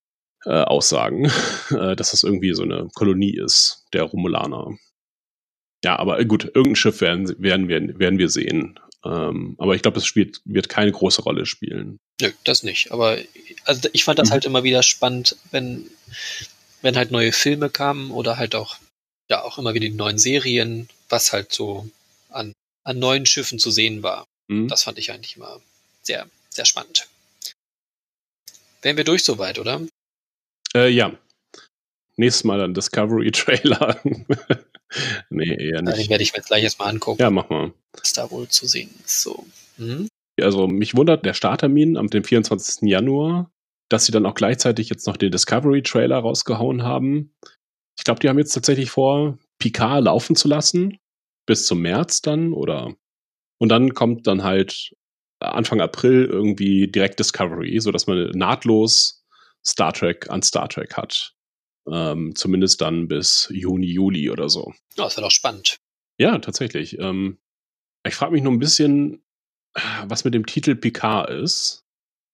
[0.47, 1.31] äh, aussagen,
[1.71, 4.77] äh, dass das irgendwie so eine Kolonie ist, der Romulaner.
[5.85, 8.79] Ja, aber gut, irgendein Schiff werden, werden, werden, werden wir sehen.
[9.05, 11.99] Ähm, aber ich glaube, es spielt, wird keine große Rolle spielen.
[12.21, 12.91] Nö, das nicht.
[12.91, 13.19] Aber
[13.65, 14.33] also ich fand das mhm.
[14.33, 15.91] halt immer wieder spannend, wenn,
[16.81, 18.77] wenn halt neue Filme kamen oder halt auch,
[19.29, 21.89] ja, auch immer wieder die neuen Serien, was halt so
[22.31, 22.55] an,
[22.85, 24.25] an neuen Schiffen zu sehen war.
[24.49, 24.69] Mhm.
[24.69, 25.61] Das fand ich eigentlich immer
[26.03, 27.09] sehr, sehr spannend.
[28.81, 29.81] Wären wir durch soweit, oder?
[30.77, 31.13] Äh, ja.
[32.17, 34.01] Nächstes Mal dann Discovery-Trailer.
[35.31, 35.99] nee, eher nicht.
[35.99, 37.21] Den werde ich mir jetzt gleich erstmal angucken.
[37.21, 37.73] Ja, mach mal.
[37.93, 39.23] Was da wohl zu sehen ist.
[39.23, 39.47] So.
[39.79, 40.09] Mhm.
[40.41, 42.89] Also mich wundert der Starttermin am dem 24.
[42.89, 43.51] Januar,
[43.89, 47.35] dass sie dann auch gleichzeitig jetzt noch den Discovery-Trailer rausgehauen haben.
[47.99, 50.99] Ich glaube, die haben jetzt tatsächlich vor, Picard laufen zu lassen.
[51.47, 52.95] Bis zum März dann oder.
[53.59, 54.95] Und dann kommt dann halt
[55.41, 59.24] Anfang April irgendwie direkt Discovery, sodass man nahtlos
[59.67, 61.35] Star Trek an Star Trek hat.
[61.91, 64.73] Ähm, zumindest dann bis Juni, Juli oder so.
[64.97, 65.79] Ja, ist ja doch spannend.
[66.19, 66.99] Ja, tatsächlich.
[66.99, 67.39] Ähm,
[68.07, 69.23] ich frage mich nur ein bisschen,
[70.07, 71.85] was mit dem Titel Picard ist.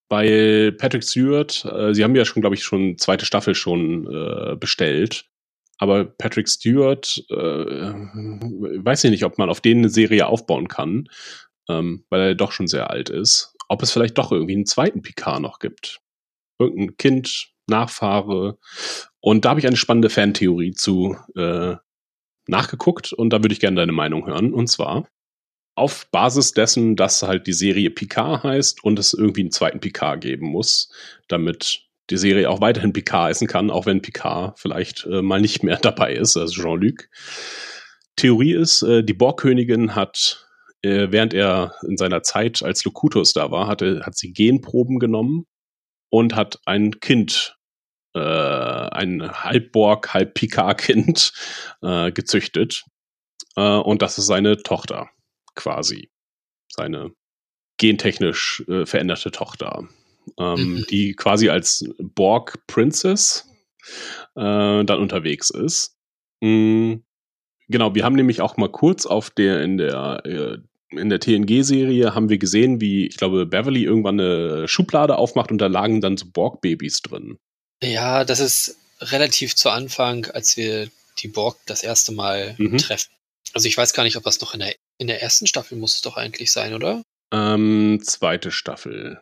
[0.09, 4.57] Weil Patrick Stewart, äh, sie haben ja schon, glaube ich, schon zweite Staffel schon äh,
[4.57, 5.25] bestellt.
[5.77, 11.09] Aber Patrick Stewart, äh, weiß ich nicht, ob man auf den eine Serie aufbauen kann,
[11.69, 13.55] ähm, weil er doch schon sehr alt ist.
[13.69, 16.01] Ob es vielleicht doch irgendwie einen zweiten Picard noch gibt.
[16.61, 18.57] Irgendein Kind, Nachfahre.
[19.19, 21.75] Und da habe ich eine spannende Fantheorie zu äh,
[22.47, 24.53] nachgeguckt und da würde ich gerne deine Meinung hören.
[24.53, 25.07] Und zwar,
[25.75, 30.21] auf Basis dessen, dass halt die Serie Picard heißt und es irgendwie einen zweiten Picard
[30.21, 30.91] geben muss,
[31.27, 35.63] damit die Serie auch weiterhin Picard heißen kann, auch wenn Picard vielleicht äh, mal nicht
[35.63, 37.09] mehr dabei ist, also Jean-Luc.
[38.17, 40.45] Theorie ist, äh, die Borgkönigin hat,
[40.81, 45.45] äh, während er in seiner Zeit als Locutus da war, hatte, hat sie Genproben genommen
[46.11, 47.57] und hat ein Kind,
[48.13, 51.33] äh, ein Halbborg, halb Picard-Kind
[51.81, 52.83] äh, gezüchtet.
[53.55, 55.09] Äh, und das ist seine Tochter
[55.55, 56.11] quasi
[56.69, 57.11] seine
[57.77, 59.87] gentechnisch äh, veränderte Tochter,
[60.37, 60.85] ähm, mhm.
[60.89, 63.49] die quasi als Borg Princess
[64.35, 65.97] äh, dann unterwegs ist.
[66.41, 67.03] Mhm.
[67.67, 70.57] Genau, wir haben nämlich auch mal kurz auf der in der äh,
[70.91, 75.57] in der TNG-Serie haben wir gesehen, wie ich glaube Beverly irgendwann eine Schublade aufmacht und
[75.57, 77.37] da lagen dann so Borg-Babys drin.
[77.81, 80.89] Ja, das ist relativ zu Anfang, als wir
[81.19, 82.77] die Borg das erste Mal mhm.
[82.77, 83.11] treffen.
[83.53, 85.95] Also ich weiß gar nicht, ob das noch in der in der ersten Staffel muss
[85.95, 87.01] es doch eigentlich sein, oder?
[87.33, 89.19] Ähm, zweite Staffel,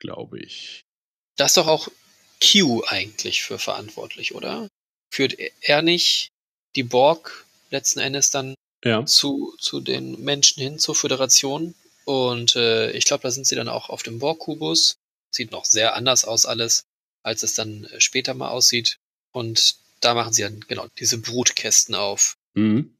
[0.00, 0.82] glaube ich.
[1.36, 1.88] Da ist doch auch
[2.42, 4.68] Q eigentlich für verantwortlich, oder?
[5.14, 6.30] Führt er nicht
[6.74, 9.04] die Borg letzten Endes dann ja.
[9.04, 11.74] zu, zu den Menschen hin, zur Föderation?
[12.04, 14.96] Und äh, ich glaube, da sind sie dann auch auf dem Borg-Kubus.
[15.30, 16.84] Sieht noch sehr anders aus alles,
[17.22, 18.98] als es dann äh, später mal aussieht.
[19.32, 22.36] Und da machen sie dann genau diese Brutkästen auf.
[22.54, 22.94] Mhm.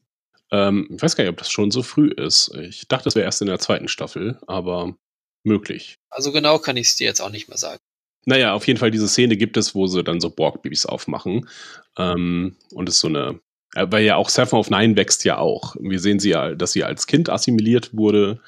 [0.51, 2.53] Ähm, ich weiß gar nicht, ob das schon so früh ist.
[2.55, 4.95] Ich dachte, das wäre erst in der zweiten Staffel, aber
[5.43, 5.95] möglich.
[6.09, 7.81] Also genau kann ich es dir jetzt auch nicht mehr sagen.
[8.25, 11.49] Naja, auf jeden Fall diese Szene gibt es, wo sie dann so Borg-Babys aufmachen.
[11.97, 13.39] Ähm, und es ist so eine,
[13.75, 15.75] weil ja auch Seven of Nine wächst ja auch.
[15.79, 18.41] Wir sehen sie ja, dass sie als Kind assimiliert wurde,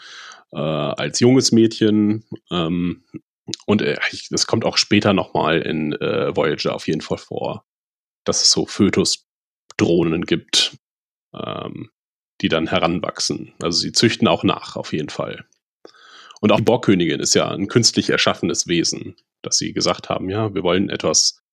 [0.52, 2.26] äh, als junges Mädchen.
[2.50, 3.04] Ähm,
[3.66, 3.98] und äh,
[4.30, 7.66] das kommt auch später nochmal in äh, Voyager auf jeden Fall vor,
[8.24, 10.78] dass es so Fötus-Drohnen gibt,
[11.34, 11.92] ähm,
[12.42, 13.54] die dann heranwachsen.
[13.62, 15.46] Also sie züchten auch nach, auf jeden Fall.
[16.42, 20.64] Und auch Borgkönigin ist ja ein künstlich erschaffenes Wesen, dass sie gesagt haben, ja, wir
[20.64, 21.44] wollen etwas,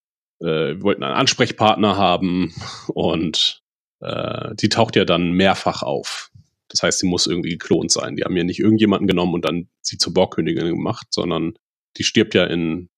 [0.41, 0.45] äh,
[0.77, 2.55] wir wollten einen Ansprechpartner haben
[2.89, 3.63] und
[4.01, 6.31] äh, die taucht ja dann mehrfach auf.
[6.69, 8.17] Das heißt, sie muss irgendwie geklont sein.
[8.17, 11.59] Die haben ja nicht irgendjemanden genommen und dann sie zur Borgkönigin gemacht, sondern
[11.97, 12.91] die stirbt ja in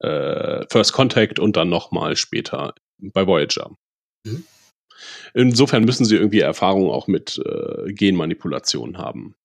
[0.00, 3.70] äh, First Contact und dann nochmal später bei Voyager.
[4.24, 4.44] Mhm.
[5.34, 9.36] Insofern müssen sie irgendwie Erfahrung auch mit äh, Genmanipulation haben.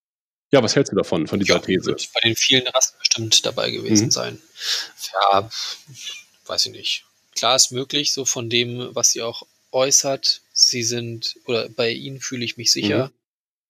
[0.52, 1.86] Ja, was hältst du davon, von dieser Ja, These?
[1.88, 4.12] wird bei den vielen Rassen bestimmt dabei gewesen Mhm.
[4.12, 4.42] sein.
[5.32, 5.50] Ja,
[6.48, 7.06] weiß ich nicht.
[7.36, 10.42] Klar ist möglich, so von dem, was sie auch äußert.
[10.54, 13.08] Sie sind, oder bei ihnen fühle ich mich sicher.
[13.08, 13.14] Mhm.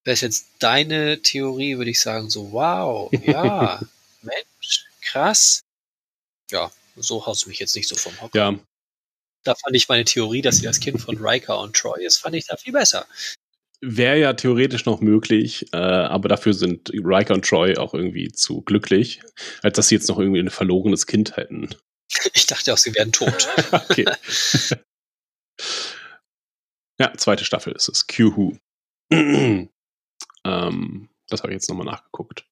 [0.06, 3.82] Wäre es jetzt deine Theorie, würde ich sagen, so, wow, ja,
[4.22, 5.62] Mensch, krass.
[6.52, 8.38] Ja, so haust du mich jetzt nicht so vom Hocker.
[8.38, 8.60] Ja,
[9.44, 12.36] Da fand ich meine Theorie, dass sie das Kind von Riker und Troy ist, fand
[12.36, 13.08] ich da viel besser.
[13.82, 18.62] wäre ja theoretisch noch möglich, äh, aber dafür sind Riker und Troy auch irgendwie zu
[18.62, 19.22] glücklich,
[19.62, 21.70] als dass sie jetzt noch irgendwie ein verlorenes Kind hätten.
[22.34, 23.48] Ich dachte auch, sie wären tot.
[23.72, 24.06] Okay.
[27.00, 28.08] ja, zweite Staffel ist es.
[28.08, 28.58] Q-Who.
[29.12, 29.70] ähm,
[31.30, 32.46] das habe ich jetzt nochmal nachgeguckt.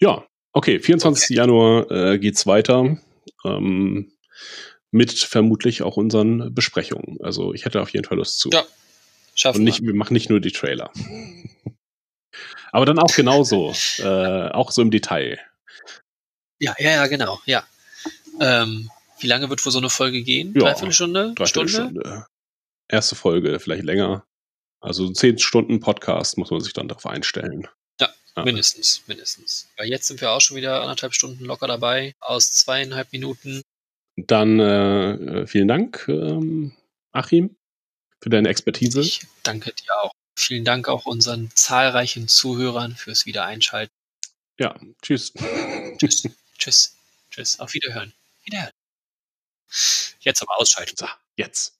[0.00, 1.36] Ja, okay, 24.
[1.36, 2.98] Januar äh, geht's weiter.
[3.44, 4.12] Ähm,
[4.90, 7.18] mit vermutlich auch unseren Besprechungen.
[7.20, 8.50] Also ich hätte auf jeden Fall Lust zu.
[8.50, 8.64] Ja,
[9.36, 10.90] Schaffen Und nicht, wir machen nicht nur die Trailer.
[12.72, 15.38] Aber dann auch genauso, äh, auch so im Detail.
[16.58, 17.64] Ja, ja, ja, genau, ja.
[18.40, 20.52] Ähm, wie lange wird wohl so eine Folge gehen?
[20.54, 21.32] Ja, Dreiviertelstunde?
[21.34, 22.00] Dreiviertel Stunde?
[22.00, 22.26] Stunde.
[22.88, 24.24] Erste Folge, vielleicht länger.
[24.80, 27.66] Also zehn Stunden Podcast muss man sich dann darauf einstellen.
[28.00, 28.44] Ja, Ja.
[28.44, 29.68] mindestens, mindestens.
[29.78, 33.62] Ja, jetzt sind wir auch schon wieder anderthalb Stunden locker dabei, aus zweieinhalb Minuten.
[34.16, 36.76] Dann äh, äh, vielen Dank, ähm,
[37.12, 37.56] Achim,
[38.22, 39.00] für deine Expertise.
[39.00, 40.12] Ich danke dir auch.
[40.38, 43.92] Vielen Dank auch unseren zahlreichen Zuhörern fürs Wiedereinschalten.
[44.58, 45.32] Ja, tschüss.
[45.98, 46.96] Tschüss, tschüss,
[47.30, 47.58] tschüss.
[47.58, 48.12] Auf Wiederhören.
[48.46, 48.72] Wiederhören.
[50.20, 50.96] Jetzt aber ausschalten.
[50.96, 51.06] So,
[51.36, 51.76] jetzt.